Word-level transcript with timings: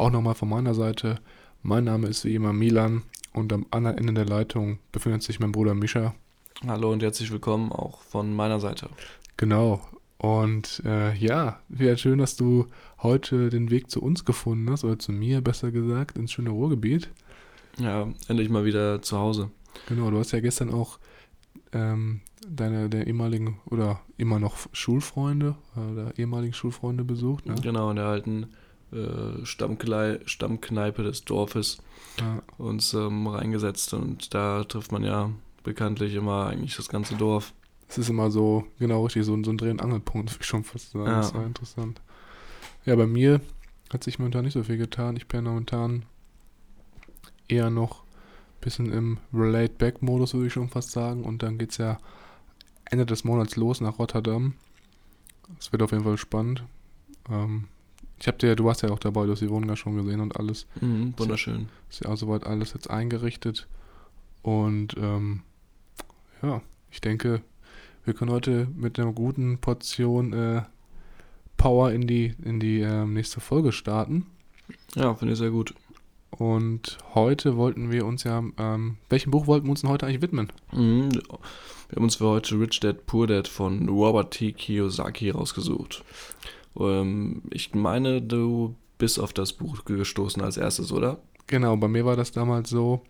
Auch 0.00 0.10
nochmal 0.10 0.34
von 0.34 0.48
meiner 0.48 0.72
Seite. 0.72 1.18
Mein 1.62 1.84
Name 1.84 2.08
ist 2.08 2.24
wie 2.24 2.34
immer 2.34 2.54
Milan 2.54 3.02
und 3.34 3.52
am 3.52 3.66
anderen 3.70 3.98
Ende 3.98 4.14
der 4.14 4.24
Leitung 4.24 4.78
befindet 4.92 5.22
sich 5.22 5.40
mein 5.40 5.52
Bruder 5.52 5.74
Mischa. 5.74 6.14
Hallo 6.66 6.90
und 6.90 7.02
herzlich 7.02 7.30
willkommen 7.30 7.70
auch 7.70 8.00
von 8.00 8.34
meiner 8.34 8.60
Seite. 8.60 8.88
Genau. 9.36 9.82
Und 10.16 10.80
äh, 10.86 11.14
ja, 11.16 11.60
wäre 11.68 11.98
schön, 11.98 12.18
dass 12.18 12.34
du 12.34 12.66
heute 13.02 13.50
den 13.50 13.70
Weg 13.70 13.90
zu 13.90 14.00
uns 14.00 14.24
gefunden 14.24 14.70
hast, 14.70 14.84
oder 14.84 14.98
zu 14.98 15.12
mir 15.12 15.42
besser 15.42 15.70
gesagt, 15.70 16.16
ins 16.16 16.32
schöne 16.32 16.48
Ruhrgebiet. 16.48 17.10
Ja, 17.78 18.08
endlich 18.26 18.48
mal 18.48 18.64
wieder 18.64 19.02
zu 19.02 19.18
Hause. 19.18 19.50
Genau, 19.86 20.10
du 20.10 20.18
hast 20.18 20.32
ja 20.32 20.40
gestern 20.40 20.72
auch 20.72 20.98
ähm, 21.72 22.22
deine 22.48 22.88
der 22.88 23.06
ehemaligen 23.06 23.60
oder 23.66 24.00
immer 24.16 24.38
noch 24.38 24.56
Schulfreunde 24.72 25.56
oder 25.76 26.18
ehemaligen 26.18 26.54
Schulfreunde 26.54 27.04
besucht. 27.04 27.44
Ne? 27.44 27.54
Genau, 27.60 27.90
in 27.90 27.96
der 27.96 28.06
alten 28.06 28.46
äh, 28.92 29.44
Stammkle 29.44 30.20
Stammkneipe 30.26 31.02
des 31.02 31.24
Dorfes 31.24 31.78
ja. 32.18 32.42
uns 32.58 32.94
ähm, 32.94 33.26
reingesetzt 33.26 33.94
und 33.94 34.34
da 34.34 34.64
trifft 34.64 34.92
man 34.92 35.04
ja 35.04 35.30
bekanntlich 35.62 36.14
immer 36.14 36.46
eigentlich 36.46 36.76
das 36.76 36.88
ganze 36.88 37.14
Dorf. 37.16 37.52
Es 37.88 37.98
ist 37.98 38.08
immer 38.08 38.30
so, 38.30 38.66
genau 38.78 39.04
richtig, 39.04 39.24
so, 39.24 39.42
so 39.42 39.50
ein 39.50 39.56
Dreh- 39.56 39.70
und 39.70 39.82
Angelpunkt, 39.82 40.30
würde 40.30 40.40
ich 40.40 40.46
schon 40.46 40.64
fast 40.64 40.92
sagen. 40.92 41.06
Ja. 41.06 41.16
Das 41.16 41.34
war 41.34 41.44
interessant. 41.44 42.00
Ja, 42.84 42.94
bei 42.96 43.06
mir 43.06 43.40
hat 43.92 44.04
sich 44.04 44.18
momentan 44.18 44.44
nicht 44.44 44.54
so 44.54 44.62
viel 44.62 44.78
getan. 44.78 45.16
Ich 45.16 45.26
bin 45.26 45.44
momentan 45.44 46.04
eher 47.48 47.68
noch 47.68 48.04
bisschen 48.60 48.92
im 48.92 49.18
Relate-Back-Modus, 49.32 50.34
würde 50.34 50.46
ich 50.46 50.52
schon 50.52 50.68
fast 50.68 50.90
sagen. 50.90 51.24
Und 51.24 51.42
dann 51.42 51.58
geht 51.58 51.70
es 51.70 51.78
ja 51.78 51.98
Ende 52.84 53.06
des 53.06 53.24
Monats 53.24 53.56
los 53.56 53.80
nach 53.80 53.98
Rotterdam. 53.98 54.54
Es 55.58 55.72
wird 55.72 55.82
auf 55.82 55.92
jeden 55.92 56.04
Fall 56.04 56.18
spannend. 56.18 56.64
Ähm, 57.28 57.68
ich 58.20 58.28
habe 58.28 58.36
dir, 58.36 58.54
du 58.54 58.64
warst 58.64 58.82
ja 58.82 58.90
auch 58.90 58.98
dabei, 58.98 59.24
du 59.24 59.32
hast 59.32 59.40
die 59.40 59.48
Wohnung 59.48 59.70
ja 59.70 59.76
schon 59.76 59.96
gesehen 59.96 60.20
und 60.20 60.36
alles. 60.36 60.66
Mhm, 60.80 61.14
wunderschön. 61.16 61.68
Ist 61.88 62.04
ja 62.04 62.10
auch 62.10 62.16
soweit 62.16 62.46
alles 62.46 62.74
jetzt 62.74 62.90
eingerichtet. 62.90 63.66
Und 64.42 64.94
ähm, 64.98 65.40
ja, 66.42 66.60
ich 66.90 67.00
denke, 67.00 67.40
wir 68.04 68.12
können 68.12 68.30
heute 68.30 68.68
mit 68.76 68.98
einer 68.98 69.12
guten 69.12 69.58
Portion 69.58 70.32
äh, 70.34 70.62
Power 71.56 71.92
in 71.92 72.06
die, 72.06 72.34
in 72.44 72.60
die 72.60 72.80
äh, 72.80 73.06
nächste 73.06 73.40
Folge 73.40 73.72
starten. 73.72 74.26
Ja, 74.94 75.14
finde 75.14 75.32
ich 75.32 75.38
sehr 75.38 75.50
gut. 75.50 75.74
Und 76.30 76.98
heute 77.14 77.56
wollten 77.56 77.90
wir 77.90 78.04
uns 78.04 78.24
ja, 78.24 78.42
ähm, 78.58 78.96
welchem 79.08 79.30
Buch 79.30 79.46
wollten 79.46 79.66
wir 79.66 79.70
uns 79.70 79.80
denn 79.80 79.90
heute 79.90 80.06
eigentlich 80.06 80.22
widmen? 80.22 80.52
Mhm, 80.72 81.10
wir 81.12 81.96
haben 81.96 82.04
uns 82.04 82.16
für 82.16 82.26
heute 82.26 82.58
Rich 82.60 82.80
Dad 82.80 83.06
Poor 83.06 83.26
Dad 83.26 83.48
von 83.48 83.88
Robert 83.88 84.32
T. 84.32 84.52
Kiyosaki 84.52 85.30
rausgesucht. 85.30 86.04
Ähm, 86.78 87.42
ich 87.50 87.74
meine, 87.74 88.22
du 88.22 88.74
bist 88.98 89.18
auf 89.18 89.32
das 89.32 89.52
Buch 89.52 89.84
gestoßen 89.84 90.42
als 90.42 90.56
erstes, 90.56 90.92
oder? 90.92 91.20
Genau, 91.46 91.76
bei 91.76 91.88
mir 91.88 92.04
war 92.04 92.16
das 92.16 92.32
damals 92.32 92.70
so. 92.70 93.02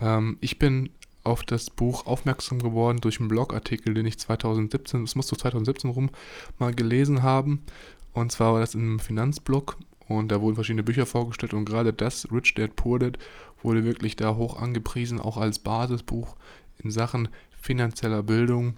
Ähm, 0.00 0.38
ich 0.40 0.58
bin 0.58 0.90
auf 1.22 1.42
das 1.42 1.70
Buch 1.70 2.06
aufmerksam 2.06 2.58
geworden 2.58 3.00
durch 3.00 3.20
einen 3.20 3.28
Blogartikel, 3.28 3.94
den 3.94 4.06
ich 4.06 4.18
2017, 4.18 5.04
das 5.04 5.14
muss 5.14 5.28
so 5.28 5.36
2017 5.36 5.90
rum, 5.90 6.10
mal 6.58 6.74
gelesen 6.74 7.22
haben. 7.22 7.62
Und 8.12 8.32
zwar 8.32 8.54
war 8.54 8.60
das 8.60 8.74
in 8.74 8.80
einem 8.80 8.98
Finanzblog 8.98 9.76
und 10.08 10.32
da 10.32 10.40
wurden 10.40 10.56
verschiedene 10.56 10.82
Bücher 10.82 11.06
vorgestellt 11.06 11.54
und 11.54 11.64
gerade 11.64 11.92
das, 11.92 12.26
Rich 12.32 12.54
Dad 12.54 12.74
Poor 12.74 12.98
Dad, 12.98 13.18
wurde 13.62 13.84
wirklich 13.84 14.16
da 14.16 14.34
hoch 14.34 14.60
angepriesen, 14.60 15.20
auch 15.20 15.36
als 15.36 15.58
Basisbuch 15.58 16.34
in 16.82 16.90
Sachen 16.90 17.28
finanzieller 17.60 18.22
Bildung. 18.22 18.74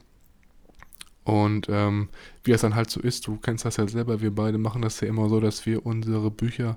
Und 1.24 1.68
ähm, 1.70 2.08
wie 2.42 2.52
es 2.52 2.62
dann 2.62 2.74
halt 2.74 2.90
so 2.90 3.00
ist, 3.00 3.26
du 3.26 3.36
kennst 3.36 3.64
das 3.64 3.76
ja 3.76 3.86
selber, 3.86 4.20
wir 4.20 4.34
beide 4.34 4.58
machen 4.58 4.82
das 4.82 5.00
ja 5.00 5.08
immer 5.08 5.28
so, 5.28 5.40
dass 5.40 5.66
wir 5.66 5.86
unsere 5.86 6.30
Bücher 6.30 6.76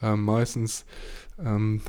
äh, 0.00 0.16
meistens 0.16 0.86
ähm, 1.38 1.82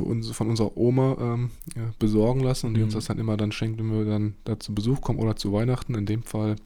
uns, 0.00 0.30
von 0.30 0.48
unserer 0.48 0.76
Oma 0.76 1.16
ähm, 1.20 1.50
ja, 1.74 1.92
besorgen 1.98 2.40
lassen 2.40 2.68
und 2.68 2.74
die 2.74 2.80
mhm. 2.80 2.86
uns 2.86 2.94
das 2.94 3.06
dann 3.06 3.18
immer 3.18 3.36
dann 3.36 3.52
schenkt, 3.52 3.78
wenn 3.78 3.92
wir 3.92 4.04
dann 4.04 4.34
da 4.44 4.58
zu 4.58 4.74
Besuch 4.74 5.00
kommen 5.00 5.18
oder 5.18 5.36
zu 5.36 5.52
Weihnachten. 5.52 5.94
In 5.94 6.06
dem 6.06 6.22
Fall 6.22 6.56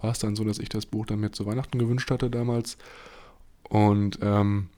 war 0.00 0.12
es 0.12 0.18
dann 0.18 0.36
so, 0.36 0.44
dass 0.44 0.58
ich 0.58 0.68
das 0.68 0.86
Buch 0.86 1.06
dann 1.06 1.20
mir 1.20 1.32
zu 1.32 1.46
Weihnachten 1.46 1.78
gewünscht 1.78 2.10
hatte 2.10 2.30
damals. 2.30 2.76
Und 3.68 4.18
ähm, 4.22 4.68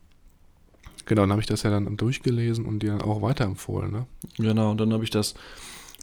genau, 1.06 1.22
dann 1.22 1.32
habe 1.32 1.40
ich 1.40 1.46
das 1.46 1.62
ja 1.62 1.70
dann 1.70 1.96
durchgelesen 1.96 2.64
und 2.64 2.82
dir 2.82 2.92
dann 2.92 3.02
auch 3.02 3.22
weiterempfohlen. 3.22 3.90
Ne? 3.90 4.06
Genau, 4.36 4.70
und 4.70 4.80
dann 4.80 4.92
habe 4.92 5.04
ich 5.04 5.10
das 5.10 5.34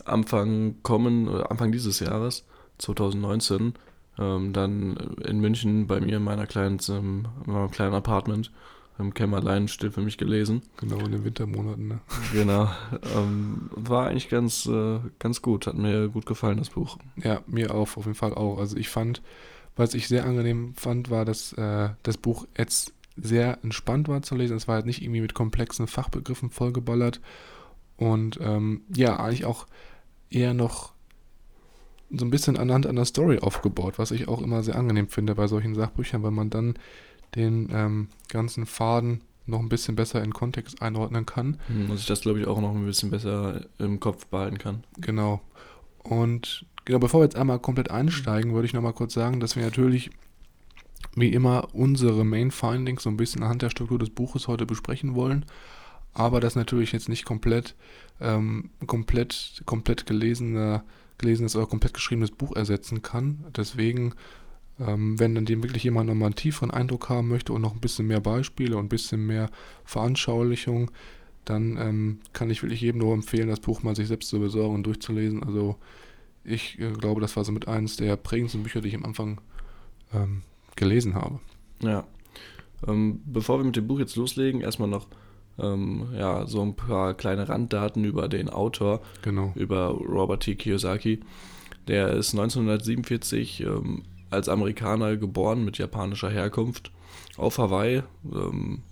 Anfang 0.06 0.76
kommen, 0.84 1.30
Anfang 1.30 1.72
dieses 1.72 2.00
Jahres, 2.00 2.46
2019, 2.78 3.74
ähm, 4.20 4.54
dann 4.54 4.98
in 5.26 5.40
München 5.40 5.88
bei 5.88 6.00
mir 6.00 6.18
in 6.18 6.24
meiner 6.24 6.48
kleinen, 6.48 6.80
in 6.88 7.28
meinem 7.46 7.72
kleinen 7.72 7.94
Apartment 7.94 8.52
im 9.00 9.14
Kämmerlein 9.14 9.68
still 9.68 9.92
für 9.92 10.02
mich 10.02 10.18
gelesen. 10.18 10.64
Genau, 10.78 10.98
in 10.98 11.12
den 11.12 11.24
Wintermonaten, 11.24 11.88
ne? 11.88 12.00
Genau. 12.34 12.70
Ähm, 13.16 13.70
war 13.76 14.08
eigentlich 14.08 14.30
ganz, 14.30 14.66
äh, 14.66 15.00
ganz 15.20 15.42
gut. 15.42 15.68
Hat 15.68 15.76
mir 15.76 16.10
gut 16.10 16.26
gefallen, 16.26 16.58
das 16.58 16.72
Buch. 16.72 16.98
Ja, 17.18 17.42
mir 17.46 17.74
auch, 17.74 17.96
auf 17.96 18.06
jeden 18.06 18.16
Fall 18.16 18.34
auch. 18.34 18.58
Also 18.58 18.76
ich 18.78 18.90
fand, 18.90 19.22
was 19.76 19.94
ich 19.94 20.08
sehr 20.08 20.26
angenehm 20.26 20.74
fand, 20.76 21.10
war, 21.10 21.26
dass 21.26 21.54
äh, 21.54 21.90
das 22.04 22.18
Buch 22.18 22.48
jetzt 22.58 22.94
sehr 23.16 23.60
entspannt 23.64 24.08
war 24.08 24.22
zu 24.22 24.36
lesen. 24.36 24.58
Es 24.58 24.68
war 24.68 24.76
halt 24.76 24.86
nicht 24.86 25.02
irgendwie 25.02 25.22
mit 25.22 25.34
komplexen 25.34 25.88
Fachbegriffen 25.88 26.50
vollgeballert. 26.50 27.22
Und 27.98 28.40
ähm, 28.42 28.82
ja, 28.96 29.20
eigentlich 29.20 29.46
auch 29.46 29.68
eher 30.30 30.54
noch 30.54 30.94
so 32.10 32.26
ein 32.26 32.32
bisschen 32.32 32.58
anhand 32.58 32.88
einer 32.88 33.06
Story 33.06 33.40
aufgebaut, 33.40 33.98
was 33.98 34.12
ich 34.12 34.28
auch 34.28 34.42
immer 34.42 34.64
sehr 34.64 34.76
angenehm 34.76 35.10
finde 35.10 35.36
bei 35.36 35.48
solchen 35.48 35.76
Sachbüchern, 35.76 36.24
weil 36.24 36.32
man 36.32 36.50
dann 36.50 36.76
den 37.36 37.70
ähm, 37.72 38.08
ganzen 38.30 38.66
Faden 38.66 39.22
noch 39.46 39.60
ein 39.60 39.70
bisschen 39.70 39.96
besser 39.96 40.24
in 40.24 40.34
Kontext 40.34 40.82
einordnen 40.82 41.26
kann. 41.26 41.58
Hm, 41.68 41.90
und 41.90 42.00
ich 42.00 42.06
das, 42.06 42.22
glaube 42.22 42.40
ich, 42.40 42.48
auch 42.48 42.60
noch 42.60 42.74
ein 42.74 42.86
bisschen 42.86 43.12
besser 43.12 43.66
im 43.78 44.00
Kopf 44.00 44.26
behalten 44.28 44.58
kann. 44.58 44.84
Genau. 45.00 45.42
Und 46.04 46.66
Genau, 46.88 47.00
bevor 47.00 47.20
wir 47.20 47.26
jetzt 47.26 47.36
einmal 47.36 47.60
komplett 47.60 47.92
einsteigen, 47.92 48.54
würde 48.54 48.66
ich 48.66 48.72
nochmal 48.72 48.94
kurz 48.94 49.14
sagen, 49.14 49.42
dass 49.42 49.58
wir 49.58 49.64
natürlich 49.64 50.10
wie 51.16 51.34
immer 51.34 51.68
unsere 51.76 52.24
Main 52.24 52.50
Findings 52.50 53.04
so 53.04 53.10
ein 53.10 53.18
bisschen 53.18 53.44
anhand 53.44 53.62
der 53.62 53.70
Struktur 53.70 54.00
des 54.00 54.10
Buches 54.10 54.48
heute 54.48 54.66
besprechen 54.66 55.14
wollen, 55.14 55.46
aber 56.14 56.40
das 56.40 56.56
natürlich 56.56 56.94
jetzt 56.94 57.10
nicht 57.10 57.26
komplett, 57.26 57.76
ähm, 58.22 58.70
komplett, 58.86 59.64
komplett 59.66 60.06
gelesene, 60.06 60.82
gelesenes 61.18 61.56
oder 61.56 61.66
komplett 61.66 61.94
geschriebenes 61.94 62.32
Buch 62.32 62.56
ersetzen 62.56 63.02
kann. 63.02 63.46
Deswegen, 63.56 64.14
ähm, 64.80 65.20
wenn 65.20 65.36
dann 65.36 65.46
dem 65.46 65.64
wirklich 65.64 65.84
jemand 65.84 66.08
nochmal 66.08 66.28
einen 66.28 66.36
tieferen 66.36 66.72
Eindruck 66.72 67.10
haben 67.10 67.28
möchte 67.28 67.54
und 67.54 67.62
noch 67.62 67.74
ein 67.74 67.82
bisschen 67.82 68.08
mehr 68.08 68.22
Beispiele 68.22 68.78
und 68.78 68.86
ein 68.86 68.90
bisschen 68.90 69.26
mehr 69.26 69.50
Veranschaulichung, 69.86 70.92
dann 71.46 71.78
ähm, 71.78 72.20
kann 72.34 72.50
ich 72.50 72.62
wirklich 72.62 72.82
jedem 72.82 73.00
nur 73.00 73.14
empfehlen, 73.14 73.48
das 73.48 73.62
Buch 73.62 73.82
mal 73.82 73.96
sich 73.96 74.08
selbst 74.08 74.30
zu 74.30 74.40
besorgen 74.40 74.76
und 74.76 74.84
durchzulesen. 74.84 75.44
Also 75.44 75.78
ich 76.44 76.80
äh, 76.80 76.92
glaube, 76.92 77.22
das 77.22 77.36
war 77.36 77.46
so 77.46 77.52
mit 77.52 77.68
eines 77.68 77.96
der 77.96 78.16
prägendsten 78.16 78.64
Bücher, 78.64 78.82
die 78.82 78.90
ich 78.90 78.96
am 78.96 79.06
Anfang 79.06 79.42
ähm, 80.14 80.42
gelesen 80.76 81.16
habe. 81.16 81.40
Ja. 81.82 82.06
Ähm, 82.88 83.22
bevor 83.26 83.60
wir 83.60 83.66
mit 83.66 83.76
dem 83.76 83.88
Buch 83.88 84.00
jetzt 84.00 84.16
loslegen, 84.16 84.62
erstmal 84.62 84.90
noch 84.90 85.08
ähm, 85.60 86.08
ja, 86.16 86.46
so 86.48 86.62
ein 86.62 86.76
paar 86.76 87.14
kleine 87.14 87.50
Randdaten 87.50 88.04
über 88.04 88.28
den 88.28 88.50
Autor, 88.50 89.02
genau. 89.22 89.52
über 89.56 89.88
Robert 89.88 90.44
T. 90.44 90.56
Kiyosaki. 90.56 91.20
Der 91.88 92.10
ist 92.10 92.34
1947 92.34 93.62
ähm, 93.62 94.04
als 94.30 94.50
Amerikaner 94.50 95.16
geboren 95.18 95.64
mit 95.64 95.78
japanischer 95.78 96.30
Herkunft 96.30 96.92
auf 97.38 97.58
Hawaii. 97.58 98.04
Ähm, 98.32 98.84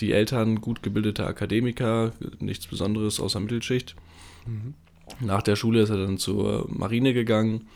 die 0.00 0.12
Eltern 0.12 0.60
gut 0.60 0.82
gebildete 0.82 1.26
Akademiker, 1.26 2.12
nichts 2.38 2.66
Besonderes 2.66 3.20
außer 3.20 3.40
Mittelschicht. 3.40 3.96
Mhm. 4.46 4.74
Nach 5.20 5.42
der 5.42 5.56
Schule 5.56 5.82
ist 5.82 5.90
er 5.90 5.98
dann 5.98 6.18
zur 6.18 6.66
Marine 6.70 7.12
gegangen, 7.12 7.68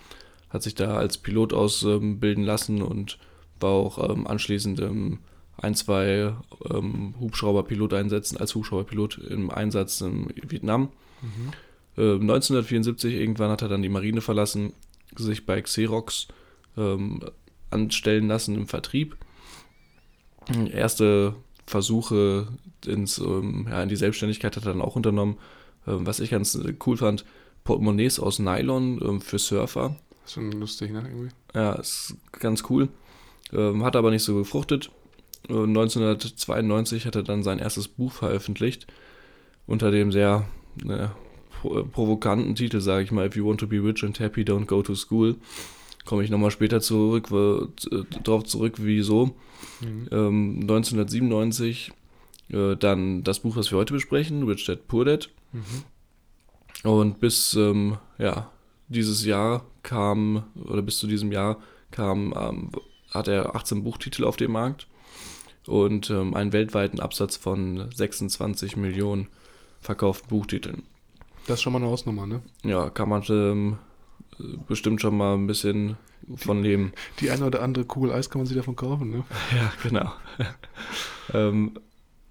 hat 0.51 0.63
sich 0.63 0.75
da 0.75 0.97
als 0.97 1.19
Pilot 1.19 1.53
ausbilden 1.53 2.45
lassen 2.45 2.83
und 2.83 3.19
war 3.61 3.71
auch 3.71 4.11
ähm, 4.11 4.27
anschließend 4.27 4.81
ähm, 4.81 5.19
ein, 5.59 5.75
zwei 5.75 6.35
ähm, 6.71 7.15
Hubschrauberpiloteinsätzen 7.19 8.39
als 8.39 8.55
Hubschrauberpilot 8.55 9.19
im 9.19 9.51
Einsatz 9.51 10.01
in 10.01 10.33
Vietnam. 10.49 10.91
Mhm. 11.23 11.53
Äh, 11.97 12.13
1974 12.15 13.15
irgendwann 13.15 13.51
hat 13.51 13.63
er 13.63 13.69
dann 13.69 13.83
die 13.83 13.89
Marine 13.89 14.21
verlassen, 14.21 14.73
sich 15.17 15.47
bei 15.47 15.61
Xerox 15.63 16.29
ähm, 16.77 17.21
anstellen 17.71 18.29
lassen 18.29 18.55
im 18.55 18.69
Vertrieb. 18.69 19.17
Erste 20.71 21.35
Versuche 21.67 22.47
ins, 22.87 23.19
ähm, 23.19 23.67
ja, 23.69 23.83
in 23.83 23.89
die 23.89 23.97
Selbstständigkeit 23.97 24.57
hat 24.57 24.65
er 24.65 24.73
dann 24.73 24.83
auch 24.83 24.95
unternommen. 24.95 25.39
Ähm, 25.87 26.07
was 26.07 26.21
ich 26.21 26.31
ganz 26.31 26.59
cool 26.87 26.97
fand, 26.97 27.25
Portemonnaies 27.65 28.21
aus 28.21 28.39
Nylon 28.39 29.01
ähm, 29.03 29.21
für 29.21 29.39
Surfer. 29.39 29.97
Schon 30.27 30.53
lustig, 30.53 30.93
ne? 30.93 31.03
Irgendwie. 31.07 31.29
Ja, 31.55 31.73
ist 31.73 32.17
ganz 32.33 32.65
cool. 32.71 32.89
Ähm, 33.53 33.85
hat 33.85 33.97
aber 33.97 34.11
nicht 34.11 34.23
so 34.23 34.37
gefruchtet. 34.37 34.91
Äh, 35.49 35.53
1992 35.53 37.07
hat 37.07 37.17
er 37.17 37.23
dann 37.23 37.43
sein 37.43 37.59
erstes 37.59 37.89
Buch 37.89 38.13
veröffentlicht. 38.13 38.87
Unter 39.67 39.91
dem 39.91 40.13
sehr 40.13 40.47
äh, 40.89 41.09
pro- 41.61 41.85
provokanten 41.85 42.55
Titel, 42.55 42.81
sage 42.81 43.05
ich 43.05 43.11
mal, 43.13 43.27
If 43.27 43.37
you 43.37 43.47
want 43.47 43.61
to 43.61 43.67
be 43.67 43.83
rich 43.83 44.05
and 44.05 44.19
happy, 44.21 44.43
don't 44.43 44.67
go 44.67 44.83
to 44.83 44.95
school. 44.95 45.37
Komme 46.05 46.23
ich 46.23 46.31
nochmal 46.31 46.53
später 46.53 46.81
zurück, 46.81 47.31
äh, 47.33 48.21
drauf 48.23 48.45
zurück, 48.45 48.75
wieso. 48.79 49.35
Mhm. 49.81 50.09
Ähm, 50.13 50.59
1997 50.63 51.93
äh, 52.51 52.77
dann 52.77 53.25
das 53.25 53.41
Buch, 53.41 53.57
was 53.57 53.73
wir 53.73 53.79
heute 53.79 53.93
besprechen, 53.95 54.45
Rich 54.45 54.67
Dad 54.67 54.87
Poor 54.87 55.05
Dad. 55.05 55.31
Mhm. 55.53 56.89
Und 56.89 57.19
bis 57.21 57.55
ähm, 57.55 57.97
ja, 58.19 58.53
dieses 58.89 59.25
Jahr 59.25 59.65
kam, 59.83 60.45
oder 60.55 60.83
bis 60.83 60.99
zu 60.99 61.09
diesem 61.09 61.33
Jahr 61.33 61.59
kam, 61.91 62.33
ähm, 62.39 62.71
hat 63.11 63.27
er 63.27 63.57
18 63.57 63.83
Buchtitel 63.83 64.25
auf 64.25 64.37
dem 64.37 64.53
Markt 64.53 64.87
und 65.67 66.11
ähm, 66.11 66.35
einen 66.35 66.53
weltweiten 66.53 67.01
Absatz 67.01 67.37
von 67.37 67.91
26 67.93 68.77
Millionen 68.77 69.29
verkauften 69.81 70.29
Buchtiteln. 70.29 70.83
Das 71.47 71.59
ist 71.59 71.63
schon 71.63 71.73
mal 71.73 71.81
eine 71.81 71.89
Hausnummer, 71.89 72.27
ne? 72.27 72.43
Ja, 72.65 72.91
kann 72.91 73.09
man 73.09 73.23
ähm, 73.29 73.79
bestimmt 74.69 75.01
schon 75.01 75.17
mal 75.17 75.35
ein 75.35 75.47
bisschen 75.47 75.97
von 76.37 76.63
leben. 76.63 76.93
Die 77.21 77.31
eine 77.31 77.45
oder 77.47 77.63
andere 77.63 77.85
Kugel 77.85 78.13
Eis 78.13 78.31
kann 78.31 78.41
man 78.41 78.47
sich 78.47 78.57
davon 78.57 78.77
kaufen, 78.77 79.11
ne? 79.11 79.25
Ja, 79.57 79.73
genau. 79.83 80.13
ähm, 81.33 81.79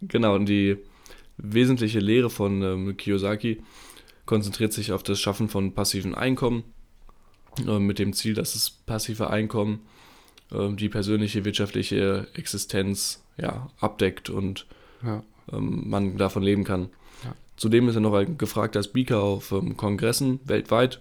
genau, 0.02 0.36
und 0.36 0.48
die 0.48 0.78
wesentliche 1.38 2.00
Lehre 2.00 2.30
von 2.30 2.62
ähm, 2.62 2.98
Kiyosaki 2.98 3.62
konzentriert 4.26 4.74
sich 4.74 4.92
auf 4.92 5.04
das 5.04 5.20
Schaffen 5.20 5.50
von 5.50 5.74
passiven 5.74 6.16
Einkommen, 6.16 6.64
äh, 7.66 7.80
mit 7.80 8.00
dem 8.00 8.14
Ziel, 8.14 8.34
dass 8.34 8.54
das 8.54 8.70
passive 8.70 9.30
Einkommen 9.30 9.82
äh, 10.52 10.74
die 10.74 10.90
persönliche 10.90 11.46
wirtschaftliche 11.46 12.28
Existenz 12.34 13.25
ja, 13.38 13.70
abdeckt 13.80 14.30
und 14.30 14.66
Ja. 15.04 15.24
ähm, 15.52 15.90
man 15.90 16.18
davon 16.18 16.44
leben 16.44 16.64
kann. 16.64 16.90
Ja. 17.24 17.34
Zudem 17.58 17.88
ist 17.90 17.96
er 17.96 18.02
noch 18.02 18.14
ein 18.14 18.38
gefragter 18.38 18.84
Speaker 18.84 19.22
auf 19.22 19.52
ähm, 19.52 19.78
Kongressen 19.78 20.40
weltweit 20.46 21.00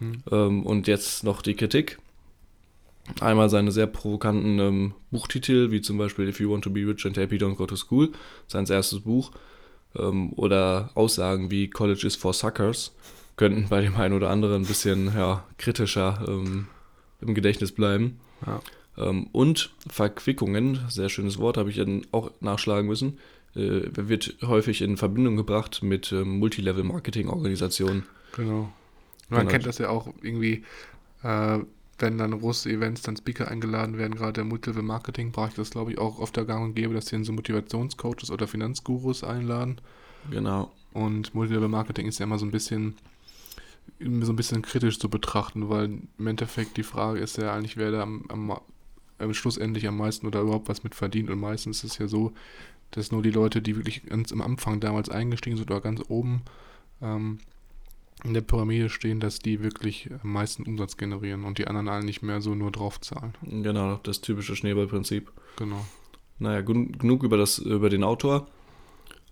Mhm. 0.00 0.22
ähm, 0.32 0.62
und 0.64 0.86
jetzt 0.88 1.22
noch 1.22 1.42
die 1.42 1.54
Kritik. 1.54 1.98
Einmal 3.20 3.50
seine 3.50 3.70
sehr 3.70 3.86
provokanten 3.86 4.58
ähm, 4.58 4.94
Buchtitel, 5.10 5.70
wie 5.70 5.80
zum 5.82 5.98
Beispiel 5.98 6.28
If 6.28 6.40
You 6.40 6.50
Want 6.50 6.64
to 6.64 6.70
Be 6.70 6.80
Rich 6.86 7.04
and 7.06 7.16
Happy, 7.16 7.36
Don't 7.36 7.54
Go 7.56 7.66
to 7.66 7.76
School, 7.76 8.10
sein 8.48 8.66
erstes 8.66 9.00
Buch. 9.00 9.30
Ähm, 9.96 10.32
oder 10.34 10.90
Aussagen 10.94 11.50
wie 11.50 11.68
College 11.70 12.06
is 12.06 12.16
for 12.16 12.32
Suckers 12.32 12.92
könnten 13.36 13.68
bei 13.68 13.82
dem 13.82 13.96
einen 13.96 14.14
oder 14.14 14.30
anderen 14.30 14.62
ein 14.62 14.66
bisschen 14.66 15.12
ja, 15.14 15.44
kritischer 15.58 16.24
ähm, 16.26 16.66
im 17.20 17.34
Gedächtnis 17.34 17.70
bleiben. 17.70 18.18
Ja. 18.46 18.60
Ähm, 18.98 19.28
und 19.32 19.70
Verquickungen, 19.88 20.80
sehr 20.88 21.08
schönes 21.08 21.38
Wort, 21.38 21.56
habe 21.56 21.70
ich 21.70 21.76
dann 21.76 22.06
auch 22.12 22.30
nachschlagen 22.40 22.86
müssen, 22.86 23.18
äh, 23.54 23.82
wird 23.94 24.36
häufig 24.42 24.82
in 24.82 24.96
Verbindung 24.96 25.36
gebracht 25.36 25.82
mit 25.82 26.12
ähm, 26.12 26.38
Multilevel-Marketing-Organisationen. 26.38 28.04
Genau. 28.34 28.72
Man 29.28 29.40
Genau. 29.40 29.50
kennt 29.50 29.66
das 29.66 29.78
ja 29.78 29.88
auch 29.88 30.08
irgendwie, 30.22 30.64
äh, 31.22 31.58
wenn 31.98 32.18
dann 32.18 32.38
große 32.38 32.70
Events, 32.70 33.02
dann 33.02 33.16
Speaker 33.16 33.48
eingeladen 33.48 33.98
werden, 33.98 34.14
gerade 34.14 34.34
der 34.34 34.44
Multilevel-Marketing-Bereich, 34.44 35.54
das 35.54 35.70
glaube 35.70 35.92
ich 35.92 35.98
auch 35.98 36.18
oft 36.18 36.36
der 36.36 36.44
Gang 36.44 36.62
und 36.64 36.74
gäbe, 36.74 36.94
dass 36.94 37.06
sie 37.06 37.16
dann 37.16 37.24
so 37.24 37.32
Motivationscoaches 37.32 38.30
oder 38.30 38.46
Finanzgurus 38.46 39.24
einladen. 39.24 39.80
Genau. 40.30 40.70
Und 40.92 41.34
Multilevel-Marketing 41.34 42.06
ist 42.06 42.18
ja 42.18 42.24
immer 42.24 42.38
so 42.38 42.46
ein 42.46 42.50
bisschen 42.50 42.94
so 44.00 44.32
ein 44.32 44.36
bisschen 44.36 44.62
kritisch 44.62 44.98
zu 44.98 45.08
betrachten, 45.08 45.68
weil 45.68 46.00
im 46.18 46.26
Endeffekt 46.26 46.76
die 46.76 46.82
Frage 46.82 47.20
ist 47.20 47.38
ja 47.38 47.54
eigentlich, 47.54 47.76
wer 47.76 47.92
da 47.92 48.02
am, 48.02 48.24
am, 48.28 48.58
am 49.18 49.34
schlussendlich 49.34 49.86
am 49.86 49.96
meisten 49.96 50.26
oder 50.26 50.40
überhaupt 50.40 50.68
was 50.68 50.84
mit 50.84 50.94
verdient. 50.94 51.30
Und 51.30 51.40
meistens 51.40 51.84
ist 51.84 51.92
es 51.92 51.98
ja 51.98 52.08
so, 52.08 52.32
dass 52.90 53.12
nur 53.12 53.22
die 53.22 53.30
Leute, 53.30 53.62
die 53.62 53.76
wirklich 53.76 54.04
ganz 54.06 54.32
am 54.32 54.40
Anfang 54.40 54.80
damals 54.80 55.08
eingestiegen 55.08 55.56
sind 55.56 55.70
oder 55.70 55.80
ganz 55.80 56.02
oben 56.08 56.42
ähm, 57.02 57.38
in 58.24 58.34
der 58.34 58.40
Pyramide 58.40 58.88
stehen, 58.88 59.20
dass 59.20 59.38
die 59.38 59.62
wirklich 59.62 60.10
am 60.22 60.32
meisten 60.32 60.62
Umsatz 60.64 60.96
generieren 60.96 61.44
und 61.44 61.58
die 61.58 61.66
anderen 61.66 61.88
alle 61.88 62.04
nicht 62.04 62.22
mehr 62.22 62.40
so 62.40 62.54
nur 62.54 62.72
drauf 62.72 63.00
zahlen. 63.00 63.34
Genau, 63.42 64.00
das 64.02 64.20
typische 64.20 64.56
Schneeballprinzip. 64.56 65.30
Genau. 65.56 65.84
Naja, 66.38 66.60
gen 66.62 66.92
genug 66.92 67.22
über, 67.22 67.36
das, 67.36 67.58
über 67.58 67.90
den 67.90 68.04
Autor. 68.04 68.46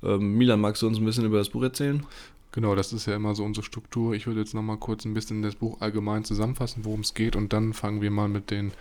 Ähm, 0.03 0.35
Milan, 0.35 0.61
magst 0.61 0.83
du 0.83 0.87
uns 0.87 0.99
ein 0.99 1.05
bisschen 1.05 1.25
über 1.25 1.39
das 1.39 1.51
Buch 1.51 1.63
erzählen? 1.63 2.05
Genau, 2.53 2.75
das 2.77 2.93
ist 2.93 3.07
ja 3.07 3.17
immer 3.17 3.35
so 3.35 3.45
unsere 3.45 3.65
Struktur. 3.65 4.15
Ich 4.15 4.27
würde 4.27 4.41
jetzt 4.41 4.55
nochmal 4.55 4.77
kurz 4.77 5.05
ein 5.05 5.15
bisschen 5.15 5.43
das 5.43 5.57
Buch 5.57 5.81
allgemein 5.81 6.25
zusammenfassen, 6.25 6.85
worum 6.85 7.01
es 7.01 7.15
geht, 7.15 7.35
und 7.35 7.53
dann 7.53 7.73
fangen 7.73 8.01
wir 8.01 8.13
mal 8.13 8.29
mit 8.29 8.51
den 8.51 8.73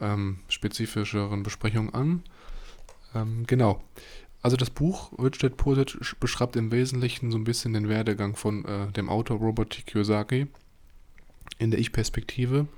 ähm, 0.00 0.40
spezifischeren 0.48 1.42
Besprechungen 1.42 1.92
an. 1.94 2.22
Ähm, 3.14 3.44
genau. 3.46 3.82
Also 4.40 4.56
das 4.56 4.70
Buch 4.70 5.12
Rich 5.18 5.38
Dad 5.38 5.56
Poor 5.56 5.74
Dad 5.74 5.90
sch- 5.90 6.14
beschreibt 6.20 6.56
im 6.56 6.70
Wesentlichen 6.70 7.30
so 7.30 7.38
ein 7.38 7.44
bisschen 7.44 7.72
den 7.72 7.88
Werdegang 7.88 8.36
von 8.36 8.64
äh, 8.64 8.92
dem 8.92 9.08
Autor 9.08 9.38
Robert 9.38 9.70
T. 9.70 9.82
Kiyosaki 9.82 10.46
in 11.58 11.70
der 11.70 11.80
Ich-Perspektive, 11.80 12.68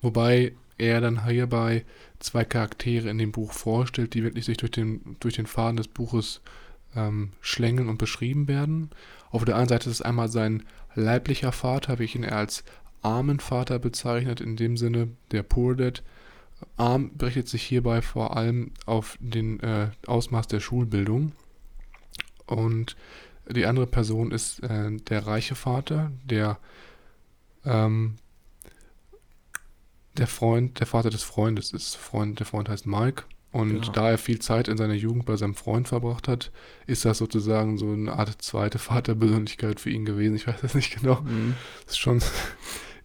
wobei 0.00 0.52
er 0.78 1.00
dann 1.00 1.26
hierbei 1.26 1.84
zwei 2.20 2.44
Charaktere 2.44 3.08
in 3.10 3.18
dem 3.18 3.32
Buch 3.32 3.52
vorstellt, 3.52 4.14
die 4.14 4.22
wirklich 4.22 4.44
sich 4.44 4.56
durch 4.56 4.70
den, 4.70 5.16
durch 5.18 5.34
den 5.34 5.46
Faden 5.46 5.76
des 5.76 5.88
Buches 5.88 6.40
ähm, 6.94 7.30
schlängeln 7.40 7.88
und 7.88 7.98
beschrieben 7.98 8.46
werden. 8.46 8.90
Auf 9.30 9.44
der 9.44 9.56
einen 9.56 9.68
Seite 9.68 9.90
ist 9.90 9.96
es 9.96 10.02
einmal 10.02 10.28
sein 10.28 10.62
leiblicher 10.94 11.52
Vater, 11.52 11.98
wie 11.98 12.04
ich 12.04 12.14
ihn 12.14 12.24
als 12.24 12.64
armen 13.00 13.40
Vater 13.40 13.78
bezeichnet, 13.80 14.40
in 14.40 14.56
dem 14.56 14.76
Sinne 14.76 15.08
der 15.32 15.42
Poor 15.42 15.74
Dad. 15.74 16.02
Arm 16.76 17.16
berichtet 17.16 17.48
sich 17.48 17.62
hierbei 17.62 18.02
vor 18.02 18.36
allem 18.36 18.72
auf 18.86 19.18
den 19.20 19.60
äh, 19.60 19.90
Ausmaß 20.06 20.48
der 20.48 20.60
Schulbildung. 20.60 21.32
Und 22.46 22.96
die 23.48 23.66
andere 23.66 23.86
Person 23.86 24.30
ist 24.30 24.62
äh, 24.62 24.90
der 24.96 25.26
reiche 25.26 25.54
Vater, 25.54 26.12
der 26.24 26.58
ähm, 27.64 28.16
der 30.16 30.26
Freund, 30.26 30.78
der 30.80 30.86
Vater 30.86 31.10
des 31.10 31.22
Freundes 31.22 31.72
ist. 31.72 31.96
Freund, 31.96 32.38
der 32.38 32.46
Freund 32.46 32.68
heißt 32.68 32.86
Mike. 32.86 33.24
Und 33.50 33.80
Genau. 33.80 33.92
da 33.92 34.10
er 34.10 34.18
viel 34.18 34.38
Zeit 34.38 34.66
in 34.68 34.78
seiner 34.78 34.94
Jugend 34.94 35.26
bei 35.26 35.36
seinem 35.36 35.54
Freund 35.54 35.86
verbracht 35.88 36.26
hat, 36.26 36.50
ist 36.86 37.04
das 37.04 37.18
sozusagen 37.18 37.76
so 37.76 37.90
eine 37.92 38.12
Art 38.14 38.40
zweite 38.40 38.78
Vaterpersönlichkeit 38.78 39.78
für 39.78 39.90
ihn 39.90 40.06
gewesen. 40.06 40.36
Ich 40.36 40.46
weiß 40.46 40.60
das 40.62 40.74
nicht 40.74 40.98
genau. 41.00 41.20
Mhm. 41.20 41.54
ist 41.86 41.98
schon 41.98 42.22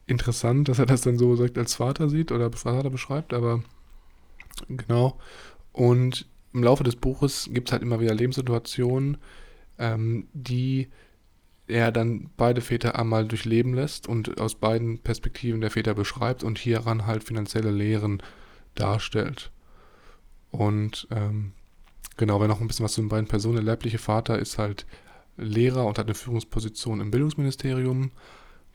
interessant, 0.08 0.70
dass 0.70 0.80
er 0.80 0.86
das 0.86 1.02
dann 1.02 1.18
so 1.18 1.36
direkt 1.36 1.58
als 1.58 1.76
Vater 1.76 2.10
sieht 2.10 2.32
oder 2.32 2.52
Vater 2.52 2.90
beschreibt, 2.90 3.34
aber 3.34 3.64
genau. 4.70 5.20
Und 5.74 6.26
im 6.54 6.64
Laufe 6.64 6.84
des 6.84 6.96
Buches 6.96 7.50
gibt 7.52 7.70
es 7.70 7.74
halt 7.74 7.84
immer 7.84 8.00
wieder 8.00 8.16
Lebenssituationen, 8.16 9.18
ähm, 9.78 10.28
die 10.34 10.88
er 11.68 11.92
dann 11.92 12.30
beide 12.38 12.62
Väter 12.62 12.98
einmal 12.98 13.28
durchleben 13.28 13.74
lässt 13.74 14.08
und 14.08 14.40
aus 14.40 14.56
beiden 14.56 15.00
Perspektiven 15.00 15.62
der 15.62 15.72
Väter 15.72 15.94
beschreibt 15.94 16.44
und 16.44 16.58
hieran 16.58 17.06
halt 17.06 17.26
finanzielle 17.26 17.72
Lehren 17.72 18.24
darstellt. 18.74 19.52
Und 20.50 21.08
ähm, 21.12 21.52
genau, 22.16 22.40
wenn 22.40 22.48
noch 22.48 22.62
ein 22.62 22.68
bisschen 22.68 22.86
was 22.86 22.94
zu 22.94 23.02
den 23.02 23.10
beiden 23.10 23.28
Personen. 23.28 23.56
Der 23.56 23.64
leibliche 23.66 23.98
Vater 23.98 24.40
ist 24.40 24.58
halt 24.58 24.86
Lehrer 25.36 25.86
und 25.86 26.00
hat 26.00 26.08
eine 26.08 26.16
Führungsposition 26.16 27.02
im 27.02 27.12
Bildungsministerium. 27.12 28.12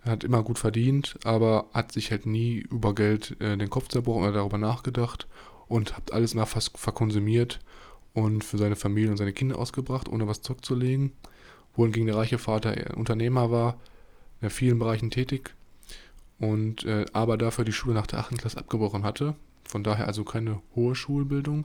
Hat 0.04 0.24
immer 0.24 0.42
gut 0.42 0.58
verdient, 0.58 1.16
aber 1.24 1.66
hat 1.72 1.92
sich 1.92 2.10
halt 2.10 2.26
nie 2.26 2.58
über 2.58 2.94
Geld 2.94 3.36
äh, 3.40 3.56
den 3.56 3.70
Kopf 3.70 3.88
zerbrochen 3.88 4.24
oder 4.24 4.32
darüber 4.32 4.58
nachgedacht 4.58 5.28
und 5.68 5.96
hat 5.96 6.12
alles 6.12 6.34
mal 6.34 6.46
fast 6.46 6.76
verkonsumiert 6.76 7.60
und 8.14 8.42
für 8.44 8.58
seine 8.58 8.76
Familie 8.76 9.10
und 9.10 9.16
seine 9.16 9.32
Kinder 9.32 9.58
ausgebracht, 9.58 10.08
ohne 10.08 10.26
was 10.26 10.42
zurückzulegen. 10.42 11.12
Wohingegen 11.74 12.06
der 12.06 12.16
reiche 12.16 12.38
Vater 12.38 12.76
eher 12.76 12.96
Unternehmer 12.96 13.50
war, 13.50 13.78
in 14.40 14.50
vielen 14.50 14.78
Bereichen 14.78 15.10
tätig 15.10 15.54
und 16.42 16.84
äh, 16.84 17.06
aber 17.12 17.38
dafür 17.38 17.64
die 17.64 17.72
Schule 17.72 17.94
nach 17.94 18.08
der 18.08 18.18
8. 18.18 18.36
Klasse 18.38 18.58
abgebrochen 18.58 19.04
hatte. 19.04 19.36
Von 19.64 19.84
daher 19.84 20.08
also 20.08 20.24
keine 20.24 20.60
hohe 20.74 20.96
Schulbildung, 20.96 21.64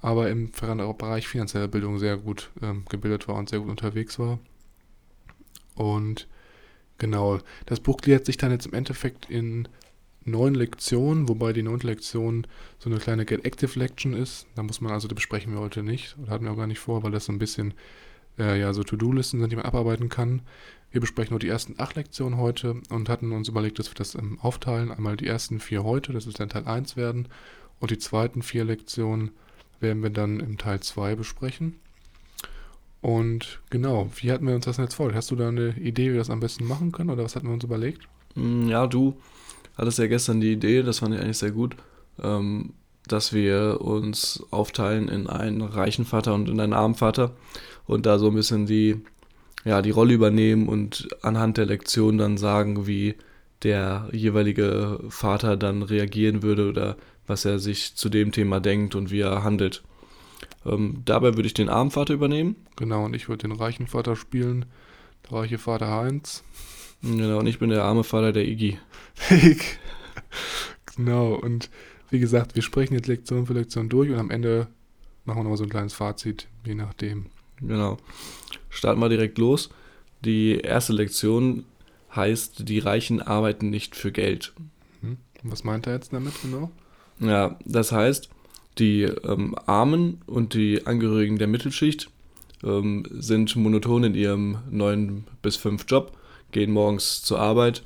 aber 0.00 0.30
im 0.30 0.50
Bereich 0.50 1.28
finanzieller 1.28 1.68
Bildung 1.68 1.98
sehr 1.98 2.16
gut 2.16 2.50
ähm, 2.62 2.84
gebildet 2.88 3.28
war 3.28 3.36
und 3.36 3.50
sehr 3.50 3.60
gut 3.60 3.68
unterwegs 3.68 4.18
war. 4.18 4.38
Und 5.74 6.26
genau, 6.98 7.38
das 7.66 7.80
Buch 7.80 7.98
gliedert 7.98 8.26
sich 8.26 8.36
dann 8.36 8.50
jetzt 8.50 8.66
im 8.66 8.74
Endeffekt 8.74 9.30
in 9.30 9.68
neun 10.24 10.54
Lektionen, 10.54 11.28
wobei 11.28 11.52
die 11.52 11.62
neunte 11.62 11.86
Lektion 11.86 12.46
so 12.78 12.90
eine 12.90 12.98
kleine 12.98 13.24
Get 13.24 13.44
Active 13.44 13.78
Lection 13.78 14.12
ist. 14.12 14.46
Da 14.54 14.62
muss 14.62 14.80
man 14.80 14.92
also, 14.92 15.08
die 15.08 15.14
besprechen 15.14 15.52
wir 15.52 15.60
heute 15.60 15.82
nicht, 15.82 16.16
oder 16.20 16.32
hatten 16.32 16.44
wir 16.44 16.52
auch 16.52 16.56
gar 16.56 16.66
nicht 16.66 16.80
vor, 16.80 17.02
weil 17.02 17.12
das 17.12 17.24
so 17.24 17.32
ein 17.32 17.38
bisschen 17.38 17.74
äh, 18.38 18.58
ja 18.58 18.72
so 18.72 18.82
To-Do-Listen 18.82 19.40
sind, 19.40 19.50
die 19.50 19.56
man 19.56 19.64
abarbeiten 19.64 20.08
kann. 20.08 20.42
Wir 20.90 21.00
besprechen 21.00 21.32
nur 21.32 21.40
die 21.40 21.48
ersten 21.48 21.74
acht 21.78 21.96
Lektionen 21.96 22.38
heute 22.38 22.80
und 22.90 23.08
hatten 23.08 23.32
uns 23.32 23.48
überlegt, 23.48 23.78
dass 23.78 23.90
wir 23.90 23.94
das 23.94 24.14
ähm, 24.14 24.38
aufteilen. 24.40 24.90
Einmal 24.90 25.16
die 25.16 25.26
ersten 25.26 25.60
vier 25.60 25.84
heute, 25.84 26.12
das 26.12 26.26
ist 26.26 26.40
dann 26.40 26.48
Teil 26.48 26.66
1 26.66 26.96
werden, 26.96 27.28
und 27.80 27.90
die 27.90 27.98
zweiten 27.98 28.42
vier 28.42 28.64
Lektionen 28.64 29.30
werden 29.80 30.02
wir 30.02 30.10
dann 30.10 30.40
im 30.40 30.58
Teil 30.58 30.80
2 30.80 31.14
besprechen. 31.14 31.78
Und 33.00 33.60
genau, 33.70 34.10
wie 34.16 34.32
hatten 34.32 34.46
wir 34.46 34.54
uns 34.54 34.64
das 34.64 34.76
jetzt 34.76 34.94
vor? 34.94 35.12
Hast 35.14 35.30
du 35.30 35.36
da 35.36 35.48
eine 35.48 35.76
Idee, 35.78 36.08
wie 36.08 36.12
wir 36.12 36.18
das 36.18 36.30
am 36.30 36.40
besten 36.40 36.64
machen 36.64 36.92
können 36.92 37.10
oder 37.10 37.24
was 37.24 37.36
hatten 37.36 37.46
wir 37.46 37.54
uns 37.54 37.64
überlegt? 37.64 38.08
Mm, 38.34 38.68
Ja, 38.68 38.86
du 38.86 39.16
hattest 39.76 39.98
ja 39.98 40.06
gestern 40.08 40.40
die 40.40 40.52
Idee, 40.52 40.82
das 40.82 40.98
fand 41.00 41.14
ich 41.14 41.20
eigentlich 41.20 41.38
sehr 41.38 41.52
gut, 41.52 41.76
ähm, 42.22 42.74
dass 43.06 43.32
wir 43.32 43.80
uns 43.80 44.42
aufteilen 44.50 45.08
in 45.08 45.28
einen 45.28 45.62
reichen 45.62 46.04
Vater 46.04 46.34
und 46.34 46.48
in 46.48 46.60
einen 46.60 46.72
armen 46.72 46.94
Vater 46.96 47.36
und 47.86 48.04
da 48.06 48.18
so 48.18 48.28
ein 48.28 48.34
bisschen 48.34 48.66
die, 48.66 49.00
ja, 49.64 49.80
die 49.82 49.90
Rolle 49.90 50.14
übernehmen 50.14 50.68
und 50.68 51.08
anhand 51.22 51.56
der 51.56 51.66
Lektion 51.66 52.18
dann 52.18 52.36
sagen, 52.36 52.86
wie 52.86 53.14
der 53.62 54.08
jeweilige 54.12 55.00
Vater 55.08 55.56
dann 55.56 55.82
reagieren 55.82 56.42
würde 56.42 56.68
oder 56.68 56.96
was 57.26 57.44
er 57.44 57.58
sich 57.58 57.94
zu 57.94 58.08
dem 58.08 58.32
Thema 58.32 58.60
denkt 58.60 58.94
und 58.94 59.10
wie 59.10 59.20
er 59.20 59.42
handelt. 59.44 59.82
Ähm, 60.66 61.02
dabei 61.04 61.34
würde 61.34 61.46
ich 61.46 61.54
den 61.54 61.68
armen 61.68 61.90
Vater 61.90 62.14
übernehmen. 62.14 62.56
Genau, 62.76 63.04
und 63.04 63.14
ich 63.14 63.28
würde 63.28 63.48
den 63.48 63.56
reichen 63.56 63.86
Vater 63.86 64.16
spielen, 64.16 64.66
der 65.24 65.38
reiche 65.38 65.58
Vater 65.58 65.88
Heinz. 65.88 66.44
Genau, 67.02 67.38
und 67.38 67.46
ich 67.46 67.58
bin 67.58 67.70
der 67.70 67.84
arme 67.84 68.04
Vater 68.04 68.32
der 68.32 68.46
Iggy. 68.46 68.78
genau, 70.96 71.34
und 71.34 71.70
wie 72.10 72.18
gesagt, 72.18 72.54
wir 72.54 72.62
sprechen 72.62 72.94
jetzt 72.94 73.06
Lektion 73.06 73.46
für 73.46 73.52
Lektion 73.52 73.88
durch 73.88 74.10
und 74.10 74.18
am 74.18 74.30
Ende 74.30 74.68
machen 75.24 75.38
wir 75.38 75.42
nochmal 75.44 75.58
so 75.58 75.64
ein 75.64 75.70
kleines 75.70 75.94
Fazit, 75.94 76.48
je 76.64 76.74
nachdem. 76.74 77.26
Genau. 77.60 77.98
Starten 78.70 79.00
wir 79.00 79.08
direkt 79.08 79.38
los. 79.38 79.70
Die 80.24 80.58
erste 80.58 80.92
Lektion 80.92 81.64
heißt, 82.14 82.68
die 82.68 82.78
Reichen 82.78 83.20
arbeiten 83.20 83.70
nicht 83.70 83.94
für 83.94 84.10
Geld. 84.10 84.54
Hm? 85.02 85.18
Was 85.42 85.64
meint 85.64 85.86
er 85.86 85.94
jetzt 85.94 86.12
damit 86.12 86.34
genau? 86.42 86.70
Ja, 87.20 87.58
das 87.64 87.92
heißt, 87.92 88.30
die 88.78 89.02
ähm, 89.02 89.54
Armen 89.66 90.22
und 90.26 90.54
die 90.54 90.86
Angehörigen 90.86 91.38
der 91.38 91.48
Mittelschicht 91.48 92.10
ähm, 92.62 93.04
sind 93.10 93.54
monoton 93.56 94.04
in 94.04 94.14
ihrem 94.14 94.58
9 94.70 95.24
bis 95.42 95.56
5 95.56 95.84
Job, 95.88 96.12
gehen 96.52 96.72
morgens 96.72 97.22
zur 97.22 97.40
Arbeit, 97.40 97.82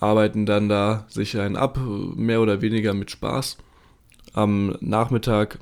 arbeiten 0.00 0.46
dann 0.46 0.68
da 0.68 1.06
sich 1.08 1.38
einen 1.38 1.56
ab, 1.56 1.78
mehr 2.16 2.40
oder 2.40 2.60
weniger 2.60 2.94
mit 2.94 3.10
Spaß. 3.10 3.58
Am 4.32 4.76
Nachmittag 4.80 5.58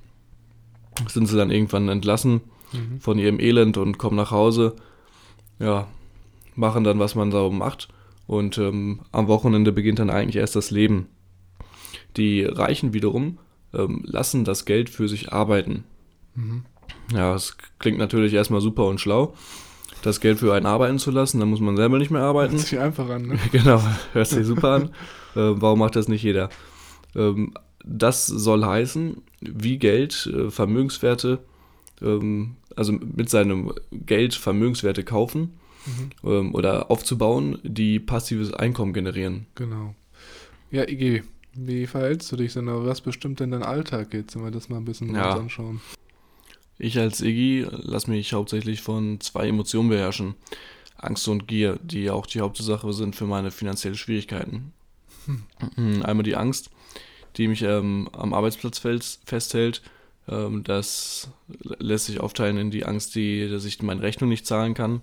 sind 1.08 1.26
sie 1.26 1.36
dann 1.36 1.50
irgendwann 1.50 1.88
entlassen 1.88 2.40
Mhm. 2.72 3.00
von 3.00 3.18
ihrem 3.18 3.38
Elend 3.38 3.76
und 3.76 3.98
kommen 3.98 4.16
nach 4.16 4.30
Hause. 4.30 4.74
Ja, 5.58 5.86
machen 6.54 6.84
dann, 6.84 6.98
was 6.98 7.14
man 7.14 7.30
so 7.30 7.50
macht. 7.50 7.88
Und 8.26 8.58
ähm, 8.58 9.00
am 9.12 9.28
Wochenende 9.28 9.72
beginnt 9.72 9.98
dann 9.98 10.10
eigentlich 10.10 10.36
erst 10.36 10.56
das 10.56 10.70
Leben. 10.70 11.06
Die 12.16 12.44
Reichen 12.44 12.94
wiederum 12.94 13.38
ähm, 13.74 14.02
lassen 14.04 14.44
das 14.44 14.64
Geld 14.64 14.90
für 14.90 15.08
sich 15.08 15.32
arbeiten. 15.32 15.84
Mhm. 16.34 16.64
Ja, 17.12 17.34
es 17.34 17.56
klingt 17.78 17.98
natürlich 17.98 18.32
erstmal 18.32 18.60
super 18.60 18.86
und 18.86 19.00
schlau, 19.00 19.34
das 20.02 20.20
Geld 20.20 20.38
für 20.38 20.54
einen 20.54 20.66
arbeiten 20.66 20.98
zu 20.98 21.10
lassen. 21.10 21.40
Dann 21.40 21.50
muss 21.50 21.60
man 21.60 21.76
selber 21.76 21.98
nicht 21.98 22.10
mehr 22.10 22.22
arbeiten. 22.22 22.54
Hört 22.54 22.66
sich 22.66 22.78
einfach 22.78 23.08
an, 23.08 23.26
ne? 23.26 23.38
genau, 23.52 23.82
hört 24.12 24.28
sich 24.28 24.46
super 24.46 24.70
an. 24.70 24.90
Äh, 25.34 25.62
warum 25.62 25.78
macht 25.78 25.96
das 25.96 26.08
nicht 26.08 26.22
jeder? 26.22 26.50
Ähm, 27.16 27.54
das 27.82 28.26
soll 28.26 28.66
heißen, 28.66 29.16
wie 29.40 29.78
Geld 29.78 30.26
äh, 30.30 30.50
Vermögenswerte, 30.50 31.38
ähm, 32.02 32.56
also 32.76 32.92
mit 32.92 33.30
seinem 33.30 33.72
Geld 33.90 34.34
Vermögenswerte 34.34 35.04
kaufen 35.04 35.54
Mhm. 35.86 36.30
ähm, 36.30 36.54
oder 36.54 36.90
aufzubauen, 36.90 37.58
die 37.62 37.98
passives 37.98 38.52
Einkommen 38.52 38.92
generieren. 38.92 39.46
Genau. 39.54 39.94
Ja, 40.70 40.88
Iggy, 40.88 41.22
wie 41.54 41.86
verhältst 41.86 42.30
du 42.32 42.36
dich 42.36 42.52
denn? 42.54 42.68
Aber 42.68 42.86
was 42.86 43.00
bestimmt 43.00 43.40
denn 43.40 43.50
dein 43.50 43.62
Alltag 43.62 44.14
jetzt, 44.14 44.34
wenn 44.36 44.44
wir 44.44 44.50
das 44.50 44.68
mal 44.68 44.78
ein 44.78 44.84
bisschen 44.84 45.14
Ja. 45.14 45.34
anschauen? 45.34 45.80
Ich 46.78 46.98
als 46.98 47.20
Iggy 47.20 47.66
lasse 47.70 48.10
mich 48.10 48.32
hauptsächlich 48.32 48.80
von 48.80 49.20
zwei 49.20 49.48
Emotionen 49.48 49.88
beherrschen. 49.88 50.34
Angst 50.96 51.28
und 51.28 51.46
Gier, 51.46 51.78
die 51.82 52.10
auch 52.10 52.26
die 52.26 52.40
Hauptursache 52.40 52.92
sind 52.92 53.14
für 53.16 53.26
meine 53.26 53.50
finanziellen 53.50 53.96
Schwierigkeiten. 53.96 54.72
Mhm, 55.76 56.02
Einmal 56.04 56.24
die 56.24 56.36
Angst, 56.36 56.70
die 57.36 57.48
mich 57.48 57.62
ähm, 57.62 58.08
am 58.12 58.34
Arbeitsplatz 58.34 58.78
festhält. 58.78 59.82
Ähm, 60.28 60.64
das 60.64 61.28
lässt 61.78 62.06
sich 62.06 62.20
aufteilen 62.20 62.56
in 62.56 62.70
die 62.70 62.84
Angst, 62.84 63.14
die, 63.14 63.48
dass 63.48 63.64
ich 63.64 63.82
meine 63.82 64.02
Rechnung 64.02 64.30
nicht 64.30 64.46
zahlen 64.46 64.74
kann. 64.74 65.02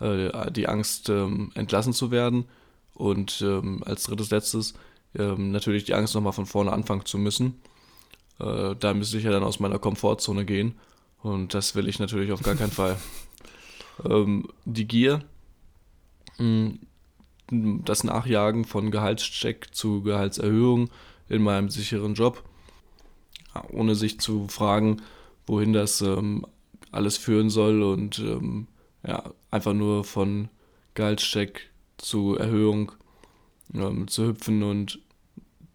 Äh, 0.00 0.50
die 0.50 0.68
Angst, 0.68 1.08
ähm, 1.08 1.52
entlassen 1.54 1.92
zu 1.92 2.10
werden. 2.10 2.44
Und 2.94 3.42
ähm, 3.42 3.82
als 3.84 4.04
drittes, 4.04 4.30
letztes 4.30 4.74
ähm, 5.18 5.50
natürlich 5.52 5.84
die 5.84 5.94
Angst, 5.94 6.14
nochmal 6.14 6.32
von 6.32 6.46
vorne 6.46 6.72
anfangen 6.72 7.04
zu 7.04 7.18
müssen. 7.18 7.60
Äh, 8.38 8.74
da 8.78 8.94
müsste 8.94 9.18
ich 9.18 9.24
ja 9.24 9.30
dann 9.30 9.44
aus 9.44 9.60
meiner 9.60 9.78
Komfortzone 9.78 10.44
gehen. 10.44 10.74
Und 11.22 11.54
das 11.54 11.74
will 11.74 11.88
ich 11.88 11.98
natürlich 11.98 12.32
auf 12.32 12.42
gar 12.42 12.54
keinen 12.54 12.70
Fall. 12.72 12.96
Ähm, 14.04 14.48
die 14.64 14.86
Gier, 14.86 15.24
mh, 16.38 16.74
das 17.50 18.04
Nachjagen 18.04 18.64
von 18.64 18.90
Gehaltscheck 18.90 19.68
zu 19.72 20.02
Gehaltserhöhung 20.02 20.90
in 21.28 21.42
meinem 21.42 21.70
sicheren 21.70 22.14
Job, 22.14 22.42
ohne 23.70 23.94
sich 23.94 24.18
zu 24.20 24.48
fragen, 24.48 25.02
wohin 25.46 25.72
das 25.72 26.00
ähm, 26.00 26.44
alles 26.90 27.16
führen 27.16 27.50
soll 27.50 27.82
und 27.82 28.18
ähm, 28.18 28.66
ja, 29.06 29.30
einfach 29.50 29.74
nur 29.74 30.04
von 30.04 30.48
Gehaltscheck 30.94 31.70
zu 31.98 32.36
Erhöhung 32.36 32.92
ähm, 33.74 34.08
zu 34.08 34.26
hüpfen 34.26 34.62
und 34.62 34.98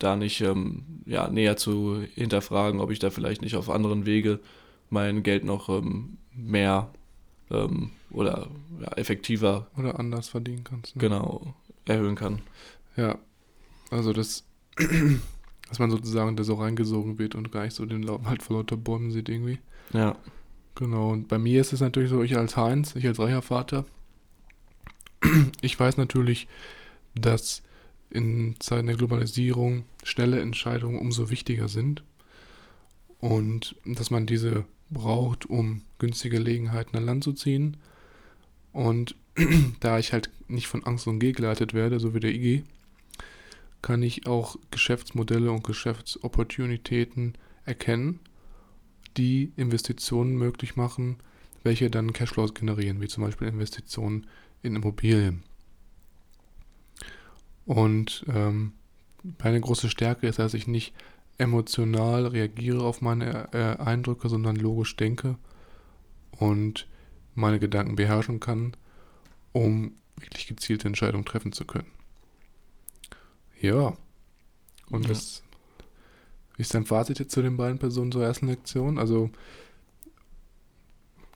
da 0.03 0.15
nicht 0.15 0.41
ähm, 0.41 1.01
ja, 1.05 1.29
näher 1.29 1.57
zu 1.57 2.03
hinterfragen, 2.15 2.79
ob 2.79 2.91
ich 2.91 2.99
da 2.99 3.09
vielleicht 3.09 3.41
nicht 3.41 3.55
auf 3.55 3.69
anderen 3.69 4.05
Wege 4.05 4.39
mein 4.89 5.23
Geld 5.23 5.43
noch 5.43 5.69
ähm, 5.69 6.17
mehr 6.33 6.89
ähm, 7.49 7.91
oder 8.11 8.47
ja, 8.81 8.91
effektiver 8.93 9.67
Oder 9.77 9.99
anders 9.99 10.29
verdienen 10.29 10.63
kannst. 10.63 10.95
Ne? 10.95 11.01
genau 11.01 11.53
erhöhen 11.85 12.15
kann. 12.15 12.41
Ja, 12.95 13.17
also 13.89 14.13
das, 14.13 14.45
dass 15.69 15.79
man 15.79 15.89
sozusagen 15.89 16.35
da 16.35 16.43
so 16.43 16.55
reingesogen 16.55 17.17
wird 17.17 17.35
und 17.35 17.51
gar 17.51 17.63
nicht 17.63 17.75
so 17.75 17.85
den 17.85 18.07
Wald 18.07 18.43
vor 18.43 18.57
lauter 18.57 18.77
Bäumen 18.77 19.11
sieht 19.11 19.29
irgendwie. 19.29 19.59
Ja, 19.93 20.15
Genau, 20.75 21.11
und 21.11 21.27
bei 21.27 21.37
mir 21.37 21.61
ist 21.61 21.73
es 21.73 21.81
natürlich 21.81 22.09
so, 22.09 22.23
ich 22.23 22.37
als 22.37 22.55
Heinz, 22.55 22.95
ich 22.95 23.05
als 23.05 23.19
reicher 23.19 23.41
Vater, 23.41 23.85
ich 25.61 25.79
weiß 25.79 25.97
natürlich, 25.97 26.47
dass 27.13 27.61
in 28.11 28.55
Zeiten 28.59 28.87
der 28.87 28.97
Globalisierung 28.97 29.83
schnelle 30.03 30.41
Entscheidungen 30.41 30.99
umso 30.99 31.29
wichtiger 31.29 31.67
sind 31.67 32.03
und 33.19 33.75
dass 33.85 34.11
man 34.11 34.25
diese 34.25 34.65
braucht, 34.89 35.45
um 35.45 35.81
günstige 35.99 36.37
Gelegenheiten 36.37 36.97
an 36.97 37.05
Land 37.05 37.23
zu 37.23 37.33
ziehen. 37.33 37.77
Und 38.73 39.15
da 39.79 39.99
ich 39.99 40.13
halt 40.13 40.29
nicht 40.47 40.67
von 40.67 40.83
Angst 40.83 41.07
und 41.07 41.19
Gier 41.19 41.33
geleitet 41.33 41.73
werde, 41.73 41.99
so 41.99 42.13
wie 42.13 42.19
der 42.19 42.33
IG, 42.33 42.63
kann 43.81 44.03
ich 44.03 44.27
auch 44.27 44.57
Geschäftsmodelle 44.69 45.51
und 45.51 45.63
Geschäftsopportunitäten 45.63 47.33
erkennen, 47.65 48.19
die 49.17 49.51
Investitionen 49.55 50.35
möglich 50.35 50.75
machen, 50.75 51.17
welche 51.63 51.89
dann 51.89 52.13
Cashflows 52.13 52.53
generieren, 52.53 53.01
wie 53.01 53.07
zum 53.07 53.23
Beispiel 53.23 53.47
Investitionen 53.47 54.27
in 54.61 54.75
Immobilien. 54.75 55.43
Und 57.71 58.25
ähm, 58.27 58.73
meine 59.41 59.61
große 59.61 59.89
Stärke 59.89 60.27
ist, 60.27 60.39
dass 60.39 60.53
ich 60.53 60.67
nicht 60.67 60.93
emotional 61.37 62.27
reagiere 62.27 62.83
auf 62.83 62.99
meine 62.99 63.47
äh, 63.53 63.81
Eindrücke, 63.81 64.27
sondern 64.27 64.57
logisch 64.57 64.97
denke 64.97 65.37
und 66.37 66.85
meine 67.33 67.59
Gedanken 67.59 67.95
beherrschen 67.95 68.41
kann, 68.41 68.75
um 69.53 69.93
wirklich 70.17 70.47
gezielte 70.47 70.89
Entscheidungen 70.89 71.23
treffen 71.23 71.53
zu 71.53 71.63
können. 71.63 71.87
Ja. 73.61 73.93
Und 74.89 75.03
Ja. 75.03 75.09
das 75.09 75.41
wie 76.57 76.63
ist 76.63 76.73
dein 76.73 76.85
Fazit 76.85 77.19
jetzt 77.19 77.31
zu 77.31 77.41
den 77.41 77.55
beiden 77.55 77.79
Personen 77.79 78.11
zur 78.11 78.25
ersten 78.25 78.47
Lektion? 78.47 78.99
Also, 78.99 79.31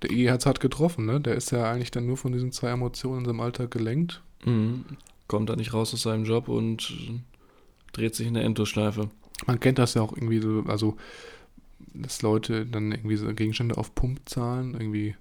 der 0.02 0.12
E 0.12 0.30
hat 0.30 0.42
es 0.42 0.46
hart 0.46 0.60
getroffen, 0.60 1.06
ne? 1.06 1.22
Der 1.22 1.36
ist 1.36 1.52
ja 1.52 1.72
eigentlich 1.72 1.92
dann 1.92 2.06
nur 2.06 2.18
von 2.18 2.34
diesen 2.34 2.52
zwei 2.52 2.72
Emotionen 2.72 3.20
in 3.20 3.26
seinem 3.26 3.40
Alltag 3.40 3.72
gelenkt. 3.72 4.22
mhm. 4.44 4.84
Kommt 5.28 5.50
da 5.50 5.56
nicht 5.56 5.74
raus 5.74 5.94
aus 5.94 6.04
seinem 6.04 6.26
Job 6.26 6.48
und 6.48 6.94
dreht 7.94 8.16
sich 8.16 8.28
in 8.28 8.34
der 8.34 8.44
Endlosschleife. 8.44 9.10
Man 9.48 9.60
kennt 9.60 9.80
das 9.80 9.94
ja 9.94 10.02
auch 10.02 10.14
irgendwie 10.14 10.40
so, 10.40 10.64
also, 10.68 10.98
dass 11.94 12.22
Leute 12.22 12.66
dann 12.66 12.92
irgendwie 12.92 13.18
so 13.18 13.28
Gegenstände 13.34 13.78
auf 13.78 13.96
Pump 13.96 14.22
zahlen, 14.26 14.74
irgendwie 14.74 15.16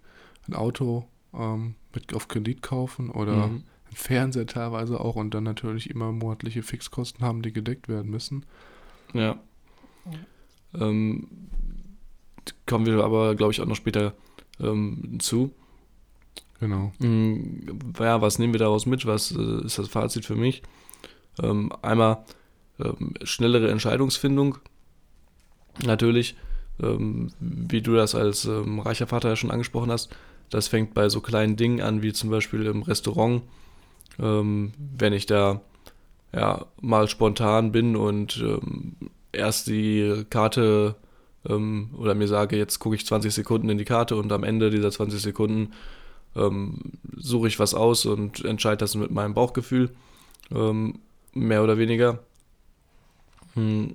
ein 0.48 0.54
Auto 0.54 1.06
ähm, 1.32 1.74
mit 1.94 2.14
auf 2.14 2.28
Kredit 2.28 2.62
kaufen 2.62 3.10
oder 3.10 3.48
Mhm. 3.48 3.64
ein 3.90 3.96
Fernseher 3.96 4.46
teilweise 4.46 5.00
auch 5.00 5.16
und 5.16 5.34
dann 5.34 5.44
natürlich 5.44 5.90
immer 5.90 6.12
monatliche 6.12 6.62
Fixkosten 6.62 7.24
haben, 7.24 7.42
die 7.42 7.52
gedeckt 7.52 7.88
werden 7.88 8.10
müssen. 8.10 8.44
Ja. 9.14 9.38
Ähm, 10.74 11.28
kommen 12.66 12.86
wir 12.86 13.02
aber, 13.04 13.34
glaube 13.36 13.52
ich, 13.52 13.60
auch 13.60 13.66
noch 13.66 13.76
später 13.76 14.14
ähm, 14.60 15.18
zu. 15.20 15.52
Genau. 16.60 16.92
Mm, 16.98 17.68
Ja, 17.98 18.20
was 18.20 18.38
nehmen 18.38 18.52
wir 18.54 18.60
daraus 18.60 18.86
mit? 18.86 19.06
Was 19.06 19.32
äh, 19.32 19.64
ist 19.64 19.78
das 19.78 19.88
Fazit 19.88 20.24
für 20.24 20.36
mich? 20.36 20.62
Ähm, 21.42 21.72
einmal 21.82 22.24
ähm, 22.80 23.14
schnellere 23.22 23.70
Entscheidungsfindung. 23.70 24.58
Natürlich, 25.84 26.36
ähm, 26.82 27.32
wie 27.40 27.82
du 27.82 27.94
das 27.94 28.14
als 28.14 28.48
reicher 28.48 29.06
Vater 29.06 29.30
ja 29.30 29.36
schon 29.36 29.50
angesprochen 29.50 29.90
hast, 29.90 30.14
das 30.50 30.68
fängt 30.68 30.94
bei 30.94 31.08
so 31.08 31.20
kleinen 31.20 31.56
Dingen 31.56 31.80
an, 31.80 32.02
wie 32.02 32.12
zum 32.12 32.30
Beispiel 32.30 32.66
im 32.66 32.82
Restaurant. 32.82 33.42
Wenn 34.16 35.12
ich 35.12 35.26
da 35.26 35.60
ja 36.32 36.66
mal 36.80 37.08
spontan 37.08 37.72
bin 37.72 37.96
und 37.96 38.44
erst 39.32 39.66
die 39.66 40.24
Karte 40.30 40.94
oder 41.42 42.14
mir 42.14 42.28
sage, 42.28 42.56
jetzt 42.56 42.78
gucke 42.78 42.94
ich 42.94 43.06
20 43.06 43.34
Sekunden 43.34 43.68
in 43.70 43.78
die 43.78 43.84
Karte 43.84 44.14
und 44.14 44.30
am 44.30 44.44
Ende 44.44 44.70
dieser 44.70 44.92
20 44.92 45.20
Sekunden 45.20 45.72
ähm, 46.36 46.92
suche 47.16 47.48
ich 47.48 47.58
was 47.58 47.74
aus 47.74 48.06
und 48.06 48.44
entscheide 48.44 48.78
das 48.78 48.94
mit 48.94 49.10
meinem 49.10 49.34
Bauchgefühl, 49.34 49.90
ähm, 50.50 51.00
mehr 51.32 51.62
oder 51.62 51.78
weniger. 51.78 52.20
Hm, 53.54 53.94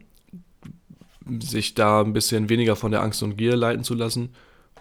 sich 1.41 1.75
da 1.75 2.01
ein 2.01 2.13
bisschen 2.13 2.50
weniger 2.50 2.75
von 2.75 2.91
der 2.91 3.03
Angst 3.03 3.22
und 3.24 3.38
Gier 3.38 3.55
leiten 3.55 3.84
zu 3.84 3.93
lassen 3.93 4.29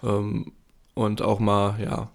ähm, 0.03 0.53
und 0.95 1.23
auch 1.23 1.41
mal, 1.41 1.79
ja, 1.81 2.11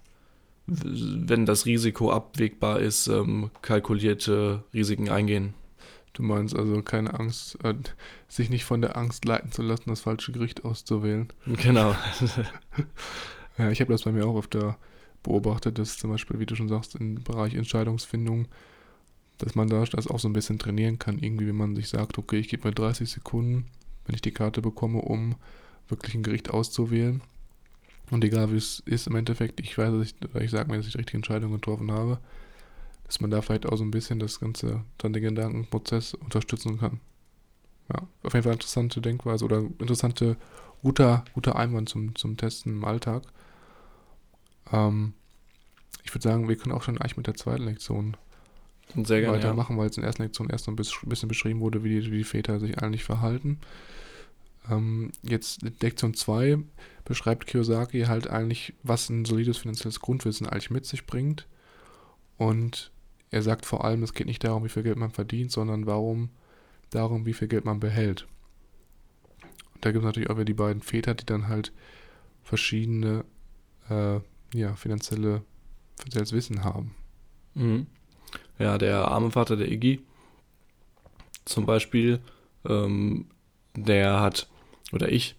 wenn 0.65 1.45
das 1.45 1.65
Risiko 1.65 2.12
abwägbar 2.12 2.79
ist, 2.79 3.07
ähm, 3.07 3.51
kalkulierte 3.62 4.63
Risiken 4.73 5.09
eingehen. 5.09 5.53
Du 6.13 6.23
meinst 6.23 6.55
also 6.55 6.81
keine 6.83 7.19
Angst, 7.19 7.57
äh, 7.63 7.73
sich 8.27 8.50
nicht 8.50 8.65
von 8.65 8.81
der 8.81 8.95
Angst 8.97 9.25
leiten 9.25 9.51
zu 9.51 9.62
lassen, 9.62 9.89
das 9.89 10.01
falsche 10.01 10.31
Gericht 10.31 10.63
auszuwählen. 10.63 11.27
Genau. 11.45 11.95
ja, 13.57 13.71
ich 13.71 13.81
habe 13.81 13.91
das 13.91 14.03
bei 14.03 14.12
mir 14.12 14.25
auch 14.25 14.38
öfter 14.38 14.77
beobachtet, 15.24 15.80
dass 15.80 15.98
zum 15.98 16.12
Beispiel, 16.12 16.39
wie 16.39 16.46
du 16.46 16.56
schon 16.56 16.70
sagst, 16.70 16.96
im 16.96 17.24
Bereich 17.24 17.56
Entscheidungsfindung, 17.56 18.48
dass 19.39 19.56
man 19.56 19.70
da 19.70 19.84
das 19.84 20.08
auch 20.08 20.20
so 20.20 20.30
ein 20.30 20.34
bisschen 20.34 20.60
trainieren 20.60 21.00
kann, 21.00 21.20
irgendwie, 21.20 21.48
wenn 21.48 21.56
man 21.56 21.75
sich 21.75 21.89
sagt, 21.89 22.18
okay, 22.18 22.38
ich 22.38 22.50
gebe 22.50 22.68
mir 22.68 22.74
30 22.74 23.10
Sekunden, 23.10 23.65
wenn 24.06 24.15
ich 24.15 24.22
die 24.22 24.32
Karte 24.32 24.62
bekomme, 24.62 25.01
um 25.01 25.36
wirklich 25.89 26.15
ein 26.15 26.24
Gericht 26.24 26.51
auszuwählen. 26.51 27.22
Und 28.12 28.24
egal 28.24 28.51
wie 28.51 28.58
es 28.58 28.82
ist 28.86 29.08
im 29.08 29.15
Endeffekt, 29.15 29.60
ich 29.60 29.77
weiß, 29.77 29.92
dass 29.92 30.08
ich, 30.08 30.15
ich 30.42 30.51
sage 30.51 30.70
mir, 30.70 30.77
dass 30.77 30.86
ich 30.86 30.92
die 30.92 30.98
richtige 31.00 31.18
Entscheidung 31.18 31.51
getroffen 31.51 31.92
habe, 31.92 32.20
dass 33.06 33.22
man 33.22 33.32
da 33.32 33.42
vielleicht 33.42 33.65
auch 33.65 33.77
so 33.77 33.84
ein 33.84 33.92
bisschen 33.92 34.20
das 34.20 34.39
Ganze, 34.39 34.84
dann 34.98 35.13
den 35.13 35.24
Gedankenprozess 35.24 36.13
unterstützen 36.13 36.80
kann. 36.80 37.00
Ja, 37.89 38.08
auf 38.24 38.34
jeden 38.34 38.44
Fall 38.44 38.53
interessante 38.53 39.01
Denkweise 39.01 39.46
oder 39.46 39.60
interessante, 39.80 40.38
guter, 40.82 41.25
guter 41.34 41.56
Einwand 41.56 41.89
zum, 41.89 42.15
zum 42.15 42.38
Testen 42.38 42.74
im 42.74 42.86
Alltag. 42.86 43.24
Ähm, 44.72 45.13
ich 46.03 46.13
würde 46.13 46.24
sagen, 46.24 46.48
wir 46.48 46.55
können 46.55 46.75
auch 46.75 46.84
schon 46.84 46.98
eigentlich 46.98 47.17
mit 47.17 47.27
der 47.27 47.36
zweiten 47.36 47.63
Lektion 47.63 48.17
Sehr 48.96 49.22
gerne, 49.22 49.38
weitermachen, 49.38 49.75
ja. 49.75 49.82
weil 49.82 49.89
es 49.89 49.98
in 49.98 50.01
der 50.01 50.08
ersten 50.08 50.24
Lektion 50.24 50.50
erst 50.50 50.67
noch 50.67 50.74
ein 50.74 51.10
bisschen 51.10 51.29
beschrieben 51.29 51.60
wurde, 51.60 51.84
wie 51.84 52.01
die, 52.01 52.12
wie 52.12 52.17
die 52.17 52.24
Väter 52.24 52.60
sich 52.60 52.79
eigentlich 52.79 53.03
verhalten. 53.03 53.60
Ähm, 54.70 55.12
jetzt 55.22 55.62
Lektion 55.82 56.13
2 56.13 56.60
beschreibt 57.05 57.48
Kiyosaki 57.48 58.03
halt 58.03 58.29
eigentlich, 58.29 58.74
was 58.84 59.10
ein 59.10 59.25
solides 59.25 59.58
finanzielles 59.58 60.00
Grundwissen 60.00 60.48
eigentlich 60.48 60.72
mit 60.72 60.86
sich 60.86 61.05
bringt. 61.05 61.48
Und 62.38 62.91
er 63.32 63.41
sagt 63.41 63.65
vor 63.65 63.84
allem, 63.84 64.03
es 64.03 64.13
geht 64.13 64.27
nicht 64.27 64.43
darum, 64.43 64.63
wie 64.63 64.70
viel 64.70 64.84
Geld 64.84 64.98
man 64.98 65.12
verdient, 65.12 65.51
sondern 65.51 65.86
warum, 65.86 66.29
darum, 66.89 67.25
wie 67.25 67.34
viel 67.34 67.48
Geld 67.48 67.65
man 67.65 67.79
behält. 67.79 68.27
Und 69.74 69.86
da 69.86 69.91
gibt 69.91 70.03
es 70.03 70.05
natürlich 70.05 70.29
auch 70.29 70.36
wieder 70.36 70.46
die 70.46 70.53
beiden 70.53 70.82
Väter, 70.82 71.13
die 71.13 71.25
dann 71.25 71.48
halt 71.48 71.74
verschiedene 72.43 73.25
äh, 73.89 74.20
ja, 74.53 74.75
finanzielle, 74.75 75.41
finanzielles 75.98 76.33
Wissen 76.33 76.63
haben. 76.63 76.95
Mhm. 77.55 77.88
Ja, 78.60 78.77
der 78.77 79.07
arme 79.07 79.31
Vater 79.31 79.55
der 79.55 79.72
Iggy 79.72 80.01
zum 81.45 81.65
Beispiel, 81.65 82.19
ähm, 82.67 83.25
der 83.75 84.19
hat, 84.19 84.48
oder 84.91 85.12
ich 85.12 85.36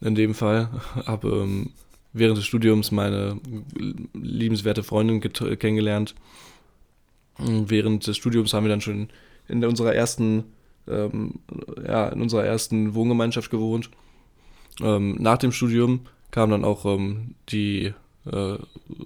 in 0.00 0.14
dem 0.14 0.34
Fall, 0.34 0.68
habe 1.06 1.28
ähm, 1.28 1.70
während 2.12 2.38
des 2.38 2.46
Studiums 2.46 2.90
meine 2.90 3.40
liebenswerte 4.14 4.82
Freundin 4.82 5.20
kennengelernt. 5.20 6.14
Während 7.38 8.06
des 8.06 8.16
Studiums 8.16 8.52
haben 8.52 8.64
wir 8.64 8.70
dann 8.70 8.80
schon 8.80 9.08
in 9.48 9.64
unserer 9.64 9.94
ersten, 9.94 10.44
ähm, 10.86 11.40
ja, 11.82 12.08
in 12.08 12.20
unserer 12.20 12.44
ersten 12.44 12.94
Wohngemeinschaft 12.94 13.50
gewohnt. 13.50 13.90
Ähm, 14.80 15.16
nach 15.18 15.38
dem 15.38 15.52
Studium 15.52 16.00
kam 16.30 16.50
dann 16.50 16.64
auch 16.64 16.84
ähm, 16.84 17.34
die 17.48 17.94
äh, 18.32 18.56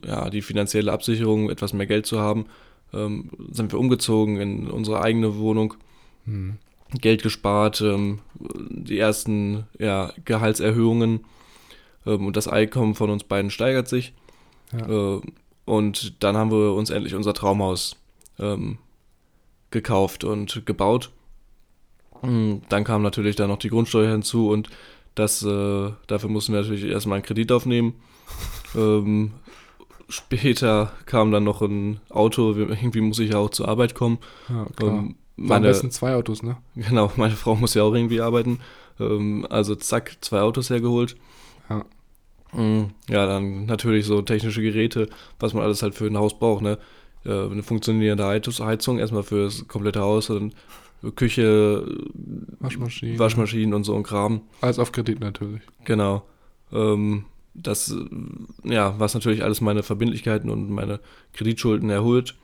ja, 0.06 0.30
die 0.30 0.42
finanzielle 0.42 0.92
Absicherung, 0.92 1.50
etwas 1.50 1.72
mehr 1.72 1.86
Geld 1.86 2.06
zu 2.06 2.20
haben, 2.20 2.46
ähm, 2.92 3.30
sind 3.50 3.72
wir 3.72 3.78
umgezogen 3.78 4.38
in 4.38 4.70
unsere 4.70 5.00
eigene 5.00 5.36
Wohnung, 5.36 5.74
hm. 6.24 6.58
Geld 7.00 7.22
gespart, 7.22 7.80
ähm, 7.80 8.20
die 8.38 8.98
ersten 8.98 9.64
ja, 9.78 10.12
Gehaltserhöhungen 10.24 11.24
ähm, 12.06 12.26
und 12.26 12.36
das 12.36 12.48
Einkommen 12.48 12.94
von 12.94 13.10
uns 13.10 13.24
beiden 13.24 13.50
steigert 13.50 13.88
sich. 13.88 14.12
Ja. 14.72 15.16
Äh, 15.16 15.20
und 15.64 16.22
dann 16.22 16.36
haben 16.36 16.50
wir 16.50 16.74
uns 16.74 16.90
endlich 16.90 17.14
unser 17.14 17.34
Traumhaus 17.34 17.96
ähm, 18.38 18.78
gekauft 19.70 20.24
und 20.24 20.66
gebaut. 20.66 21.10
Hm, 22.20 22.62
dann 22.68 22.84
kam 22.84 23.02
natürlich 23.02 23.36
dann 23.36 23.48
noch 23.48 23.58
die 23.58 23.70
Grundsteuer 23.70 24.12
hinzu 24.12 24.50
und 24.50 24.68
das, 25.14 25.42
äh, 25.42 25.90
dafür 26.06 26.28
mussten 26.28 26.52
wir 26.52 26.60
natürlich 26.60 26.84
erstmal 26.84 27.16
einen 27.16 27.24
Kredit 27.24 27.50
aufnehmen. 27.52 27.94
Ähm, 28.76 29.32
später 30.08 30.92
kam 31.06 31.30
dann 31.32 31.44
noch 31.44 31.62
ein 31.62 32.00
Auto, 32.10 32.52
irgendwie 32.54 33.00
muss 33.00 33.18
ich 33.18 33.30
ja 33.30 33.38
auch 33.38 33.50
zur 33.50 33.68
Arbeit 33.68 33.94
kommen. 33.94 34.18
Ja, 34.48 34.66
klar. 34.76 34.98
Ähm, 34.98 35.16
meine, 35.36 35.66
am 35.66 35.72
besten 35.72 35.90
zwei 35.90 36.14
Autos, 36.14 36.42
ne? 36.42 36.56
Genau, 36.76 37.10
meine 37.16 37.34
Frau 37.34 37.54
muss 37.54 37.74
ja 37.74 37.82
auch 37.82 37.94
irgendwie 37.94 38.20
arbeiten. 38.20 38.60
Ähm, 39.00 39.46
also 39.50 39.74
zack, 39.74 40.16
zwei 40.20 40.40
Autos 40.40 40.70
hergeholt. 40.70 41.16
Ja. 41.68 41.84
Mm, 42.52 42.90
ja, 43.08 43.26
dann 43.26 43.66
natürlich 43.66 44.06
so 44.06 44.22
technische 44.22 44.62
Geräte, 44.62 45.08
was 45.40 45.54
man 45.54 45.64
alles 45.64 45.82
halt 45.82 45.94
für 45.94 46.06
ein 46.06 46.16
Haus 46.16 46.38
braucht, 46.38 46.62
ne? 46.62 46.78
Äh, 47.24 47.46
eine 47.46 47.62
funktionierende 47.62 48.24
Heizung, 48.26 48.98
erstmal 48.98 49.22
für 49.22 49.44
das 49.44 49.66
komplette 49.66 50.00
Haus, 50.00 50.28
dann 50.28 50.52
Küche, 51.16 51.84
Waschmaschinen. 52.60 53.18
Waschmaschinen 53.18 53.74
und 53.74 53.84
so 53.84 53.94
ein 53.94 54.02
Kram. 54.02 54.42
Alles 54.60 54.78
auf 54.78 54.92
Kredit 54.92 55.20
natürlich. 55.20 55.62
Genau. 55.84 56.22
Ähm, 56.72 57.24
das, 57.54 57.94
ja, 58.64 58.98
was 58.98 59.14
natürlich 59.14 59.42
alles 59.42 59.60
meine 59.60 59.82
Verbindlichkeiten 59.82 60.50
und 60.50 60.70
meine 60.70 61.00
Kreditschulden 61.32 61.88
erholt. 61.90 62.34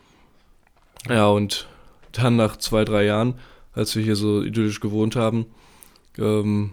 Ja, 1.08 1.28
und 1.28 1.68
dann 2.12 2.36
nach 2.36 2.56
zwei, 2.56 2.84
drei 2.84 3.04
Jahren, 3.04 3.34
als 3.72 3.96
wir 3.96 4.02
hier 4.02 4.16
so 4.16 4.42
idyllisch 4.42 4.80
gewohnt 4.80 5.16
haben, 5.16 5.46
ähm, 6.18 6.72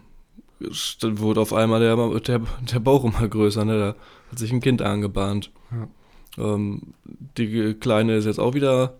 wurde 1.01 1.41
auf 1.41 1.53
einmal 1.53 1.79
der, 1.79 1.95
der, 2.19 2.41
der 2.71 2.79
Bauch 2.79 3.03
immer 3.03 3.27
größer, 3.27 3.65
ne? 3.65 3.77
Da 3.77 3.95
hat 4.31 4.39
sich 4.39 4.51
ein 4.51 4.61
Kind 4.61 4.81
angebahnt. 4.81 5.51
Ja. 5.71 6.53
Ähm, 6.53 6.93
die 7.37 7.73
Kleine 7.75 8.15
ist 8.15 8.25
jetzt 8.25 8.39
auch 8.39 8.53
wieder 8.53 8.95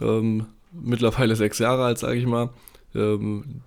ähm, 0.00 0.46
mittlerweile 0.72 1.36
sechs 1.36 1.58
Jahre 1.58 1.84
alt, 1.84 1.98
sage 1.98 2.18
ich 2.18 2.26
mal. 2.26 2.50
Ähm, 2.94 3.62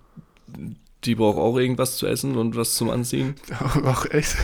die 1.04 1.14
braucht 1.14 1.38
auch 1.38 1.56
irgendwas 1.56 1.96
zu 1.96 2.06
essen 2.06 2.36
und 2.36 2.56
was 2.56 2.74
zum 2.74 2.90
Anziehen. 2.90 3.34
Ach, 3.84 4.06
echt? 4.06 4.36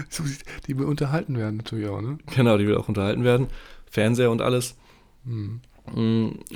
die 0.66 0.78
will 0.78 0.86
unterhalten 0.86 1.36
werden 1.36 1.58
natürlich 1.58 1.88
auch, 1.88 2.00
ne? 2.00 2.18
Genau, 2.34 2.58
die 2.58 2.66
will 2.66 2.76
auch 2.76 2.88
unterhalten 2.88 3.24
werden. 3.24 3.48
Fernseher 3.90 4.30
und 4.30 4.40
alles. 4.40 4.76
Hm. 5.24 5.60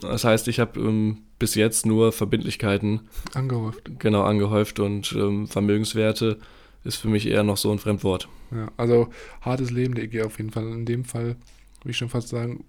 Das 0.01 0.25
heißt, 0.25 0.49
ich 0.49 0.61
habe 0.61 0.79
ähm, 0.81 1.19
bis 1.39 1.55
jetzt 1.55 1.85
nur 1.85 2.13
Verbindlichkeiten 2.13 3.01
angehäuft. 3.35 3.91
Genau, 3.99 4.23
angehäuft 4.23 4.79
und 4.81 5.13
ähm, 5.13 5.47
Vermögenswerte 5.47 6.39
ist 6.85 6.97
für 6.97 7.09
mich 7.09 7.27
eher 7.27 7.43
noch 7.43 7.57
so 7.57 7.73
ein 7.73 7.79
Fremdwort. 7.79 8.29
Ja, 8.53 8.71
also 8.77 9.09
hartes 9.41 9.71
Leben 9.71 9.95
der 9.95 10.05
EG 10.05 10.23
auf 10.23 10.39
jeden 10.39 10.51
Fall. 10.51 10.65
In 10.69 10.87
dem 10.87 11.05
Fall 11.05 11.37
würde 11.81 11.91
ich 11.91 11.97
schon 11.97 12.09
fast 12.09 12.29
sagen, 12.29 12.65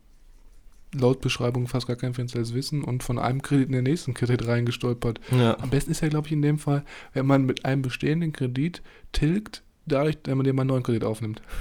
laut 0.94 1.22
Beschreibung 1.22 1.68
fast 1.68 1.88
gar 1.88 1.96
kein 1.96 2.14
finanzielles 2.14 2.54
Wissen 2.54 2.84
und 2.84 3.04
von 3.04 3.20
einem 3.20 3.42
Kredit 3.42 3.68
in 3.68 3.74
den 3.74 3.84
nächsten 3.84 4.14
Kredit 4.14 4.48
reingestolpert. 4.48 5.20
Ja. 5.32 5.60
Am 5.60 5.70
besten 5.70 5.92
ist 5.92 6.02
ja, 6.02 6.08
glaube 6.08 6.28
ich, 6.28 6.34
in 6.34 6.42
dem 6.42 6.58
Fall, 6.58 6.84
wenn 7.14 7.26
man 7.26 7.46
mit 7.46 7.66
einem 7.66 7.82
bestehenden 7.82 8.34
Kredit 8.34 8.82
tilgt, 9.12 9.64
dadurch, 9.88 10.18
wenn 10.26 10.38
man 10.38 10.46
den 10.46 10.56
mal 10.56 10.62
einen 10.62 10.70
neuen 10.70 10.84
Kredit 10.84 11.04
aufnimmt. 11.04 11.42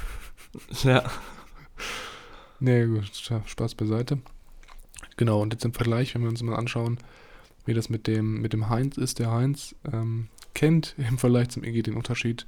Ja. 0.85 1.05
Nee, 2.61 2.87
gut, 2.87 3.11
Spaß 3.47 3.75
beiseite. 3.75 4.21
Genau, 5.19 5.43
und 5.43 5.53
jetzt 5.53 5.67
im 5.67 5.75
Vergleich, 5.75 6.15
wenn 6.15 6.23
wir 6.23 6.31
uns 6.31 6.43
mal 6.43 6.57
anschauen, 6.57 6.99
wie 7.67 7.75
das 7.75 7.91
mit 7.91 8.07
dem, 8.07 8.41
mit 8.41 8.55
dem 8.55 8.71
Heinz 8.71 8.97
ist. 8.97 9.19
Der 9.19 9.31
Heinz 9.31 9.75
ähm, 9.93 10.29
kennt 10.55 10.95
im 10.97 11.19
Vergleich 11.19 11.51
zum 11.51 11.65
EG 11.65 11.83
den 11.83 11.95
Unterschied 11.95 12.47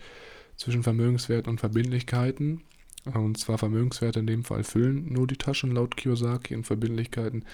zwischen 0.57 0.83
Vermögenswert 0.83 1.49
und 1.49 1.61
Verbindlichkeiten. 1.61 2.62
Und 3.05 3.38
zwar 3.38 3.59
Vermögenswerte 3.59 4.21
in 4.21 4.27
dem 4.27 4.45
Fall 4.45 4.64
füllen 4.64 5.12
nur 5.12 5.27
die 5.27 5.37
Taschen 5.37 5.73
laut 5.73 5.97
Kiyosaki 5.97 6.55
und 6.55 6.67
Verbindlichkeiten 6.67 7.45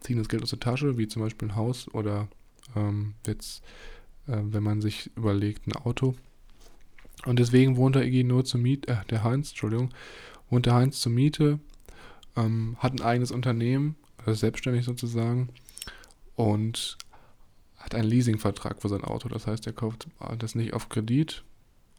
ziehen 0.00 0.18
das 0.18 0.28
Geld 0.28 0.42
aus 0.42 0.50
der 0.50 0.60
Tasche, 0.60 0.98
wie 0.98 1.08
zum 1.08 1.22
Beispiel 1.22 1.48
ein 1.48 1.56
Haus 1.56 1.88
oder 1.92 2.28
ähm, 2.74 3.14
jetzt, 3.26 3.62
äh, 4.26 4.38
wenn 4.42 4.62
man 4.62 4.80
sich 4.80 5.10
überlegt, 5.16 5.66
ein 5.66 5.76
Auto. 5.76 6.14
Und 7.26 7.38
deswegen 7.38 7.76
wohnt 7.76 7.94
der 7.96 8.04
Iggy 8.04 8.24
nur 8.24 8.44
zur 8.44 8.60
Miete, 8.60 8.92
äh, 8.92 9.04
der 9.10 9.22
Heinz, 9.24 9.50
Entschuldigung, 9.50 9.90
wohnt 10.50 10.66
der 10.66 10.74
Heinz 10.74 11.00
zur 11.00 11.12
Miete, 11.12 11.60
ähm, 12.36 12.76
hat 12.78 12.92
ein 12.92 13.02
eigenes 13.02 13.30
Unternehmen, 13.30 13.96
also 14.18 14.34
selbstständig 14.34 14.84
sozusagen, 14.84 15.50
und 16.34 16.98
hat 17.76 17.94
einen 17.94 18.08
Leasingvertrag 18.08 18.80
für 18.80 18.88
sein 18.88 19.04
Auto. 19.04 19.28
Das 19.28 19.46
heißt, 19.46 19.66
er 19.66 19.72
kauft 19.72 20.08
das 20.38 20.54
nicht 20.54 20.72
auf 20.72 20.88
Kredit 20.88 21.44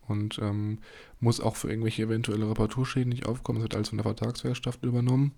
und 0.07 0.39
ähm, 0.39 0.79
muss 1.19 1.39
auch 1.39 1.55
für 1.55 1.69
irgendwelche 1.69 2.03
eventuelle 2.03 2.49
Reparaturschäden 2.49 3.09
nicht 3.09 3.25
aufkommen. 3.25 3.59
Das 3.59 3.63
wird 3.63 3.75
alles 3.75 3.89
von 3.89 3.97
der 3.97 4.03
Vertragswerkstatt 4.03 4.79
übernommen. 4.81 5.33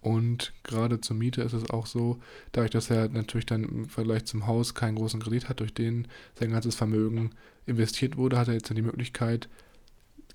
Und 0.00 0.52
gerade 0.62 1.00
zur 1.00 1.16
Miete 1.16 1.42
ist 1.42 1.52
es 1.52 1.70
auch 1.70 1.86
so, 1.86 2.20
dadurch, 2.52 2.70
dass 2.70 2.90
er 2.90 3.08
natürlich 3.08 3.46
dann 3.46 3.64
im 3.64 3.84
Vergleich 3.86 4.24
zum 4.26 4.46
Haus 4.46 4.74
keinen 4.74 4.96
großen 4.96 5.20
Kredit 5.20 5.48
hat, 5.48 5.60
durch 5.60 5.74
den 5.74 6.06
sein 6.38 6.50
ganzes 6.50 6.76
Vermögen 6.76 7.30
investiert 7.66 8.16
wurde, 8.16 8.38
hat 8.38 8.48
er 8.48 8.54
jetzt 8.54 8.70
dann 8.70 8.76
die 8.76 8.82
Möglichkeit, 8.82 9.48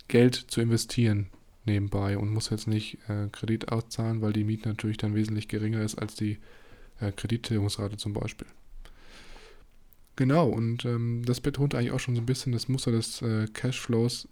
Geld 0.08 0.36
zu 0.36 0.62
investieren 0.62 1.28
nebenbei 1.66 2.18
und 2.18 2.32
muss 2.32 2.50
jetzt 2.50 2.68
nicht 2.68 2.98
äh, 3.08 3.30
Kredit 3.32 3.72
auszahlen, 3.72 4.22
weil 4.22 4.34
die 4.34 4.44
Miete 4.44 4.68
natürlich 4.68 4.98
dann 4.98 5.16
wesentlich 5.16 5.48
geringer 5.48 5.82
ist 5.82 5.96
als 5.96 6.16
die 6.16 6.40
äh, 7.00 7.12
Kredittilgungsrate 7.12 7.98
zum 7.98 8.14
Beispiel. 8.14 8.48
Genau, 10.16 10.48
und 10.48 10.86
ähm, 10.86 11.24
das 11.26 11.42
betont 11.42 11.74
eigentlich 11.74 11.92
auch 11.92 12.00
schon 12.00 12.16
so 12.16 12.22
ein 12.22 12.28
bisschen 12.28 12.52
das 12.52 12.68
Muster 12.68 12.92
des 12.92 13.22
äh, 13.22 13.48
Cashflows, 13.52 14.28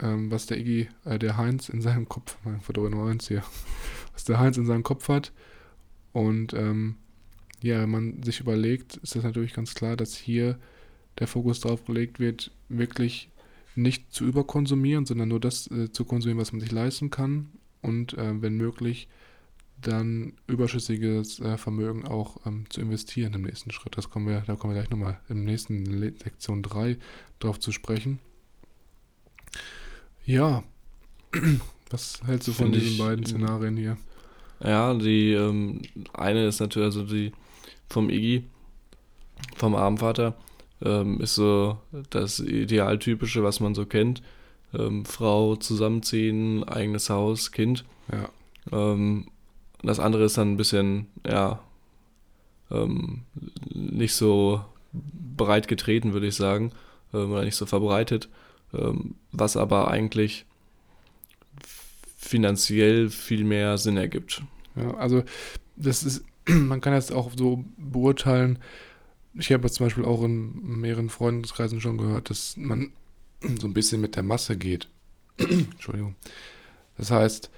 ähm, 0.00 0.30
was 0.30 0.46
der 0.46 0.58
Iggy, 0.58 0.88
äh, 1.04 1.18
der 1.18 1.36
Heinz 1.36 1.68
in 1.68 1.80
seinem 1.80 2.08
Kopf, 2.08 2.36
mein 2.44 2.60
Nummer 2.90 3.10
1 3.10 3.28
hier, 3.28 3.42
was 4.12 4.24
der 4.24 4.38
Heinz 4.38 4.56
in 4.56 4.66
seinem 4.66 4.82
Kopf 4.82 5.08
hat. 5.08 5.32
Und 6.12 6.52
ähm, 6.54 6.96
ja, 7.62 7.80
wenn 7.82 7.90
man 7.90 8.22
sich 8.22 8.40
überlegt, 8.40 8.96
ist 8.98 9.14
das 9.14 9.24
natürlich 9.24 9.54
ganz 9.54 9.74
klar, 9.74 9.96
dass 9.96 10.14
hier 10.14 10.58
der 11.18 11.26
Fokus 11.26 11.60
darauf 11.60 11.84
gelegt 11.84 12.20
wird, 12.20 12.50
wirklich 12.68 13.30
nicht 13.74 14.12
zu 14.12 14.24
überkonsumieren, 14.24 15.06
sondern 15.06 15.28
nur 15.28 15.40
das 15.40 15.70
äh, 15.70 15.90
zu 15.92 16.04
konsumieren, 16.04 16.40
was 16.40 16.52
man 16.52 16.60
sich 16.60 16.72
leisten 16.72 17.10
kann 17.10 17.50
und 17.80 18.14
äh, 18.14 18.40
wenn 18.42 18.56
möglich 18.56 19.08
dann 19.80 20.34
überschüssiges 20.46 21.40
äh, 21.40 21.58
Vermögen 21.58 22.06
auch 22.06 22.46
ähm, 22.46 22.66
zu 22.70 22.80
investieren 22.80 23.34
im 23.34 23.42
nächsten 23.42 23.70
Schritt. 23.70 23.96
Das 23.96 24.10
kommen 24.10 24.28
wir, 24.28 24.42
da 24.46 24.54
kommen 24.54 24.74
wir 24.74 24.80
gleich 24.80 24.90
nochmal 24.90 25.18
im 25.28 25.44
nächsten 25.44 25.84
Le 25.86 26.10
Lektion 26.10 26.62
3 26.62 26.98
drauf 27.40 27.58
zu 27.58 27.72
sprechen. 27.72 28.20
Ja, 30.24 30.62
was 31.92 32.20
hältst 32.26 32.48
du 32.48 32.52
von 32.52 32.72
diesen 32.72 32.92
ich, 32.92 32.98
beiden 32.98 33.26
Szenarien 33.26 33.76
hier? 33.76 33.96
Ja, 34.64 34.94
die 34.94 35.32
ähm, 35.32 35.82
eine 36.12 36.46
ist 36.46 36.60
natürlich, 36.60 36.86
also 36.86 37.04
die 37.04 37.32
vom 37.88 38.10
Iggy, 38.10 38.44
vom 39.56 39.74
Armenvater, 39.74 40.34
ähm, 40.84 41.20
ist 41.20 41.34
so 41.34 41.78
das 42.10 42.40
Idealtypische, 42.40 43.42
was 43.42 43.60
man 43.60 43.74
so 43.74 43.86
kennt. 43.86 44.22
Ähm, 44.74 45.04
Frau 45.04 45.56
zusammenziehen, 45.56 46.64
eigenes 46.64 47.10
Haus, 47.10 47.52
Kind. 47.52 47.84
Ja, 48.10 48.28
Ähm, 48.72 49.26
das 49.82 49.98
andere 49.98 50.24
ist 50.24 50.38
dann 50.38 50.52
ein 50.52 50.56
bisschen, 50.56 51.08
ja, 51.26 51.60
ähm, 52.70 53.22
nicht 53.74 54.14
so 54.14 54.64
breit 54.92 55.66
getreten, 55.66 56.12
würde 56.12 56.28
ich 56.28 56.36
sagen, 56.36 56.70
ähm, 57.12 57.32
oder 57.32 57.44
nicht 57.44 57.56
so 57.56 57.66
verbreitet, 57.66 58.28
was 59.32 59.58
aber 59.58 59.90
eigentlich 59.90 60.46
finanziell 62.32 63.10
viel 63.10 63.44
mehr 63.44 63.76
Sinn 63.76 63.98
ergibt. 63.98 64.42
ja, 64.74 64.94
also 64.94 65.22
das 65.76 66.02
ist, 66.02 66.24
man 66.48 66.80
kann 66.80 66.94
das 66.94 67.12
auch 67.12 67.30
so 67.36 67.62
beurteilen. 67.76 68.58
Ich 69.34 69.52
habe 69.52 69.70
zum 69.70 69.84
Beispiel 69.86 70.06
auch 70.06 70.24
in 70.24 70.80
mehreren 70.80 71.10
Freundeskreisen 71.10 71.82
schon 71.82 71.98
gehört, 71.98 72.30
dass 72.30 72.56
man 72.56 72.92
so 73.60 73.66
ein 73.66 73.74
bisschen 73.74 74.00
mit 74.00 74.16
der 74.16 74.22
Masse 74.22 74.56
geht. 74.56 74.88
Entschuldigung. 75.36 76.14
Das 76.96 77.10
heißt, 77.10 77.50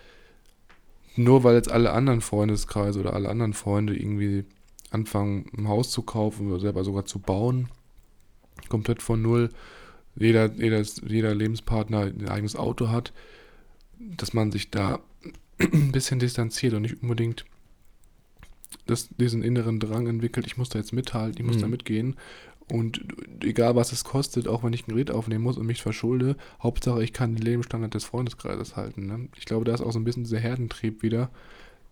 nur 1.14 1.44
weil 1.44 1.54
jetzt 1.54 1.70
alle 1.70 1.92
anderen 1.92 2.20
Freundeskreise 2.20 2.98
oder 2.98 3.14
alle 3.14 3.28
anderen 3.28 3.52
Freunde 3.54 3.96
irgendwie 3.96 4.44
anfangen, 4.90 5.46
ein 5.56 5.68
Haus 5.68 5.92
zu 5.92 6.02
kaufen 6.02 6.48
oder 6.50 6.58
selber 6.58 6.82
sogar 6.82 7.04
zu 7.04 7.20
bauen, 7.20 7.68
komplett 8.68 9.02
von 9.02 9.22
null, 9.22 9.50
jeder, 10.16 10.52
jeder, 10.52 10.82
jeder 11.06 11.32
Lebenspartner 11.32 12.06
ein 12.06 12.28
eigenes 12.28 12.56
Auto 12.56 12.88
hat, 12.88 13.12
dass 13.98 14.32
man 14.34 14.52
sich 14.52 14.70
da 14.70 15.00
ein 15.58 15.92
bisschen 15.92 16.18
distanziert 16.18 16.74
und 16.74 16.82
nicht 16.82 17.02
unbedingt 17.02 17.44
das, 18.86 19.08
diesen 19.18 19.42
inneren 19.42 19.80
Drang 19.80 20.06
entwickelt, 20.06 20.46
ich 20.46 20.56
muss 20.56 20.68
da 20.68 20.78
jetzt 20.78 20.92
mithalten, 20.92 21.38
ich 21.40 21.46
muss 21.46 21.56
Mhm. 21.56 21.60
da 21.62 21.66
mitgehen. 21.68 22.16
Und 22.70 23.04
egal 23.42 23.76
was 23.76 23.92
es 23.92 24.04
kostet, 24.04 24.48
auch 24.48 24.64
wenn 24.64 24.72
ich 24.72 24.86
ein 24.86 24.92
Gerät 24.92 25.10
aufnehmen 25.10 25.44
muss 25.44 25.58
und 25.58 25.66
mich 25.66 25.82
verschulde, 25.82 26.36
Hauptsache 26.62 27.04
ich 27.04 27.12
kann 27.12 27.34
den 27.34 27.42
Lebensstandard 27.44 27.92
des 27.94 28.04
Freundeskreises 28.04 28.74
halten. 28.74 29.06
Ne? 29.06 29.28
Ich 29.36 29.44
glaube, 29.44 29.64
da 29.66 29.74
ist 29.74 29.82
auch 29.82 29.92
so 29.92 29.98
ein 29.98 30.04
bisschen 30.04 30.24
dieser 30.24 30.38
Herdentrieb 30.38 31.02
wieder, 31.02 31.30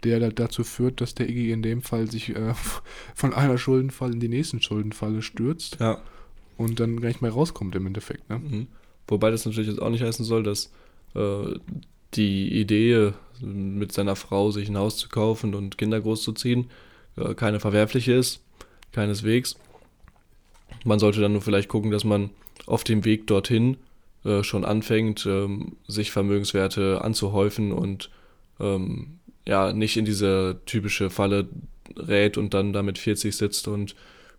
der 0.03 0.19
da 0.19 0.31
dazu 0.31 0.65
führt, 0.65 1.01
dass 1.03 1.15
der 1.15 1.29
Iggy 1.29 1.53
in 1.53 1.63
dem 1.63 1.83
Fall 1.83 2.11
sich 2.11 2.35
äh, 2.35 2.55
von 3.15 3.35
einer 3.35 3.59
Schuldenfalle 3.59 4.15
in 4.15 4.21
die 4.21 4.29
nächsten 4.31 4.63
Schuldenfalle 4.63 5.21
stürzt 5.23 5.77
Ja. 5.79 6.01
und 6.57 6.81
dann 6.81 7.01
gar 7.01 7.09
nicht 7.09 7.23
mehr 7.23 7.33
rauskommt 7.33 7.75
im 7.77 7.87
Endeffekt. 7.87 8.29
Ne? 8.31 8.39
Mhm. 8.39 8.67
Wobei 9.09 9.31
das 9.31 9.45
natürlich 9.45 9.69
jetzt 9.69 9.81
auch 9.83 9.91
nicht 9.91 10.03
heißen 10.03 10.25
soll, 10.25 10.43
dass 10.43 10.73
äh, 11.15 11.55
die 12.15 12.61
Idee, 12.61 13.13
mit 13.41 13.93
seiner 13.93 14.17
Frau 14.17 14.51
sich 14.51 14.69
ein 14.69 14.79
Haus 14.79 14.97
zu 14.97 15.09
kaufen 15.09 15.55
und 15.55 15.79
Kinder 15.79 16.01
großzuziehen, 16.01 16.71
äh, 17.17 17.35
keine 17.35 17.61
verwerfliche 17.61 18.13
ist. 18.13 18.41
Keineswegs. 18.93 19.57
Man 20.85 20.99
sollte 20.99 21.21
dann 21.21 21.33
nur 21.33 21.43
vielleicht 21.43 21.69
gucken, 21.69 21.91
dass 21.91 22.05
man 22.05 22.31
auf 22.67 22.85
dem 22.85 23.05
Weg 23.05 23.27
dorthin 23.27 23.77
äh, 24.25 24.43
schon 24.43 24.65
anfängt, 24.65 25.27
ähm, 25.27 25.77
sich 25.87 26.13
Vermögenswerte 26.13 27.03
anzuhäufen 27.03 27.73
und 27.73 28.11
ähm, 28.61 29.19
ja, 29.47 29.73
nicht 29.73 29.97
in 29.97 30.05
diese 30.05 30.61
typische 30.67 31.11
Falle 31.11 31.49
rät 31.97 32.39
und 32.39 32.55
dann 32.55 32.73
damit 32.73 32.99
40 32.99 33.35
sitzt 33.35 33.67
und 33.67 33.97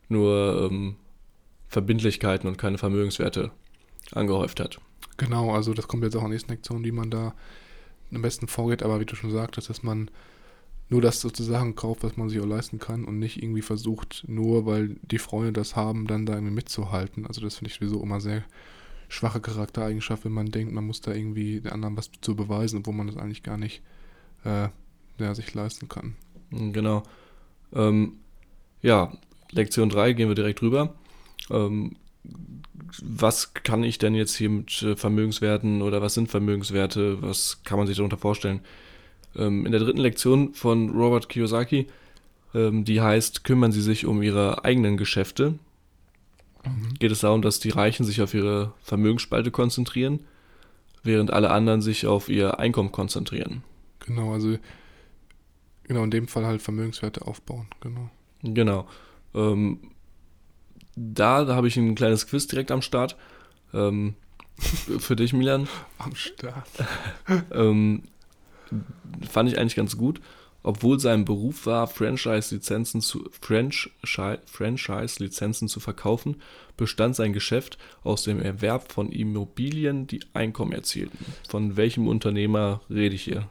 nur 0.08 0.70
ähm, 0.72 0.96
Verbindlichkeiten 1.68 2.48
und 2.48 2.58
keine 2.58 2.78
Vermögenswerte 2.78 3.52
angehäuft 4.12 4.60
hat. 4.60 4.80
Genau, 5.18 5.52
also 5.52 5.74
das 5.74 5.88
kommt 5.88 6.04
jetzt 6.04 6.16
auch 6.16 6.22
in 6.22 6.28
der 6.28 6.36
nächsten 6.36 6.52
Lektion, 6.52 6.84
wie 6.84 6.92
man 6.92 7.10
da 7.10 7.34
am 8.16 8.22
besten 8.22 8.48
vorgeht, 8.48 8.84
aber 8.84 9.00
wie 9.00 9.06
du 9.06 9.16
schon 9.16 9.32
sagtest, 9.32 9.70
dass 9.70 9.84
man 9.84 10.10
nur 10.90 11.02
das 11.02 11.22
sozusagen 11.22 11.76
kauft, 11.76 12.04
was 12.04 12.18
man 12.18 12.30
sich 12.30 12.40
auch 12.40 12.46
leisten 12.46 12.80
kann 12.80 13.06
und 13.06 13.20
nicht 13.20 13.42
irgendwie 13.42 13.62
versucht, 13.62 14.26
nur 14.28 14.66
weil 14.66 14.96
die 15.02 15.18
Freunde 15.18 15.54
das 15.54 15.76
haben, 15.76 16.08
dann 16.08 16.26
da 16.26 16.34
irgendwie 16.34 16.54
mitzuhalten. 16.54 17.26
Also 17.26 17.42
das 17.42 17.56
finde 17.58 17.72
ich 17.72 17.80
sowieso 17.80 18.02
immer 18.02 18.22
sehr 18.22 18.44
schwache 19.10 19.42
Charaktereigenschaft, 19.42 20.26
wenn 20.26 20.32
man 20.32 20.52
denkt, 20.52 20.74
man 20.74 20.86
muss 20.86 21.02
da 21.02 21.14
irgendwie 21.14 21.62
den 21.62 21.72
anderen 21.72 21.98
was 21.98 22.12
zu 22.22 22.36
beweisen, 22.36 22.80
obwohl 22.80 22.94
man 22.94 23.08
das 23.08 23.18
eigentlich 23.18 23.44
gar 23.44 23.58
nicht 23.58 23.82
äh, 24.44 24.70
ja, 25.20 25.36
sich 25.36 25.54
leisten 25.54 25.88
kann. 25.88 26.16
Genau. 26.52 27.04
Ähm, 27.74 28.18
ja, 28.82 29.14
Lektion 29.52 29.90
3 29.90 30.14
gehen 30.14 30.30
wir 30.30 30.36
direkt 30.36 30.62
rüber. 30.62 30.96
Ähm, 31.50 31.96
was 33.02 33.54
kann 33.54 33.84
ich 33.84 33.98
denn 33.98 34.16
jetzt 34.16 34.36
hier 34.36 34.50
mit 34.50 34.82
äh, 34.84 34.96
Vermögenswerten 34.96 35.82
oder 35.82 36.02
was 36.02 36.14
sind 36.14 36.30
Vermögenswerte? 36.30 37.22
Was 37.22 37.64
kann 37.64 37.78
man 37.78 37.88
sich 37.88 37.98
darunter 37.98 38.18
vorstellen? 38.18 38.62
Ähm, 39.36 39.66
in 39.66 39.72
der 39.72 39.82
dritten 39.82 40.00
Lektion 40.00 40.54
von 40.54 40.90
Robert 40.92 41.30
Kiyosaki, 41.30 41.88
ähm, 42.54 42.86
die 42.86 43.02
heißt, 43.02 43.44
kümmern 43.44 43.72
Sie 43.72 43.82
sich 43.82 44.06
um 44.06 44.22
Ihre 44.22 44.64
eigenen 44.64 44.98
Geschäfte, 44.98 45.56
geht 47.00 47.12
es 47.12 47.20
darum, 47.20 47.42
dass 47.42 47.60
die 47.60 47.70
Reichen 47.70 48.06
sich 48.06 48.22
auf 48.22 48.34
ihre 48.34 48.74
Vermögensspalte 48.82 49.52
konzentrieren, 49.52 50.22
während 51.04 51.32
alle 51.32 51.50
anderen 51.52 51.82
sich 51.82 52.08
auf 52.08 52.30
ihr 52.30 52.60
Einkommen 52.60 52.92
konzentrieren. 52.92 53.64
Genau, 54.00 54.34
also 54.34 54.58
genau 55.84 56.04
in 56.04 56.12
dem 56.12 56.28
Fall 56.28 56.46
halt 56.46 56.62
Vermögenswerte 56.62 57.28
aufbauen, 57.28 57.68
genau. 57.82 58.10
Genau. 58.44 58.88
Ähm, 59.34 59.80
da, 60.96 61.46
da 61.46 61.56
habe 61.56 61.68
ich 61.68 61.78
ein 61.78 61.96
kleines 61.96 62.28
Quiz 62.28 62.48
direkt 62.48 62.72
am 62.72 62.82
Start. 62.82 63.16
Ähm, 63.74 64.16
für 65.00 65.16
dich, 65.16 65.34
Milan. 65.34 65.68
Am 65.98 66.16
Start. 66.16 66.68
Ähm, 67.52 68.04
fand 69.30 69.50
ich 69.50 69.58
eigentlich 69.58 69.76
ganz 69.76 69.98
gut. 69.98 70.22
Obwohl 70.66 70.98
sein 71.00 71.26
Beruf 71.26 71.66
war, 71.66 71.88
Franchise-Lizenzen 71.88 73.02
zu, 73.02 73.30
Franchise- 73.42 73.90
Franchise-Lizenzen 74.46 75.68
zu 75.68 75.82
verkaufen, 75.82 76.42
bestand 76.78 77.18
sein 77.18 77.34
Geschäft 77.34 77.78
aus 78.04 78.24
dem 78.24 78.42
Erwerb 78.42 78.92
von 78.92 79.12
Immobilien, 79.12 80.08
die 80.08 80.22
Einkommen 80.34 80.72
erzielten. 80.72 81.18
Von 81.50 81.76
welchem 81.76 82.08
Unternehmer 82.08 82.82
rede 82.90 83.16
ich 83.16 83.24
hier? 83.24 83.48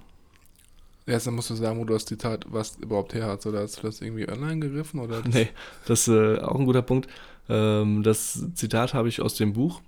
Erst 1.04 1.26
dann 1.26 1.34
musst 1.34 1.50
du 1.50 1.54
sagen, 1.54 1.80
wo 1.80 1.84
du 1.84 1.92
das 1.92 2.06
Zitat 2.06 2.46
was 2.48 2.76
überhaupt 2.80 3.12
her 3.12 3.26
hast. 3.26 3.44
Oder 3.44 3.60
hast 3.60 3.78
du 3.78 3.82
das 3.82 4.00
irgendwie 4.00 4.28
online 4.28 4.60
gegriffen? 4.60 5.00
Oder 5.00 5.20
Nee, 5.28 5.48
das 5.86 6.08
ist 6.08 6.14
äh, 6.14 6.38
auch 6.38 6.58
ein 6.58 6.64
guter 6.64 6.82
Punkt. 6.82 7.08
Ähm, 7.48 8.02
das 8.02 8.46
Zitat 8.54 8.94
habe 8.94 9.08
ich 9.08 9.20
aus 9.20 9.34
dem 9.34 9.52
Buch. 9.52 9.80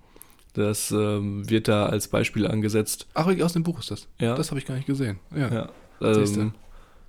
Das 0.53 0.91
ähm, 0.91 1.49
wird 1.49 1.67
da 1.67 1.87
als 1.87 2.07
Beispiel 2.07 2.47
angesetzt. 2.47 3.07
Ach, 3.13 3.27
aus 3.27 3.53
dem 3.53 3.63
Buch 3.63 3.79
ist 3.79 3.91
das. 3.91 4.07
Ja, 4.19 4.35
Das 4.35 4.51
habe 4.51 4.59
ich 4.59 4.65
gar 4.65 4.75
nicht 4.75 4.87
gesehen. 4.87 5.19
Ja. 5.35 5.53
ja 5.53 5.69
ähm, 6.01 6.53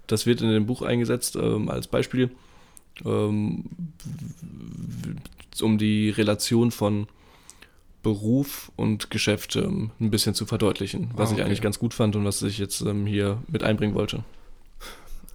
das 0.09 0.27
wird 0.27 0.41
in 0.41 0.49
dem 0.51 0.67
Buch 0.67 0.83
eingesetzt 0.83 1.37
ähm, 1.37 1.69
als 1.69 1.87
Beispiel, 1.87 2.31
ähm, 3.05 3.65
um 5.61 5.79
die 5.79 6.11
Relation 6.11 6.71
von 6.71 7.07
Beruf 8.03 8.71
und 8.77 9.11
Geschäft 9.11 9.57
ähm, 9.57 9.91
ein 10.01 10.11
bisschen 10.11 10.35
zu 10.35 10.47
verdeutlichen, 10.47 11.11
was 11.17 11.31
Ah, 11.31 11.33
ich 11.33 11.39
okay. 11.39 11.47
eigentlich 11.47 11.63
ganz 11.63 11.79
gut 11.79 11.93
fand 11.95 12.15
und 12.15 12.25
was 12.25 12.43
ich 12.43 12.59
jetzt 12.59 12.85
hier 13.07 13.43
mit 13.49 13.65
einbringen 13.65 13.95
wollte. 13.95 14.25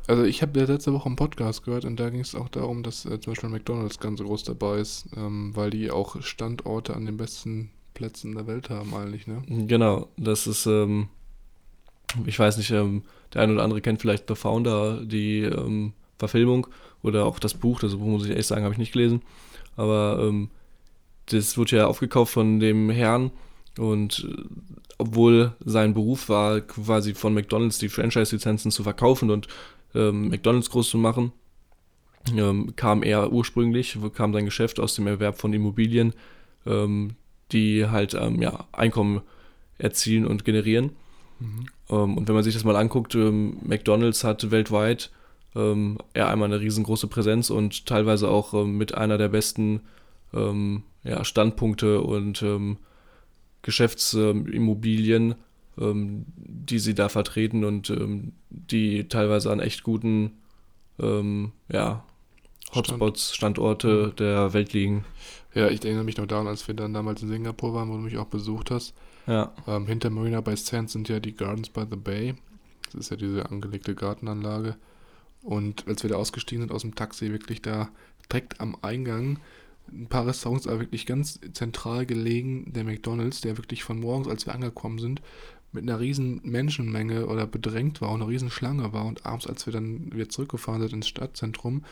Also 0.07 0.23
ich 0.23 0.41
habe 0.41 0.63
letzte 0.65 0.93
Woche 0.93 1.05
einen 1.05 1.15
Podcast 1.15 1.63
gehört 1.63 1.85
und 1.85 1.99
da 1.99 2.09
ging 2.09 2.21
es 2.21 2.35
auch 2.35 2.49
darum, 2.49 2.83
dass 2.83 3.05
äh, 3.05 3.19
zum 3.19 3.31
Beispiel 3.31 3.49
McDonalds 3.49 3.99
ganz 3.99 4.21
groß 4.21 4.43
dabei 4.43 4.79
ist, 4.79 5.05
ähm, 5.15 5.55
weil 5.55 5.69
die 5.69 5.91
auch 5.91 6.21
Standorte 6.21 6.95
an 6.95 7.05
den 7.05 7.17
besten 7.17 7.71
Plätzen 7.93 8.35
der 8.35 8.47
Welt 8.47 8.69
haben 8.69 8.93
eigentlich, 8.93 9.27
ne? 9.27 9.41
Genau, 9.47 10.07
das 10.17 10.47
ist, 10.47 10.65
ähm, 10.65 11.07
ich 12.25 12.37
weiß 12.37 12.57
nicht, 12.57 12.71
ähm, 12.71 13.03
der 13.33 13.43
eine 13.43 13.53
oder 13.53 13.63
andere 13.63 13.81
kennt 13.81 14.01
vielleicht 14.01 14.27
The 14.27 14.35
Founder, 14.35 15.01
die 15.05 15.41
ähm, 15.41 15.93
Verfilmung 16.17 16.67
oder 17.03 17.25
auch 17.25 17.39
das 17.39 17.53
Buch, 17.53 17.79
das 17.79 17.95
Buch 17.95 18.07
muss 18.07 18.25
ich 18.25 18.35
echt 18.35 18.47
sagen, 18.47 18.63
habe 18.63 18.73
ich 18.73 18.79
nicht 18.79 18.93
gelesen, 18.93 19.21
aber 19.75 20.19
ähm, 20.21 20.49
das 21.27 21.57
wurde 21.57 21.77
ja 21.77 21.87
aufgekauft 21.87 22.33
von 22.33 22.59
dem 22.59 22.89
Herrn 22.89 23.31
und 23.77 24.27
äh, 24.29 24.43
obwohl 24.97 25.53
sein 25.65 25.93
Beruf 25.93 26.29
war, 26.29 26.61
quasi 26.61 27.13
von 27.15 27.33
McDonalds 27.33 27.79
die 27.79 27.89
Franchise-Lizenzen 27.89 28.71
zu 28.71 28.83
verkaufen 28.83 29.31
und 29.31 29.47
ähm, 29.95 30.29
McDonalds 30.29 30.69
groß 30.69 30.89
zu 30.89 30.97
machen, 30.97 31.31
ähm, 32.35 32.75
kam 32.75 33.03
er 33.03 33.31
ursprünglich, 33.31 33.97
kam 34.13 34.33
sein 34.33 34.45
Geschäft 34.45 34.79
aus 34.79 34.95
dem 34.95 35.07
Erwerb 35.07 35.37
von 35.37 35.53
Immobilien, 35.53 36.13
ähm, 36.65 37.15
die 37.51 37.87
halt 37.87 38.13
ähm, 38.13 38.41
ja, 38.41 38.65
Einkommen 38.71 39.21
erzielen 39.77 40.25
und 40.25 40.45
generieren. 40.45 40.91
Mhm. 41.39 41.65
Ähm, 41.89 42.17
und 42.17 42.27
wenn 42.27 42.35
man 42.35 42.43
sich 42.43 42.53
das 42.53 42.63
mal 42.63 42.75
anguckt, 42.75 43.15
ähm, 43.15 43.57
McDonalds 43.63 44.23
hat 44.23 44.51
weltweit 44.51 45.11
ja 45.53 46.29
einmal 46.29 46.45
eine 46.45 46.61
riesengroße 46.61 47.07
Präsenz 47.07 47.49
und 47.49 47.85
teilweise 47.85 48.29
auch 48.29 48.53
mit 48.65 48.95
einer 48.95 49.17
der 49.17 49.27
besten 49.27 49.81
ja, 50.31 51.25
Standpunkte 51.25 51.99
und 51.99 52.41
ähm, 55.81 56.25
die 56.35 56.79
sie 56.79 56.93
da 56.93 57.09
vertreten 57.09 57.65
und 57.65 57.93
die 58.49 59.07
teilweise 59.07 59.51
an 59.51 59.59
echt 59.59 59.83
guten 59.83 60.33
ja, 60.99 62.03
Hotspots, 62.73 63.35
Standorte 63.35 64.07
mhm. 64.11 64.15
der 64.17 64.53
Welt 64.53 64.73
liegen. 64.73 65.05
Ja, 65.53 65.69
ich 65.69 65.83
erinnere 65.83 66.03
mich 66.03 66.17
noch 66.17 66.27
daran, 66.27 66.47
als 66.47 66.67
wir 66.67 66.75
dann 66.75 66.93
damals 66.93 67.21
in 67.21 67.27
Singapur 67.29 67.73
waren, 67.73 67.89
wo 67.89 67.93
du 67.93 67.99
mich 67.99 68.17
auch 68.17 68.27
besucht 68.27 68.71
hast. 68.71 68.93
Ja. 69.27 69.51
Ähm, 69.67 69.87
hinter 69.87 70.09
Marina 70.09 70.41
Bay 70.41 70.55
Sands 70.55 70.93
sind 70.93 71.09
ja 71.09 71.19
die 71.19 71.35
Gardens 71.35 71.69
by 71.69 71.85
the 71.89 71.97
Bay. 71.97 72.35
Das 72.85 72.95
ist 72.95 73.11
ja 73.11 73.17
diese 73.17 73.49
angelegte 73.49 73.95
Gartenanlage. 73.95 74.75
Und 75.41 75.87
als 75.87 76.03
wir 76.03 76.09
da 76.09 76.15
ausgestiegen 76.15 76.61
sind 76.61 76.71
aus 76.71 76.83
dem 76.83 76.95
Taxi, 76.95 77.31
wirklich 77.31 77.61
da 77.61 77.89
direkt 78.31 78.61
am 78.61 78.77
Eingang, 78.81 79.39
ein 79.91 80.07
paar 80.07 80.25
Restaurants, 80.25 80.67
aber 80.67 80.79
wirklich 80.79 81.05
ganz 81.05 81.39
zentral 81.53 82.05
gelegen, 82.05 82.71
der 82.71 82.85
McDonalds, 82.85 83.41
der 83.41 83.57
wirklich 83.57 83.83
von 83.83 83.99
morgens, 83.99 84.27
als 84.27 84.45
wir 84.45 84.53
angekommen 84.53 84.99
sind, 84.99 85.21
mit 85.71 85.83
einer 85.83 85.99
riesen 85.99 86.41
Menschenmenge 86.43 87.27
oder 87.27 87.47
bedrängt 87.47 88.01
war 88.01 88.09
und 88.11 88.21
eine 88.21 88.29
riesen 88.29 88.51
Schlange 88.51 88.91
war 88.93 89.05
und 89.05 89.25
abends, 89.25 89.47
als 89.47 89.65
wir 89.65 89.73
dann 89.73 90.11
wieder 90.13 90.29
zurückgefahren 90.29 90.81
sind 90.81 90.93
ins 90.93 91.07
Stadtzentrum, 91.07 91.85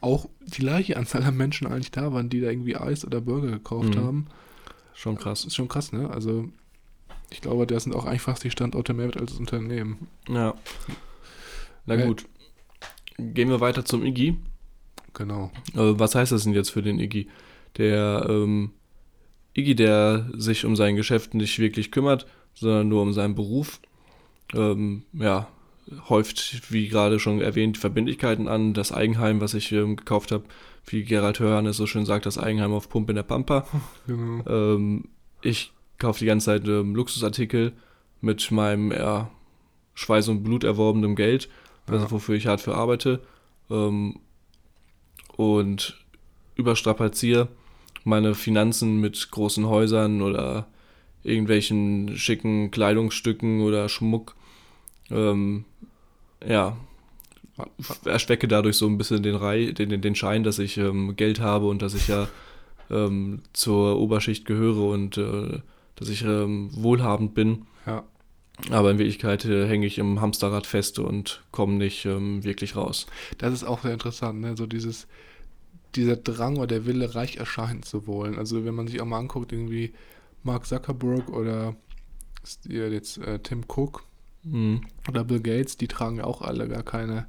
auch 0.00 0.28
die 0.40 0.60
gleiche 0.60 0.96
Anzahl 0.96 1.22
an 1.24 1.36
Menschen 1.36 1.66
eigentlich 1.66 1.90
da 1.90 2.12
waren, 2.12 2.28
die 2.28 2.40
da 2.40 2.48
irgendwie 2.48 2.76
Eis 2.76 3.04
oder 3.04 3.20
Burger 3.20 3.50
gekauft 3.50 3.94
mhm. 3.94 4.00
haben. 4.00 4.26
Schon 4.94 5.16
krass. 5.16 5.44
Ist 5.44 5.54
schon 5.54 5.68
krass, 5.68 5.92
ne? 5.92 6.08
Also, 6.10 6.48
ich 7.30 7.40
glaube, 7.40 7.66
da 7.66 7.78
sind 7.78 7.94
auch 7.94 8.06
eigentlich 8.06 8.22
fast 8.22 8.44
die 8.44 8.50
Standorte 8.50 8.94
mehr 8.94 9.06
als 9.06 9.32
das 9.32 9.38
Unternehmen. 9.38 10.08
Ja. 10.28 10.54
Na 11.84 11.96
gut. 11.96 12.26
Gehen 13.18 13.48
wir 13.48 13.60
weiter 13.60 13.84
zum 13.84 14.04
Iggy. 14.04 14.36
Genau. 15.14 15.50
Äh, 15.74 15.98
was 15.98 16.14
heißt 16.14 16.32
das 16.32 16.44
denn 16.44 16.52
jetzt 16.52 16.70
für 16.70 16.82
den 16.82 16.98
Iggy? 16.98 17.28
Der 17.78 18.26
ähm, 18.28 18.72
Iggy, 19.54 19.74
der 19.74 20.30
sich 20.34 20.64
um 20.64 20.76
sein 20.76 20.96
Geschäft 20.96 21.34
nicht 21.34 21.58
wirklich 21.58 21.90
kümmert, 21.90 22.26
sondern 22.56 22.88
nur 22.88 23.02
um 23.02 23.12
seinen 23.12 23.34
Beruf. 23.34 23.80
Ähm, 24.54 25.02
ja, 25.12 25.48
häuft, 26.08 26.72
wie 26.72 26.88
gerade 26.88 27.18
schon 27.18 27.40
erwähnt, 27.40 27.78
Verbindlichkeiten 27.78 28.48
an. 28.48 28.74
Das 28.74 28.92
Eigenheim, 28.92 29.40
was 29.40 29.54
ich 29.54 29.70
ähm, 29.72 29.96
gekauft 29.96 30.32
habe, 30.32 30.44
wie 30.86 31.04
Gerald 31.04 31.40
Hörnes 31.40 31.76
so 31.76 31.86
schön 31.86 32.06
sagt, 32.06 32.26
das 32.26 32.38
Eigenheim 32.38 32.72
auf 32.72 32.88
Pump 32.88 33.08
in 33.10 33.16
der 33.16 33.22
Pampa. 33.22 33.66
Genau. 34.06 34.44
Ähm, 34.48 35.04
ich 35.42 35.72
kaufe 35.98 36.20
die 36.20 36.26
ganze 36.26 36.46
Zeit 36.46 36.66
ähm, 36.66 36.94
Luxusartikel 36.94 37.72
mit 38.20 38.50
meinem 38.50 38.90
ja, 38.90 39.30
Schweiß 39.94 40.28
und 40.28 40.42
Blut 40.42 40.64
erworbenem 40.64 41.16
Geld, 41.16 41.48
also 41.86 42.04
ja. 42.04 42.10
wofür 42.10 42.34
ich 42.34 42.46
hart 42.46 42.60
für 42.60 42.74
arbeite. 42.74 43.20
Ähm, 43.70 44.20
und 45.36 46.04
überstrapaziere 46.54 47.48
meine 48.04 48.34
Finanzen 48.34 49.00
mit 49.00 49.30
großen 49.30 49.66
Häusern 49.66 50.22
oder 50.22 50.68
irgendwelchen 51.26 52.16
schicken 52.16 52.70
Kleidungsstücken 52.70 53.62
oder 53.62 53.88
Schmuck 53.88 54.36
ähm, 55.10 55.64
ja, 56.46 56.76
erschwecke 58.04 58.48
dadurch 58.48 58.76
so 58.76 58.86
ein 58.86 58.98
bisschen 58.98 59.22
den, 59.22 59.34
Rei 59.34 59.72
den, 59.72 60.00
den 60.00 60.14
Schein, 60.14 60.44
dass 60.44 60.58
ich 60.58 60.76
ähm, 60.76 61.16
Geld 61.16 61.40
habe 61.40 61.66
und 61.66 61.82
dass 61.82 61.94
ich 61.94 62.08
ja 62.08 62.28
ähm, 62.90 63.42
zur 63.52 63.98
Oberschicht 63.98 64.44
gehöre 64.44 64.88
und 64.88 65.16
äh, 65.18 65.60
dass 65.96 66.08
ich 66.08 66.22
ähm, 66.22 66.70
wohlhabend 66.72 67.34
bin. 67.34 67.66
Ja. 67.86 68.04
Aber 68.70 68.90
in 68.90 68.98
Wirklichkeit 68.98 69.44
äh, 69.44 69.66
hänge 69.66 69.86
ich 69.86 69.98
im 69.98 70.20
Hamsterrad 70.20 70.66
fest 70.66 70.98
und 70.98 71.42
komme 71.50 71.74
nicht 71.74 72.04
ähm, 72.04 72.44
wirklich 72.44 72.76
raus. 72.76 73.06
Das 73.38 73.52
ist 73.52 73.64
auch 73.64 73.82
sehr 73.82 73.92
interessant, 73.92 74.40
ne? 74.40 74.56
So 74.56 74.66
dieses, 74.66 75.06
dieser 75.94 76.16
Drang 76.16 76.56
oder 76.56 76.66
der 76.66 76.86
Wille, 76.86 77.14
reich 77.14 77.36
erscheinen 77.36 77.82
zu 77.82 78.06
wollen. 78.06 78.38
Also 78.38 78.64
wenn 78.64 78.74
man 78.74 78.86
sich 78.86 79.00
auch 79.00 79.06
mal 79.06 79.18
anguckt, 79.18 79.52
irgendwie 79.52 79.92
Mark 80.42 80.66
Zuckerberg 80.66 81.28
oder 81.30 81.76
jetzt 82.68 83.18
äh, 83.18 83.38
Tim 83.40 83.64
Cook, 83.66 84.04
Mhm. 84.46 84.82
Oder 85.08 85.24
Bill 85.24 85.40
Gates, 85.40 85.76
die 85.76 85.88
tragen 85.88 86.18
ja 86.18 86.24
auch 86.24 86.40
alle 86.40 86.68
gar 86.68 86.82
keine 86.82 87.26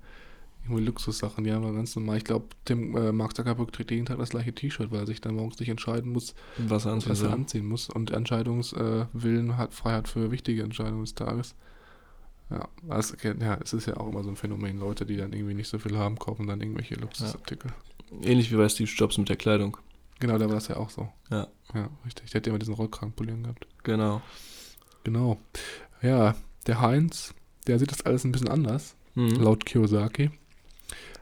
irgendwie 0.64 0.84
Luxussachen. 0.84 1.44
Die 1.44 1.52
haben 1.52 1.64
ja 1.64 1.72
ganz 1.72 1.96
normal. 1.96 2.18
Ich 2.18 2.26
glaube, 2.26 2.48
Tim 2.66 2.96
äh, 2.96 3.12
Mark 3.12 3.36
Zuckerberg 3.36 3.72
trägt 3.72 3.92
jeden 3.92 4.06
Tag 4.06 4.20
das 4.20 4.30
gleiche 4.30 4.54
T-Shirt, 4.54 4.92
weil 4.92 5.00
er 5.00 5.08
sich 5.08 5.22
dann 5.22 5.36
morgens 5.36 5.60
nicht 5.60 5.70
entscheiden 5.70 6.12
muss, 6.12 6.36
was 6.58 6.86
er, 6.86 6.96
was 7.08 7.22
er 7.22 7.34
anziehen 7.34 7.66
muss. 7.66 7.90
Und 7.90 8.12
Entscheidungswillen 8.12 9.50
äh, 9.50 9.54
hat 9.54 9.74
Freiheit 9.74 10.08
für 10.08 10.32
wichtige 10.32 10.64
Entscheidungen 10.64 11.04
des 11.04 11.16
Tages. 11.16 11.56
Ja, 12.50 12.68
also, 12.88 13.16
ja, 13.24 13.60
es 13.62 13.74
ist 13.74 13.88
ja 13.88 13.98
auch 13.98 14.08
immer 14.08 14.24
so 14.24 14.30
ein 14.30 14.36
Phänomen. 14.36 14.80
Leute, 14.80 15.06
die 15.06 15.18
dann 15.18 15.34
irgendwie 15.34 15.54
nicht 15.54 15.68
so 15.68 15.80
viel 15.80 15.98
haben, 15.98 16.18
kaufen 16.18 16.48
dann 16.48 16.62
irgendwelche 16.62 16.96
Luxusartikel. 16.96 17.72
Ja. 18.12 18.30
Ähnlich 18.30 18.52
wie 18.52 18.56
bei 18.56 18.70
Steve 18.70 18.90
Jobs 18.90 19.18
mit 19.18 19.28
der 19.28 19.36
Kleidung. 19.36 19.78
Genau, 20.20 20.38
da 20.38 20.50
war 20.50 20.58
es 20.58 20.68
ja 20.68 20.78
auch 20.78 20.90
so. 20.90 21.10
Ja. 21.30 21.48
Ja, 21.74 21.90
richtig. 22.06 22.32
Der 22.32 22.42
hat 22.42 22.48
immer 22.48 22.60
diesen 22.60 22.74
Rollkragenpullieren 22.74 23.44
gehabt. 23.44 23.68
Genau. 23.84 24.22
Genau. 25.04 25.38
Ja, 26.02 26.36
der 26.66 26.82
Heinz, 26.82 27.34
der 27.68 27.80
sieht 27.80 27.92
das 27.92 28.06
alles 28.06 28.24
ein 28.24 28.32
bisschen 28.32 28.50
anders, 28.50 28.96
mhm. 29.16 29.36
laut 29.36 29.66
Kiyosaki. 29.66 30.32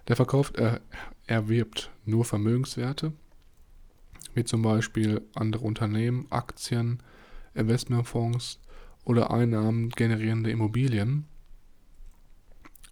Der 0.07 0.15
verkauft, 0.15 0.57
er 0.57 0.81
erwirbt 1.27 1.91
nur 2.05 2.25
Vermögenswerte, 2.25 3.13
wie 4.33 4.43
zum 4.43 4.61
Beispiel 4.61 5.21
andere 5.33 5.65
Unternehmen, 5.65 6.27
Aktien, 6.29 7.01
Investmentfonds 7.53 8.59
oder 9.03 9.31
Einnahmen 9.31 9.89
generierende 9.89 10.51
Immobilien. 10.51 11.25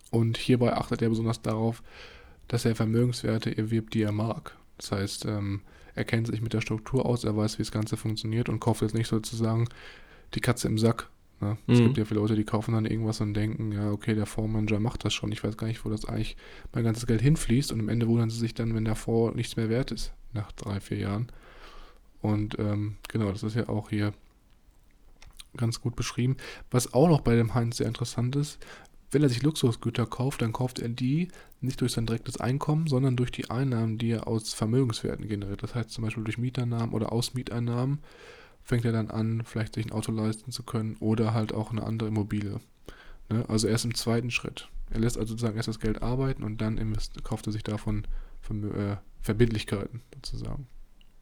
Und 0.10 0.38
hierbei 0.38 0.74
achtet 0.74 1.02
er 1.02 1.10
besonders 1.10 1.42
darauf, 1.42 1.84
dass 2.48 2.66
er 2.66 2.76
Vermögenswerte 2.76 3.56
erwirbt, 3.58 3.94
die 3.94 4.04
er 4.04 4.12
mag. 4.12 4.56
Das 4.78 4.92
heißt, 4.92 5.26
ähm, 5.26 5.62
er 5.96 6.06
kennt 6.06 6.28
sich 6.28 6.42
mit 6.42 6.54
der 6.54 6.62
Struktur 6.62 7.06
aus, 7.06 7.24
er 7.24 7.36
weiß, 7.36 7.60
wie 7.60 7.64
das 7.64 7.72
Ganze 7.72 7.98
funktioniert 7.98 8.50
und 8.50 8.60
kauft 8.60 8.82
jetzt 8.82 8.96
nicht 8.96 9.08
sozusagen 9.08 9.68
die 10.34 10.42
Katze 10.42 10.68
im 10.68 10.78
Sack, 10.78 11.10
Ne? 11.44 11.58
Es 11.68 11.80
mhm. 11.80 11.86
gibt 11.86 11.98
ja 11.98 12.06
viele 12.06 12.20
Leute, 12.20 12.36
die 12.36 12.46
kaufen 12.46 12.74
dann 12.74 12.86
irgendwas 12.86 13.22
und 13.22 13.34
denken, 13.34 13.72
ja, 13.72 13.92
okay, 13.92 14.16
der 14.16 14.26
Fondsmanager 14.26 14.80
macht 14.80 15.06
das 15.06 15.14
schon. 15.14 15.32
Ich 15.32 15.44
weiß 15.44 15.58
gar 15.58 15.68
nicht, 15.68 15.84
wo 15.86 15.90
das 15.90 16.06
eigentlich 16.06 16.38
mein 16.74 16.84
ganzes 16.84 17.06
Geld 17.06 17.22
hinfließt. 17.22 17.72
Und 17.72 17.80
am 17.82 17.90
Ende 17.90 18.08
wundern 18.08 18.30
sie 18.30 18.40
sich 18.40 18.54
dann, 18.54 18.74
wenn 18.74 18.86
der 18.86 18.96
Fonds 18.96 19.36
nichts 19.36 19.56
mehr 19.56 19.70
wert 19.70 19.92
ist, 19.92 20.14
nach 20.34 20.52
drei, 20.54 20.80
vier 20.80 20.98
Jahren. 20.98 21.28
Und 22.22 22.58
ähm, 22.60 22.96
genau, 23.10 23.32
das 23.32 23.44
ist 23.44 23.56
ja 23.56 23.68
auch 23.68 23.90
hier 23.90 24.14
ganz 25.58 25.82
gut 25.82 25.96
beschrieben. 25.96 26.38
Was 26.72 26.94
auch 26.94 27.08
noch 27.08 27.22
bei 27.22 27.36
dem 27.36 27.54
Heinz 27.54 27.78
sehr 27.78 27.88
interessant 27.88 28.36
ist, 28.36 28.60
wenn 29.14 29.24
er 29.24 29.30
sich 29.30 29.44
Luxusgüter 29.44 30.06
kauft, 30.06 30.42
dann 30.42 30.54
kauft 30.54 30.80
er 30.80 30.90
die 30.90 31.30
nicht 31.62 31.82
durch 31.82 31.94
sein 31.94 32.06
direktes 32.06 32.38
Einkommen, 32.38 32.88
sondern 32.88 33.16
durch 33.16 33.32
die 33.32 33.50
Einnahmen, 33.50 33.98
die 33.98 34.12
er 34.12 34.28
aus 34.28 34.54
Vermögenswerten 34.54 35.28
generiert. 35.28 35.64
Das 35.64 35.76
heißt 35.76 35.92
zum 35.92 36.04
Beispiel 36.04 36.24
durch 36.24 36.38
Mieteinnahmen 36.38 36.94
oder 36.94 37.12
Ausmieteinnahmen 37.12 38.00
fängt 38.64 38.86
er 38.86 38.92
dann 38.92 39.12
an, 39.12 39.44
vielleicht 39.46 39.76
sich 39.76 39.86
ein 39.86 39.92
Auto 39.92 40.12
leisten 40.12 40.52
zu 40.52 40.64
können 40.64 40.96
oder 41.00 41.34
halt 41.34 41.54
auch 41.54 41.72
eine 41.72 41.84
andere 41.84 42.10
Immobilie. 42.10 42.60
Ne? 43.30 43.46
Also 43.50 43.68
erst 43.68 43.86
im 43.86 43.96
zweiten 43.96 44.32
Schritt. 44.32 44.70
Er 44.90 45.00
lässt 45.00 45.18
also 45.18 45.32
sozusagen 45.32 45.58
erst 45.58 45.68
das 45.68 45.80
Geld 45.80 46.02
arbeiten 46.02 46.44
und 46.44 46.62
dann 46.62 46.98
kauft 47.24 47.48
er 47.48 47.54
sich 47.54 47.64
davon 47.64 48.06
äh, 48.50 48.96
Verbindlichkeiten 49.22 50.02
sozusagen. 50.16 50.68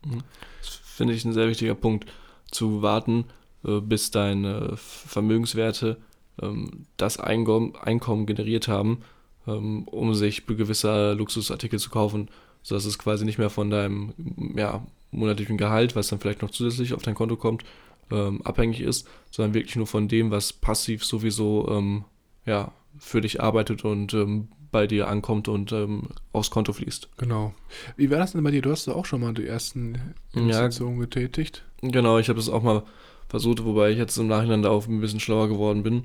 Mhm. 0.06 0.24
Das 0.62 0.70
finde 0.70 1.14
ich 1.14 1.26
ein 1.26 1.34
sehr 1.34 1.48
wichtiger 1.48 1.76
Punkt, 1.76 2.12
zu 2.52 2.82
warten, 2.82 3.26
äh, 3.64 3.80
bis 3.80 4.12
deine 4.12 4.76
Vermögenswerte 4.78 5.98
ähm, 6.42 6.86
das 6.98 7.20
Einkommen, 7.20 7.76
Einkommen 7.76 8.26
generiert 8.26 8.68
haben, 8.68 9.02
ähm, 9.48 9.84
um 9.88 10.14
sich 10.14 10.46
gewisse 10.46 11.14
Luxusartikel 11.14 11.80
zu 11.80 11.90
kaufen, 11.90 12.30
sodass 12.64 12.86
es 12.86 12.98
quasi 13.00 13.26
nicht 13.26 13.38
mehr 13.38 13.50
von 13.50 13.70
deinem 13.70 14.14
ja, 14.56 14.86
monatlichen 15.12 15.58
Gehalt, 15.58 15.96
was 15.96 16.08
dann 16.10 16.20
vielleicht 16.20 16.42
noch 16.42 16.52
zusätzlich 16.52 16.94
auf 16.94 17.02
dein 17.02 17.16
Konto 17.16 17.36
kommt, 17.36 17.64
ähm, 18.12 18.42
abhängig 18.44 18.82
ist, 18.82 19.08
sondern 19.30 19.54
wirklich 19.54 19.76
nur 19.76 19.88
von 19.88 20.08
dem, 20.08 20.32
was 20.32 20.54
passiv 20.54 21.04
sowieso 21.04 21.68
ähm, 21.70 22.06
ja, 22.46 22.72
für 22.98 23.22
dich 23.22 23.42
arbeitet 23.42 23.86
und 23.86 24.14
ähm, 24.14 24.50
bei 24.72 24.88
dir 24.88 25.08
ankommt 25.08 25.48
und 25.48 25.72
ähm, 25.72 26.04
aufs 26.32 26.50
Konto 26.50 26.72
fließt. 26.74 27.10
Genau. 27.18 27.54
Wie 27.98 28.10
war 28.10 28.20
das 28.20 28.32
denn 28.32 28.44
bei 28.44 28.52
dir? 28.52 28.62
Du 28.62 28.72
hast 28.72 28.88
ja 28.88 28.94
auch 28.94 29.06
schon 29.06 29.22
mal 29.22 29.34
die 29.34 29.46
ersten 29.46 29.96
Ja. 30.34 30.42
Investitionen 30.42 31.00
getätigt. 31.00 31.66
Genau, 31.82 32.20
ich 32.20 32.30
habe 32.30 32.38
das 32.38 32.48
auch 32.48 32.64
mal 32.64 32.84
versucht, 33.32 33.64
wobei 33.64 33.92
ich 33.92 33.98
jetzt 33.98 34.18
im 34.18 34.28
Nachhinein 34.28 34.62
da 34.62 34.70
auch 34.70 34.86
ein 34.88 35.00
bisschen 35.00 35.22
schlauer 35.22 35.48
geworden 35.48 35.84
bin. 35.84 36.04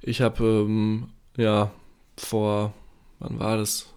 Ich 0.00 0.20
habe, 0.20 0.44
ähm, 0.44 1.08
ja, 1.36 1.72
vor, 2.16 2.72
wann 3.18 3.40
war 3.40 3.56
das? 3.56 3.92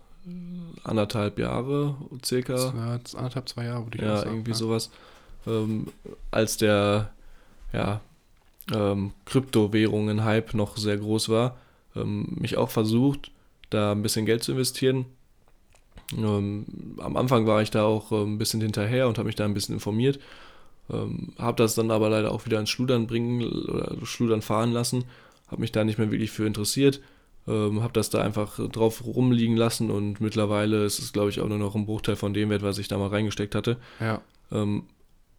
Anderthalb 0.84 1.38
Jahre 1.38 1.96
circa. 2.26 2.54
Das 2.54 2.76
war 2.76 2.96
jetzt 2.96 3.16
anderthalb, 3.16 3.48
zwei 3.48 3.66
Jahre, 3.66 3.86
würde 3.86 3.98
ich 4.00 4.04
ja, 4.04 4.18
sagen. 4.18 4.32
irgendwie 4.32 4.56
sowas. 4.56 4.90
Ähm, 5.46 5.88
als 6.32 6.58
der, 6.58 7.12
ja, 7.74 8.02
ähm, 8.74 9.12
Kryptowährungen-Hype 9.26 10.56
noch 10.56 10.78
sehr 10.78 10.98
groß 10.98 11.30
war, 11.30 11.58
ähm, 11.96 12.38
mich 12.40 12.58
auch 12.58 12.72
versucht, 12.72 13.30
da 13.70 13.92
ein 13.92 14.02
bisschen 14.02 14.26
Geld 14.26 14.44
zu 14.44 14.54
investieren. 14.54 15.06
Ähm, 16.18 16.66
am 16.98 17.18
Anfang 17.18 17.46
war 17.46 17.62
ich 17.62 17.70
da 17.70 17.84
auch 17.84 18.12
ähm, 18.12 18.34
ein 18.34 18.38
bisschen 18.40 18.62
hinterher 18.62 19.08
und 19.08 19.20
habe 19.20 19.28
mich 19.28 19.36
da 19.36 19.46
ein 19.46 19.54
bisschen 19.54 19.76
informiert. 19.76 20.20
Ähm, 20.90 21.34
habe 21.38 21.58
das 21.58 21.76
dann 21.76 21.92
aber 21.92 22.10
leider 22.10 22.32
auch 22.32 22.46
wieder 22.46 22.60
ins 22.60 22.70
Schludern 22.70 23.08
bringen 23.08 23.44
oder 23.44 23.96
Schludern 24.04 24.42
fahren 24.42 24.72
lassen. 24.72 25.06
Habe 25.48 25.62
mich 25.62 25.72
da 25.72 25.84
nicht 25.84 25.98
mehr 25.98 26.12
wirklich 26.12 26.32
für 26.32 26.46
interessiert. 26.46 27.02
Ähm, 27.48 27.82
habe 27.82 27.94
das 27.94 28.10
da 28.10 28.22
einfach 28.22 28.60
drauf 28.70 29.06
rumliegen 29.06 29.56
lassen 29.56 29.90
und 29.90 30.20
mittlerweile 30.20 30.84
ist 30.84 31.00
es, 31.00 31.14
glaube 31.14 31.30
ich, 31.30 31.40
auch 31.40 31.48
nur 31.48 31.58
noch 31.58 31.76
ein 31.76 31.86
Bruchteil 31.86 32.18
von 32.18 32.34
dem 32.34 32.50
Wert, 32.50 32.62
was 32.62 32.78
ich 32.78 32.90
da 32.90 32.98
mal 32.98 33.08
reingesteckt 33.08 33.56
hatte. 33.56 33.78
Ja, 34.00 34.22
Ähm, 34.52 34.84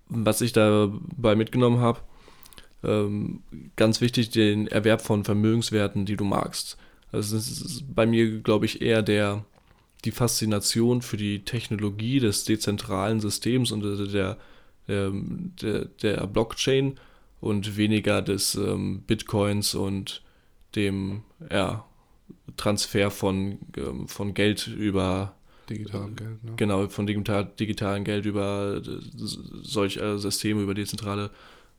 was 0.08 0.40
ich 0.40 0.52
dabei 0.52 1.34
mitgenommen 1.36 1.80
habe, 1.80 2.00
ähm, 2.82 3.40
ganz 3.76 4.00
wichtig, 4.00 4.30
den 4.30 4.68
Erwerb 4.68 5.02
von 5.02 5.24
Vermögenswerten, 5.24 6.06
die 6.06 6.16
du 6.16 6.24
magst. 6.24 6.78
Also 7.12 7.36
es 7.36 7.48
ist 7.60 7.94
bei 7.94 8.06
mir, 8.06 8.40
glaube 8.40 8.66
ich, 8.66 8.80
eher 8.80 9.02
der, 9.02 9.44
die 10.04 10.10
Faszination 10.10 11.02
für 11.02 11.16
die 11.16 11.44
Technologie 11.44 12.20
des 12.20 12.44
dezentralen 12.44 13.20
Systems 13.20 13.72
und 13.72 13.82
der, 14.12 14.38
der, 14.88 15.12
der, 15.62 15.84
der 15.84 16.26
Blockchain 16.26 16.98
und 17.40 17.76
weniger 17.76 18.22
des 18.22 18.54
ähm, 18.54 19.02
Bitcoins 19.06 19.74
und 19.74 20.22
dem 20.74 21.22
ja, 21.50 21.84
Transfer 22.56 23.10
von, 23.10 23.58
ähm, 23.76 24.08
von 24.08 24.34
Geld 24.34 24.66
über 24.66 25.34
digitalen 25.68 26.16
Geld. 26.16 26.44
Ne? 26.44 26.52
Genau, 26.56 26.88
von 26.88 27.06
digital, 27.06 27.50
digitalen 27.58 28.04
Geld 28.04 28.26
über 28.26 28.80
äh, 28.84 29.00
solch 29.62 29.98
äh, 29.98 30.18
Systeme, 30.18 30.62
über 30.62 30.74
dezentrale 30.74 31.30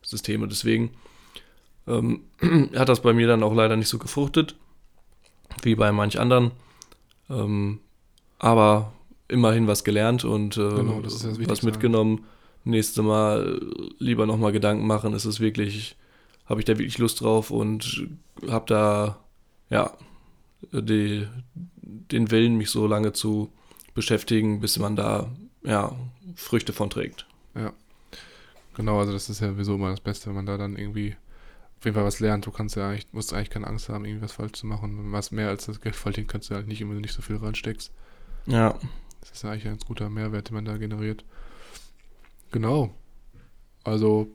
Systeme. 0.02 0.48
Deswegen 0.48 0.90
ähm, 1.86 2.22
hat 2.74 2.88
das 2.88 3.02
bei 3.02 3.12
mir 3.12 3.26
dann 3.26 3.42
auch 3.42 3.54
leider 3.54 3.76
nicht 3.76 3.88
so 3.88 3.98
gefruchtet, 3.98 4.56
wie 5.62 5.74
bei 5.74 5.92
manch 5.92 6.18
anderen. 6.18 6.52
Ähm, 7.28 7.80
aber 8.38 8.92
immerhin 9.28 9.66
was 9.66 9.84
gelernt 9.84 10.24
und 10.24 10.56
äh, 10.56 10.60
Genau, 10.60 11.02
was 11.02 11.62
mitgenommen. 11.62 12.24
Nächstes 12.64 13.02
Mal 13.02 13.60
lieber 13.98 14.26
nochmal 14.26 14.52
Gedanken 14.52 14.86
machen, 14.86 15.14
ist 15.14 15.24
es 15.24 15.40
wirklich, 15.40 15.96
habe 16.46 16.60
ich 16.60 16.66
da 16.66 16.74
wirklich 16.78 16.98
Lust 16.98 17.20
drauf 17.20 17.50
und 17.50 18.06
habe 18.48 18.66
da, 18.66 19.18
ja, 19.70 19.92
die, 20.72 21.26
den 21.82 22.30
Willen, 22.30 22.56
mich 22.56 22.70
so 22.70 22.86
lange 22.86 23.12
zu 23.12 23.50
beschäftigen, 23.94 24.60
bis 24.60 24.78
man 24.78 24.94
da 24.96 25.30
ja, 25.62 25.94
Früchte 26.34 26.72
von 26.72 26.90
trägt. 26.90 27.26
Genau, 28.74 28.98
also 28.98 29.12
das 29.12 29.28
ist 29.28 29.40
ja 29.40 29.48
sowieso 29.50 29.74
immer 29.74 29.90
das 29.90 30.00
Beste, 30.00 30.26
wenn 30.28 30.36
man 30.36 30.46
da 30.46 30.56
dann 30.56 30.76
irgendwie 30.76 31.16
auf 31.78 31.84
jeden 31.84 31.94
Fall 31.94 32.04
was 32.04 32.20
lernt. 32.20 32.46
Du 32.46 32.50
kannst 32.50 32.76
ja 32.76 32.88
eigentlich, 32.88 33.08
musst 33.12 33.32
eigentlich 33.32 33.50
keine 33.50 33.66
Angst 33.66 33.88
haben, 33.88 34.04
irgendwas 34.04 34.32
falsch 34.32 34.52
zu 34.52 34.66
machen. 34.66 34.98
Wenn 34.98 35.12
was 35.12 35.30
mehr 35.30 35.48
als 35.48 35.66
das 35.66 35.80
Geld 35.80 35.96
verdient, 35.96 36.28
kannst 36.28 36.50
du 36.50 36.54
halt 36.54 36.68
nicht, 36.68 36.80
wenn 36.80 36.90
du 36.90 37.00
nicht 37.00 37.14
so 37.14 37.22
viel 37.22 37.36
reinsteckst. 37.36 37.92
Ja, 38.46 38.78
Das 39.20 39.30
ist 39.32 39.42
ja 39.42 39.50
eigentlich 39.50 39.64
ein 39.66 39.72
ganz 39.72 39.86
guter 39.86 40.08
Mehrwert, 40.10 40.48
den 40.48 40.54
man 40.54 40.64
da 40.64 40.76
generiert. 40.76 41.24
Genau. 42.50 42.94
Also 43.84 44.28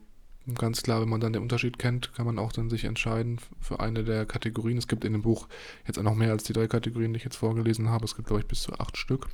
ganz 0.53 0.83
klar, 0.83 1.01
wenn 1.01 1.09
man 1.09 1.21
dann 1.21 1.33
den 1.33 1.41
Unterschied 1.41 1.79
kennt, 1.79 2.13
kann 2.13 2.25
man 2.25 2.37
auch 2.37 2.51
dann 2.51 2.69
sich 2.69 2.85
entscheiden 2.85 3.39
für 3.59 3.79
eine 3.79 4.03
der 4.03 4.25
Kategorien. 4.25 4.77
Es 4.77 4.87
gibt 4.87 5.03
in 5.03 5.13
dem 5.13 5.23
Buch 5.23 5.47
jetzt 5.87 5.97
auch 5.97 6.03
noch 6.03 6.15
mehr 6.15 6.31
als 6.31 6.43
die 6.43 6.53
drei 6.53 6.67
Kategorien, 6.67 7.13
die 7.13 7.17
ich 7.17 7.23
jetzt 7.23 7.37
vorgelesen 7.37 7.89
habe. 7.89 8.05
Es 8.05 8.15
gibt, 8.15 8.27
glaube 8.27 8.41
ich, 8.41 8.47
bis 8.47 8.61
zu 8.61 8.73
acht 8.73 8.97
Stück. 8.97 9.27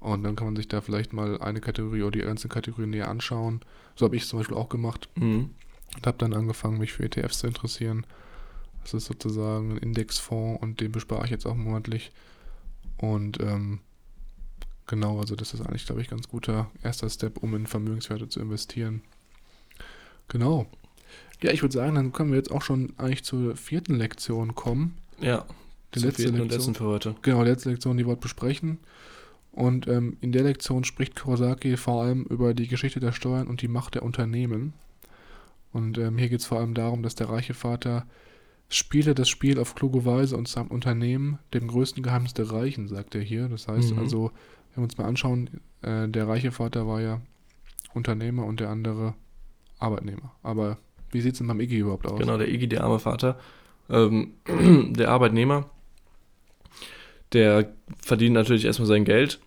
Und 0.00 0.24
dann 0.24 0.36
kann 0.36 0.48
man 0.48 0.56
sich 0.56 0.68
da 0.68 0.80
vielleicht 0.80 1.12
mal 1.12 1.40
eine 1.40 1.60
Kategorie 1.60 2.02
oder 2.02 2.18
die 2.18 2.24
einzelnen 2.24 2.52
Kategorien 2.52 2.90
näher 2.90 3.08
anschauen. 3.08 3.60
So 3.94 4.04
habe 4.04 4.16
ich 4.16 4.22
es 4.22 4.28
zum 4.28 4.40
Beispiel 4.40 4.56
auch 4.56 4.68
gemacht 4.68 5.08
mhm. 5.14 5.50
und 5.94 6.06
habe 6.06 6.18
dann 6.18 6.34
angefangen, 6.34 6.78
mich 6.78 6.92
für 6.92 7.04
ETFs 7.04 7.38
zu 7.38 7.46
interessieren. 7.46 8.04
Das 8.82 8.94
ist 8.94 9.04
sozusagen 9.04 9.72
ein 9.72 9.78
Indexfonds 9.78 10.60
und 10.60 10.80
den 10.80 10.90
bespare 10.90 11.24
ich 11.24 11.30
jetzt 11.30 11.46
auch 11.46 11.54
monatlich. 11.54 12.10
Und 12.96 13.40
ähm, 13.40 13.78
genau, 14.92 15.18
also 15.18 15.34
das 15.36 15.54
ist 15.54 15.62
eigentlich, 15.62 15.86
glaube 15.86 16.02
ich, 16.02 16.08
ganz 16.10 16.28
guter 16.28 16.70
erster 16.82 17.08
Step, 17.08 17.38
um 17.38 17.54
in 17.54 17.66
Vermögenswerte 17.66 18.28
zu 18.28 18.40
investieren. 18.40 19.00
Genau. 20.28 20.66
Ja, 21.42 21.50
ich 21.50 21.62
würde 21.62 21.72
sagen, 21.72 21.94
dann 21.94 22.12
können 22.12 22.30
wir 22.30 22.36
jetzt 22.36 22.52
auch 22.52 22.60
schon 22.60 22.92
eigentlich 22.98 23.24
zur 23.24 23.56
vierten 23.56 23.94
Lektion 23.96 24.54
kommen. 24.54 24.96
ja. 25.20 25.44
Die 25.94 25.98
letzte 25.98 26.22
vierten 26.22 26.40
und 26.40 26.48
Lektion. 26.48 26.58
letzten 26.58 26.74
für 26.74 26.84
heute. 26.86 27.14
Genau, 27.20 27.44
die 27.44 27.50
letzte 27.50 27.68
Lektion, 27.68 27.98
die 27.98 28.04
wir 28.06 28.12
heute 28.12 28.22
besprechen. 28.22 28.78
Und 29.50 29.86
ähm, 29.88 30.16
in 30.22 30.32
der 30.32 30.42
Lektion 30.44 30.84
spricht 30.84 31.16
Kurosaki 31.16 31.76
vor 31.76 32.02
allem 32.02 32.22
über 32.24 32.54
die 32.54 32.66
Geschichte 32.66 32.98
der 32.98 33.12
Steuern 33.12 33.46
und 33.46 33.60
die 33.60 33.68
Macht 33.68 33.94
der 33.94 34.02
Unternehmen. 34.02 34.72
Und 35.74 35.98
ähm, 35.98 36.16
hier 36.16 36.30
geht 36.30 36.40
es 36.40 36.46
vor 36.46 36.60
allem 36.60 36.72
darum, 36.72 37.02
dass 37.02 37.14
der 37.14 37.28
reiche 37.28 37.52
Vater 37.52 38.06
spielte 38.70 39.14
das 39.14 39.28
Spiel 39.28 39.58
auf 39.58 39.74
kluge 39.74 40.06
Weise 40.06 40.34
und 40.38 40.48
seinem 40.48 40.68
Unternehmen 40.68 41.38
dem 41.52 41.68
größten 41.68 42.02
Geheimnis 42.02 42.32
der 42.32 42.50
Reichen, 42.50 42.88
sagt 42.88 43.14
er 43.14 43.20
hier. 43.20 43.48
Das 43.50 43.68
heißt 43.68 43.92
Mhm. 43.92 43.98
also, 43.98 44.30
wenn 44.74 44.82
wir 44.82 44.84
uns 44.84 44.98
mal 44.98 45.06
anschauen, 45.06 45.50
äh, 45.82 46.08
der 46.08 46.28
reiche 46.28 46.52
Vater 46.52 46.86
war 46.86 47.00
ja 47.00 47.20
Unternehmer 47.94 48.46
und 48.46 48.60
der 48.60 48.70
andere 48.70 49.14
Arbeitnehmer. 49.78 50.32
Aber 50.42 50.78
wie 51.10 51.20
sieht 51.20 51.32
es 51.32 51.38
denn 51.38 51.48
beim 51.48 51.60
Iggy 51.60 51.78
überhaupt 51.78 52.06
aus? 52.06 52.18
Genau, 52.18 52.38
der 52.38 52.48
Iggy, 52.48 52.68
der 52.68 52.84
arme 52.84 52.98
Vater. 52.98 53.38
Ähm, 53.90 54.34
der 54.96 55.10
Arbeitnehmer, 55.10 55.68
der 57.32 57.72
verdient 58.00 58.34
natürlich 58.34 58.64
erstmal 58.64 58.88
sein 58.88 59.04
Geld. 59.04 59.40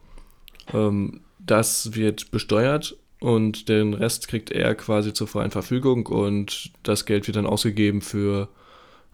Ähm, 0.74 1.22
das 1.40 1.96
wird 1.96 2.32
besteuert 2.32 2.98
und 3.20 3.70
den 3.70 3.94
Rest 3.94 4.28
kriegt 4.28 4.52
er 4.52 4.76
quasi 4.76 5.14
zur 5.14 5.28
freien 5.28 5.52
Verfügung 5.52 6.06
und 6.08 6.72
das 6.84 7.06
Geld 7.06 7.28
wird 7.28 7.38
dann 7.38 7.46
ausgegeben 7.46 8.02
für 8.02 8.50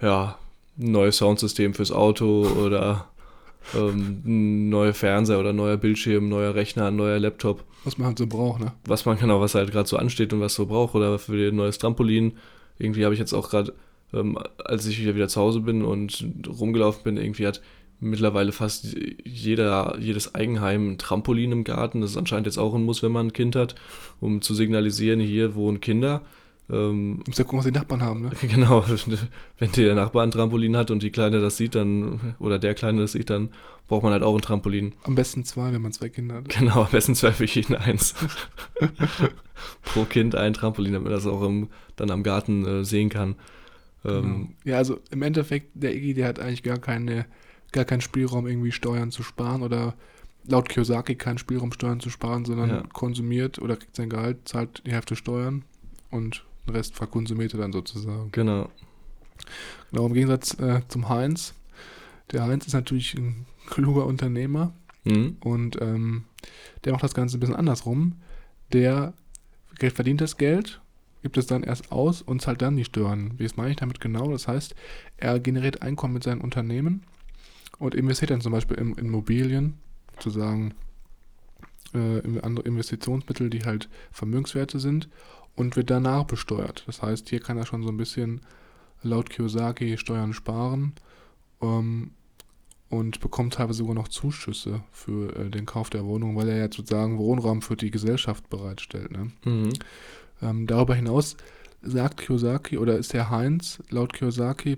ja, 0.02 0.38
ein 0.80 0.91
neues 0.91 1.17
Soundsystem 1.17 1.74
fürs 1.74 1.91
Auto 1.91 2.47
oder 2.47 3.11
ähm, 3.76 4.69
neuer 4.69 4.93
Fernseher 4.93 5.39
oder 5.39 5.54
neuer 5.54 5.78
Bildschirm, 5.78 6.30
neuer 6.30 6.56
Rechner, 6.56 6.91
neuer 6.91 7.19
Laptop 7.19 7.63
Was 7.84 7.97
man 7.97 8.08
halt 8.08 8.17
so 8.17 8.28
braucht, 8.28 8.62
ne? 8.62 8.74
was 8.86 9.06
man 9.06 9.17
genau, 9.17 9.41
was 9.41 9.56
halt 9.56 9.71
gerade 9.71 9.88
so 9.88 9.97
ansteht 9.97 10.34
und 10.34 10.41
was 10.41 10.56
so 10.56 10.65
braucht 10.65 10.95
oder 10.95 11.19
für 11.19 11.50
ein 11.50 11.56
neues 11.56 11.78
Trampolin. 11.78 12.34
Irgendwie 12.80 13.06
habe 13.06 13.13
ich 13.13 13.19
jetzt 13.19 13.34
auch 13.34 13.50
gerade, 13.50 13.74
ähm, 14.13 14.38
als 14.63 14.86
ich 14.88 15.00
wieder, 15.00 15.15
wieder 15.15 15.28
zu 15.28 15.39
Hause 15.39 15.62
bin 15.62 15.84
und 15.84 16.26
rumgelaufen 16.47 17.04
bin, 17.04 17.17
irgendwie 17.17 17.47
hat 17.47 17.62
mittlerweile 18.02 18.52
fast 18.52 18.97
jeder, 19.24 19.95
jedes 20.00 20.34
Eigenheim 20.34 20.93
ein 20.93 20.97
Trampolin 20.97 21.52
im 21.52 21.63
Garten. 21.63 22.02
Das 22.02 22.12
ist 22.12 22.17
anscheinend 22.17 22.47
jetzt 22.47 22.58
auch 22.58 22.74
ein 22.74 22.84
Muss, 22.84 23.04
wenn 23.04 23.12
man 23.12 23.28
ein 23.28 23.34
Kind 23.34 23.56
hat, 23.56 23.76
um 24.19 24.41
zu 24.41 24.56
signalisieren, 24.56 25.19
hier 25.19 25.56
wohnen 25.56 25.80
Kinder. 25.80 26.21
Ähm, 26.72 27.22
Muss 27.28 27.38
ja 27.38 27.44
gucken, 27.44 27.60
was 27.60 27.66
die 27.66 27.72
Nachbarn 27.72 28.02
haben, 28.02 28.22
ne? 28.22 28.32
Genau, 28.42 28.84
wenn 29.60 29.72
der 29.74 29.94
Nachbar 29.96 30.24
ein 30.24 30.32
Trampolin 30.32 30.78
hat 30.78 30.90
und 30.90 31.04
die 31.04 31.12
Kleine 31.12 31.42
das 31.42 31.58
sieht, 31.58 31.76
dann, 31.76 32.36
oder 32.40 32.60
der 32.60 32.74
Kleine 32.76 33.02
das 33.02 33.12
sieht, 33.12 33.30
dann 33.30 33.50
braucht 33.90 34.04
man 34.04 34.14
halt 34.14 34.24
auch 34.24 34.34
ein 34.36 34.42
Trampolin. 34.42 34.94
Am 35.04 35.16
besten 35.16 35.44
zwei, 35.44 35.74
wenn 35.74 35.82
man 35.82 35.92
zwei 35.92 36.08
Kinder 36.08 36.36
hat. 36.36 36.48
Genau, 36.50 36.84
am 36.84 36.92
besten 36.92 37.14
zwei 37.16 37.34
für 37.34 37.46
jeden 37.46 37.76
eins. 37.76 38.16
Pro 39.84 40.06
Kind 40.06 40.36
ein 40.36 40.54
Trampolin, 40.54 40.94
damit 40.94 41.06
man 41.06 41.14
das 41.14 41.28
auch 41.28 41.42
im, 41.44 41.68
dann 41.96 42.10
am 42.10 42.24
Garten 42.24 42.66
äh, 42.66 42.86
sehen 42.86 43.10
kann. 43.10 43.36
Ähm, 44.06 44.22
Genau. 44.22 44.48
Ja, 44.64 44.78
also 44.78 45.00
im 45.12 45.22
Endeffekt, 45.22 45.72
der 45.74 45.94
Iggy, 45.96 46.14
der 46.14 46.28
hat 46.28 46.40
eigentlich 46.40 46.64
gar 46.64 46.80
keine, 46.80 47.26
gar 47.72 47.86
keinen 47.86 48.02
Spielraum, 48.02 48.48
irgendwie 48.48 48.72
Steuern 48.72 49.12
zu 49.12 49.24
sparen 49.24 49.62
oder 49.62 49.94
laut 50.48 50.70
Kiyosaki 50.70 51.15
keinen 51.15 51.38
Spielraum, 51.38 51.72
Steuern 51.72 52.00
zu 52.00 52.10
sparen, 52.10 52.46
sondern 52.46 52.69
Ja. 52.69 52.84
konsumiert 52.94 53.60
oder 53.60 53.76
kriegt 53.76 53.96
sein 53.96 54.10
Gehalt, 54.10 54.48
zahlt 54.48 54.82
die 54.86 54.92
Hälfte 54.92 55.15
Steuern 55.15 55.63
und 56.10 56.44
den 56.66 56.76
Rest 56.76 56.96
verkonsumiert 56.96 57.54
er 57.54 57.60
dann 57.60 57.74
sozusagen. 57.74 58.32
Genau. 58.32 58.70
Genau, 59.92 60.06
im 60.08 60.14
Gegensatz 60.14 60.60
äh, 60.60 60.82
zum 60.88 61.10
Heinz. 61.10 61.54
Der 62.32 62.44
Heinz 62.44 62.68
ist 62.68 62.74
natürlich 62.74 63.16
ein 63.16 63.46
kluger 63.68 64.06
Unternehmer 64.06 64.74
Mhm. 65.04 65.38
und 65.40 65.82
ähm, 65.82 66.26
der 66.84 66.94
macht 66.94 67.04
das 67.04 67.14
Ganze 67.14 67.38
ein 67.38 67.40
bisschen 67.40 67.56
andersrum. 67.56 68.18
Der 68.72 69.14
verdient 69.80 70.22
das 70.22 70.38
Geld, 70.38 70.80
gibt 71.24 71.38
es 71.38 71.48
dann 71.48 71.64
erst 71.64 71.92
aus 71.92 72.22
und 72.22 72.42
zahlt 72.42 72.62
dann 72.62 72.76
die 72.76 72.86
Steuern. 72.86 73.34
Wie 73.38 73.50
meine 73.56 73.72
ich 73.72 73.78
damit 73.78 74.00
genau? 74.00 74.32
Das 74.32 74.48
heißt, 74.48 74.76
er 75.18 75.40
generiert 75.40 75.82
Einkommen 75.82 76.14
mit 76.14 76.24
seinen 76.24 76.42
Unternehmen 76.42 77.04
und 77.80 77.96
investiert 77.96 78.30
dann 78.30 78.42
zum 78.42 78.52
Beispiel 78.52 78.78
in 78.78 78.94
Immobilien, 78.94 79.80
sozusagen 80.20 80.76
äh, 81.96 82.20
in 82.20 82.40
andere 82.40 82.68
Investitionsmittel, 82.68 83.50
die 83.50 83.64
halt 83.66 83.90
Vermögenswerte 84.12 84.80
sind 84.80 85.10
und 85.56 85.75
wird 85.75 85.89
danach 85.89 86.25
besteuert. 86.25 86.83
Das 86.87 87.02
heißt, 87.02 87.29
hier 87.29 87.39
kann 87.39 87.58
er 87.58 87.65
schon 87.65 87.83
so 87.83 87.89
ein 87.89 87.97
bisschen 87.97 88.41
laut 89.04 89.29
Kiyosaki 89.29 89.97
Steuern 89.97 90.33
sparen. 90.33 90.93
Ähm, 91.62 92.12
und 92.91 93.21
bekommt 93.21 93.54
teilweise 93.54 93.79
sogar 93.79 93.95
noch 93.95 94.10
Zuschüsse 94.10 94.83
für 94.91 95.33
äh, 95.35 95.49
den 95.49 95.65
Kauf 95.65 95.89
der 95.89 96.06
Wohnung, 96.06 96.35
weil 96.35 96.49
er 96.49 96.58
ja 96.58 96.63
sozusagen 96.65 97.17
Wohnraum 97.17 97.62
für 97.62 97.77
die 97.77 97.89
Gesellschaft 97.89 98.49
bereitstellt. 98.49 99.12
Ne? 99.12 99.31
Mhm. 99.45 99.73
Ähm, 100.41 100.67
darüber 100.67 100.93
hinaus 100.93 101.37
sagt 101.81 102.17
Kiyosaki 102.17 102.77
oder 102.77 102.97
ist 102.97 103.13
der 103.13 103.29
Heinz 103.29 103.81
laut 103.89 104.12
Kiyosaki 104.12 104.77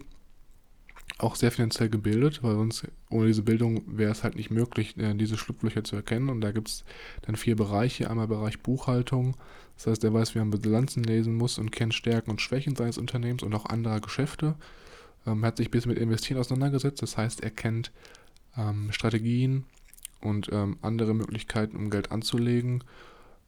auch 1.18 1.36
sehr 1.36 1.52
finanziell 1.52 1.90
gebildet, 1.90 2.44
weil 2.44 2.56
sonst 2.56 2.88
ohne 3.10 3.28
diese 3.28 3.44
Bildung 3.44 3.84
wäre 3.86 4.12
es 4.12 4.24
halt 4.24 4.36
nicht 4.36 4.50
möglich, 4.50 4.98
äh, 4.98 5.14
diese 5.14 5.38
Schlupflöcher 5.38 5.84
zu 5.84 5.96
erkennen. 5.96 6.30
Und 6.30 6.42
da 6.42 6.52
gibt 6.52 6.70
es 6.70 6.84
dann 7.24 7.36
vier 7.36 7.56
Bereiche. 7.56 8.10
Einmal 8.10 8.28
Bereich 8.28 8.60
Buchhaltung, 8.60 9.36
das 9.76 9.88
heißt, 9.88 10.04
er 10.04 10.14
weiß, 10.14 10.36
wie 10.36 10.40
man 10.40 10.52
Bilanzen 10.52 11.04
lesen 11.04 11.36
muss 11.36 11.58
und 11.58 11.72
kennt 11.72 11.94
Stärken 11.94 12.32
und 12.32 12.42
Schwächen 12.42 12.76
seines 12.76 12.98
Unternehmens 12.98 13.44
und 13.44 13.54
auch 13.54 13.66
anderer 13.66 14.00
Geschäfte. 14.00 14.56
Ähm, 15.26 15.46
hat 15.46 15.58
sich 15.58 15.68
ein 15.68 15.72
bisschen 15.72 15.92
mit 15.92 16.00
Investieren 16.00 16.40
auseinandergesetzt, 16.40 17.02
das 17.02 17.18
heißt, 17.18 17.42
er 17.44 17.52
kennt 17.52 17.92
ähm, 18.58 18.92
Strategien 18.92 19.66
und 20.22 20.50
ähm, 20.52 20.78
andere 20.82 21.14
Möglichkeiten, 21.14 21.78
um 21.78 21.90
Geld 21.90 22.12
anzulegen 22.12 22.84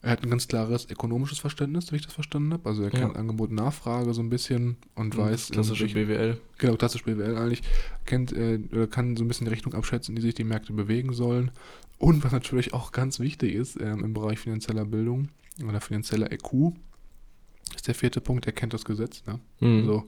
er 0.01 0.11
hat 0.11 0.23
ein 0.23 0.29
ganz 0.29 0.47
klares 0.47 0.87
ökonomisches 0.89 1.39
Verständnis, 1.39 1.91
wie 1.91 1.95
ich 1.95 2.03
das 2.05 2.13
verstanden 2.13 2.53
habe. 2.53 2.69
Also 2.69 2.83
er 2.83 2.91
kennt 2.91 3.13
Ja. 3.13 3.19
Angebot 3.19 3.49
und 3.49 3.55
Nachfrage 3.55 4.13
so 4.13 4.21
ein 4.21 4.29
bisschen 4.29 4.77
und 4.93 5.17
weiß. 5.17 5.49
in 5.49 5.53
Klassische 5.53 5.87
BWL. 5.87 6.37
Genau, 6.59 6.75
klassisch 6.75 7.03
BWL 7.03 7.35
eigentlich. 7.37 7.63
Kennt 8.05 8.31
äh, 8.31 8.59
oder 8.71 8.85
kann 8.87 9.17
so 9.17 9.23
ein 9.23 9.27
bisschen 9.27 9.45
die 9.45 9.51
Richtung 9.51 9.73
abschätzen, 9.73 10.11
in 10.11 10.17
die 10.17 10.21
sich 10.21 10.35
die 10.35 10.43
Märkte 10.43 10.73
bewegen 10.73 11.13
sollen. 11.13 11.51
Und 11.97 12.23
was 12.23 12.31
natürlich 12.31 12.73
auch 12.73 12.91
ganz 12.91 13.19
wichtig 13.19 13.53
ist 13.55 13.79
ähm, 13.81 14.03
im 14.03 14.13
Bereich 14.13 14.37
finanzieller 14.39 14.85
Bildung 14.85 15.29
oder 15.67 15.81
finanzieller 15.81 16.31
EQ, 16.31 16.73
ist 17.75 17.87
der 17.87 17.95
vierte 17.95 18.21
Punkt, 18.21 18.45
er 18.45 18.51
kennt 18.53 18.73
das 18.73 18.85
Gesetz. 18.85 19.23
Ne? 19.25 19.39
Mhm. 19.59 19.79
Also 19.79 20.03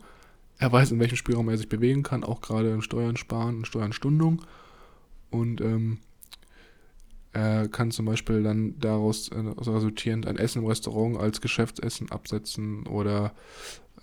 er 0.59 0.71
weiß, 0.71 0.91
in 0.91 0.99
welchem 0.99 1.15
Spielraum 1.15 1.49
er 1.49 1.57
sich 1.57 1.69
bewegen 1.69 2.03
kann, 2.03 2.23
auch 2.23 2.41
gerade 2.41 2.71
im 2.71 2.81
Steuern 2.81 3.17
sparen 3.17 3.57
und 3.57 3.67
Steuernstundung. 3.67 4.43
Und 5.29 5.61
ähm, 5.61 5.99
er 7.37 7.67
kann 7.67 7.91
zum 7.91 8.05
Beispiel 8.05 8.41
dann 8.41 8.79
daraus 8.79 9.29
äh, 9.29 9.37
resultierend 9.37 10.25
ein 10.25 10.37
Essen 10.37 10.61
im 10.63 10.67
Restaurant 10.67 11.17
als 11.17 11.39
Geschäftsessen 11.41 12.11
absetzen 12.11 12.87
oder 12.87 13.33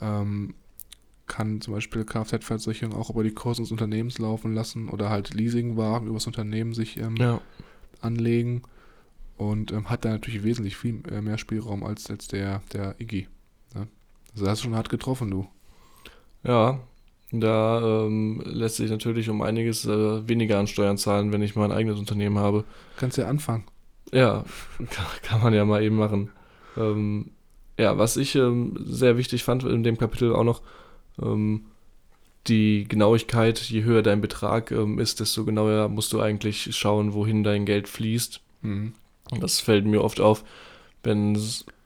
ähm, 0.01 0.55
kann 1.27 1.61
zum 1.61 1.75
Beispiel 1.75 2.05
Kfz-Versicherung 2.05 2.95
auch 2.95 3.11
über 3.11 3.25
die 3.25 3.33
Kosten 3.33 3.65
des 3.65 3.73
Unternehmens 3.73 4.19
laufen 4.19 4.55
lassen 4.55 4.89
oder 4.89 5.09
halt 5.11 5.35
Leasingwagen 5.35 6.07
über 6.07 6.17
das 6.19 6.27
Unternehmen 6.27 6.75
sich 6.75 6.99
ähm, 6.99 7.17
Ja. 7.17 7.41
anlegen 8.01 8.63
und 9.37 9.73
ähm, 9.73 9.89
hat 9.91 10.05
da 10.05 10.11
natürlich 10.11 10.45
wesentlich 10.45 10.77
viel 10.77 11.03
äh, 11.11 11.21
mehr 11.21 11.39
Spielraum 11.39 11.83
als 11.83 12.07
jetzt 12.09 12.33
der, 12.33 12.63
der 12.73 12.95
Iggy. 13.01 13.27
Ne? 13.75 13.89
Also 14.35 14.47
hast 14.47 14.61
du 14.61 14.65
schon 14.65 14.77
hart 14.77 14.91
getroffen, 14.91 15.31
du. 15.31 15.49
Ja, 16.45 16.79
da 17.41 17.81
ähm, 18.07 18.43
lässt 18.45 18.77
sich 18.77 18.91
natürlich 18.91 19.29
um 19.31 19.43
einiges 19.43 19.87
äh, 19.87 20.29
weniger 20.29 20.59
an 20.59 20.67
Steuern 20.67 20.99
zahlen, 20.99 21.33
wenn 21.33 21.43
ich 21.43 21.57
mein 21.57 21.73
eigenes 21.73 21.99
Unternehmen 21.99 22.39
habe. 22.39 22.65
Kannst 22.97 23.19
ja 23.19 23.27
anfangen. 23.27 23.65
Ja, 24.13 24.45
kann, 24.91 25.07
kann 25.23 25.43
man 25.43 25.55
ja 25.55 25.65
mal 25.65 25.83
eben 25.83 25.97
machen. 25.97 26.31
Ähm, 26.77 27.31
ja, 27.79 27.99
was 27.99 28.17
ich 28.17 28.35
ähm, 28.35 28.77
sehr 28.85 29.17
wichtig 29.17 29.45
fand 29.45 29.65
in 29.65 29.83
dem 29.83 29.99
Kapitel 29.99 30.35
auch 30.35 30.45
noch, 30.45 30.63
ähm, 31.21 31.67
die 32.47 32.87
Genauigkeit, 32.87 33.59
je 33.59 33.85
höher 33.85 34.03
dein 34.03 34.21
Betrag 34.21 34.71
ähm, 34.71 34.99
ist, 34.99 35.21
desto 35.21 35.45
genauer 35.45 35.89
musst 35.89 36.13
du 36.13 36.21
eigentlich 36.21 36.77
schauen, 36.77 37.15
wohin 37.15 37.43
dein 37.43 37.65
Geld 37.65 37.89
fließt. 37.89 38.41
Mhm. 38.63 38.93
Das 39.41 39.61
fällt 39.61 39.87
mir 39.87 40.05
oft 40.05 40.21
auf, 40.21 40.45
wenn 41.03 41.39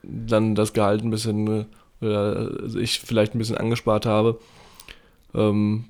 dann 0.02 0.54
das 0.56 0.72
Gehalt 0.72 1.02
ein 1.02 1.10
bisschen 1.10 1.46
äh, 1.46 1.64
oder 2.00 2.50
ich 2.76 3.00
vielleicht 3.00 3.34
ein 3.34 3.38
bisschen 3.38 3.56
angespart 3.56 4.06
habe, 4.06 4.38
ähm, 5.38 5.84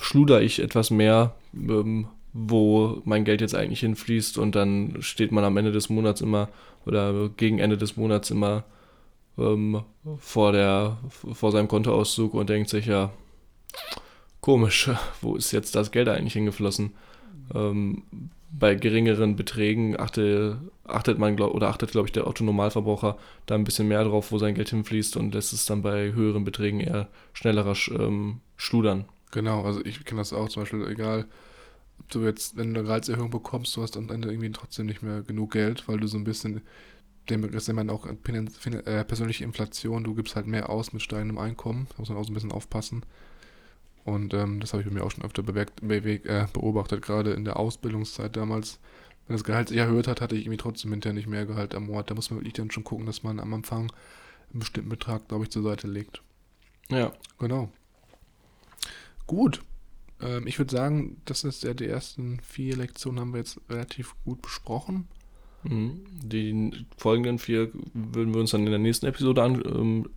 schluder 0.00 0.42
ich 0.42 0.60
etwas 0.60 0.90
mehr, 0.90 1.34
ähm, 1.54 2.06
wo 2.32 3.00
mein 3.04 3.24
Geld 3.24 3.40
jetzt 3.40 3.54
eigentlich 3.54 3.80
hinfließt 3.80 4.38
und 4.38 4.54
dann 4.54 4.96
steht 5.00 5.32
man 5.32 5.44
am 5.44 5.56
Ende 5.56 5.72
des 5.72 5.88
Monats 5.88 6.20
immer 6.20 6.48
oder 6.86 7.28
gegen 7.36 7.58
Ende 7.60 7.78
des 7.78 7.96
Monats 7.96 8.30
immer 8.30 8.64
ähm, 9.38 9.82
vor 10.18 10.52
der 10.52 10.98
vor 11.10 11.52
seinem 11.52 11.68
Kontoauszug 11.68 12.34
und 12.34 12.50
denkt 12.50 12.70
sich 12.70 12.86
ja 12.86 13.10
komisch, 14.40 14.90
wo 15.20 15.36
ist 15.36 15.52
jetzt 15.52 15.74
das 15.74 15.90
Geld 15.90 16.08
eigentlich 16.08 16.34
hingeflossen? 16.34 16.92
Ähm, 17.54 18.04
bei 18.56 18.76
geringeren 18.76 19.34
Beträgen 19.34 19.98
achte, 19.98 20.58
achtet 20.84 21.18
man 21.18 21.34
glaub, 21.36 21.54
oder 21.54 21.68
achtet 21.68 21.90
glaube 21.90 22.06
ich 22.08 22.12
der 22.12 22.26
Autonormalverbraucher 22.26 23.16
da 23.46 23.54
ein 23.56 23.64
bisschen 23.64 23.88
mehr 23.88 24.04
drauf, 24.04 24.30
wo 24.30 24.38
sein 24.38 24.54
Geld 24.54 24.70
hinfließt 24.70 25.16
und 25.16 25.34
lässt 25.34 25.52
es 25.52 25.66
dann 25.66 25.82
bei 25.82 26.12
höheren 26.12 26.44
Beträgen 26.44 26.80
eher 26.80 27.08
schnellerer 27.32 27.72
sch- 27.72 27.98
ähm, 28.00 28.40
schludern. 28.56 29.06
Genau, 29.32 29.64
also 29.64 29.84
ich 29.84 30.04
kenne 30.04 30.20
das 30.20 30.32
auch 30.32 30.48
zum 30.48 30.62
Beispiel, 30.62 30.86
egal, 30.86 31.26
ob 31.98 32.08
du 32.10 32.22
jetzt, 32.24 32.56
wenn 32.56 32.72
du 32.74 32.80
eine 32.80 32.86
Gehaltserhöhung 32.88 33.30
bekommst, 33.30 33.76
du 33.76 33.82
hast 33.82 33.96
am 33.96 34.10
Ende 34.10 34.28
irgendwie 34.30 34.50
trotzdem 34.52 34.86
nicht 34.86 35.02
mehr 35.02 35.22
genug 35.22 35.52
Geld, 35.52 35.88
weil 35.88 35.98
du 35.98 36.06
so 36.06 36.18
ein 36.18 36.24
bisschen, 36.24 36.62
dem 37.30 37.42
Begriff 37.42 37.66
nennt 37.68 37.76
man 37.76 37.90
auch 37.90 38.06
Fin- 38.24 38.86
äh, 38.86 39.04
persönliche 39.04 39.44
Inflation, 39.44 40.04
du 40.04 40.14
gibst 40.14 40.36
halt 40.36 40.46
mehr 40.46 40.70
aus 40.70 40.92
mit 40.92 41.02
steigendem 41.02 41.38
Einkommen, 41.38 41.86
da 41.90 41.96
muss 41.98 42.08
man 42.10 42.18
auch 42.18 42.24
so 42.24 42.32
ein 42.32 42.34
bisschen 42.34 42.52
aufpassen. 42.52 43.04
Und 44.04 44.34
ähm, 44.34 44.60
das 44.60 44.72
habe 44.72 44.82
ich 44.82 44.88
bei 44.88 44.94
mir 44.94 45.02
auch 45.04 45.10
schon 45.10 45.24
öfter 45.24 45.42
bewegt, 45.42 45.80
beweg, 45.86 46.26
äh, 46.26 46.46
beobachtet, 46.52 47.02
gerade 47.02 47.32
in 47.32 47.44
der 47.44 47.58
Ausbildungszeit 47.58 48.36
damals. 48.36 48.78
Wenn 49.26 49.36
das 49.36 49.44
Gehalt 49.44 49.68
sich 49.68 49.78
erhöht 49.78 50.06
hat, 50.06 50.20
hatte 50.20 50.34
ich 50.36 50.42
irgendwie 50.42 50.58
trotzdem 50.58 50.90
hinterher 50.90 51.14
nicht 51.14 51.26
mehr 51.26 51.46
Gehalt 51.46 51.74
am 51.74 51.86
Monat. 51.86 52.10
Da 52.10 52.14
muss 52.14 52.30
man 52.30 52.40
wirklich 52.40 52.52
dann 52.52 52.70
schon 52.70 52.84
gucken, 52.84 53.06
dass 53.06 53.22
man 53.22 53.40
am 53.40 53.54
Anfang 53.54 53.90
einen 54.52 54.60
bestimmten 54.60 54.90
Betrag, 54.90 55.28
glaube 55.28 55.44
ich, 55.44 55.50
zur 55.50 55.62
Seite 55.62 55.86
legt. 55.86 56.22
Ja, 56.90 57.12
Genau. 57.38 57.70
Gut. 59.26 59.62
Ähm, 60.20 60.46
ich 60.46 60.58
würde 60.58 60.74
sagen, 60.74 61.16
das 61.24 61.44
ist 61.44 61.62
ja 61.64 61.74
die 61.74 61.86
ersten 61.86 62.40
vier 62.40 62.76
Lektionen 62.76 63.20
haben 63.20 63.32
wir 63.32 63.38
jetzt 63.40 63.60
relativ 63.68 64.14
gut 64.24 64.42
besprochen. 64.42 65.08
mhm. 65.64 66.04
die 66.22 66.86
folgenden 66.98 67.38
vier 67.38 67.70
würden 67.94 68.34
wir 68.34 68.40
uns 68.40 68.50
dann 68.50 68.64
in 68.64 68.70
der 68.70 68.78
nächsten 68.78 69.06
Episode 69.06 69.42
an, 69.42 69.62
ähm, 69.64 70.10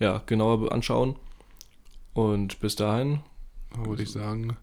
ja, 0.00 0.22
genauer 0.26 0.72
anschauen. 0.72 1.16
Und 2.14 2.60
bis 2.60 2.76
dahin, 2.76 3.20
Da 3.74 3.84
würde 3.86 4.02
ich 4.02 4.10
sagen, 4.10 4.56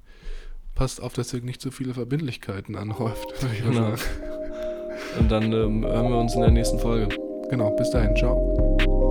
passt 0.75 1.01
auf, 1.01 1.13
dass 1.13 1.33
ihr 1.33 1.41
nicht 1.41 1.61
zu 1.61 1.71
viele 1.71 1.93
Verbindlichkeiten 1.93 2.75
anhäuft. 2.75 3.33
Genau. 3.63 3.93
und 5.19 5.31
dann 5.31 5.51
ähm, 5.53 5.83
hören 5.85 6.09
wir 6.09 6.17
uns 6.19 6.35
in 6.35 6.41
der 6.41 6.51
nächsten 6.51 6.79
Folge. 6.79 7.15
Genau, 7.49 7.75
bis 7.75 7.89
dahin, 7.91 8.15
ciao. 8.15 9.02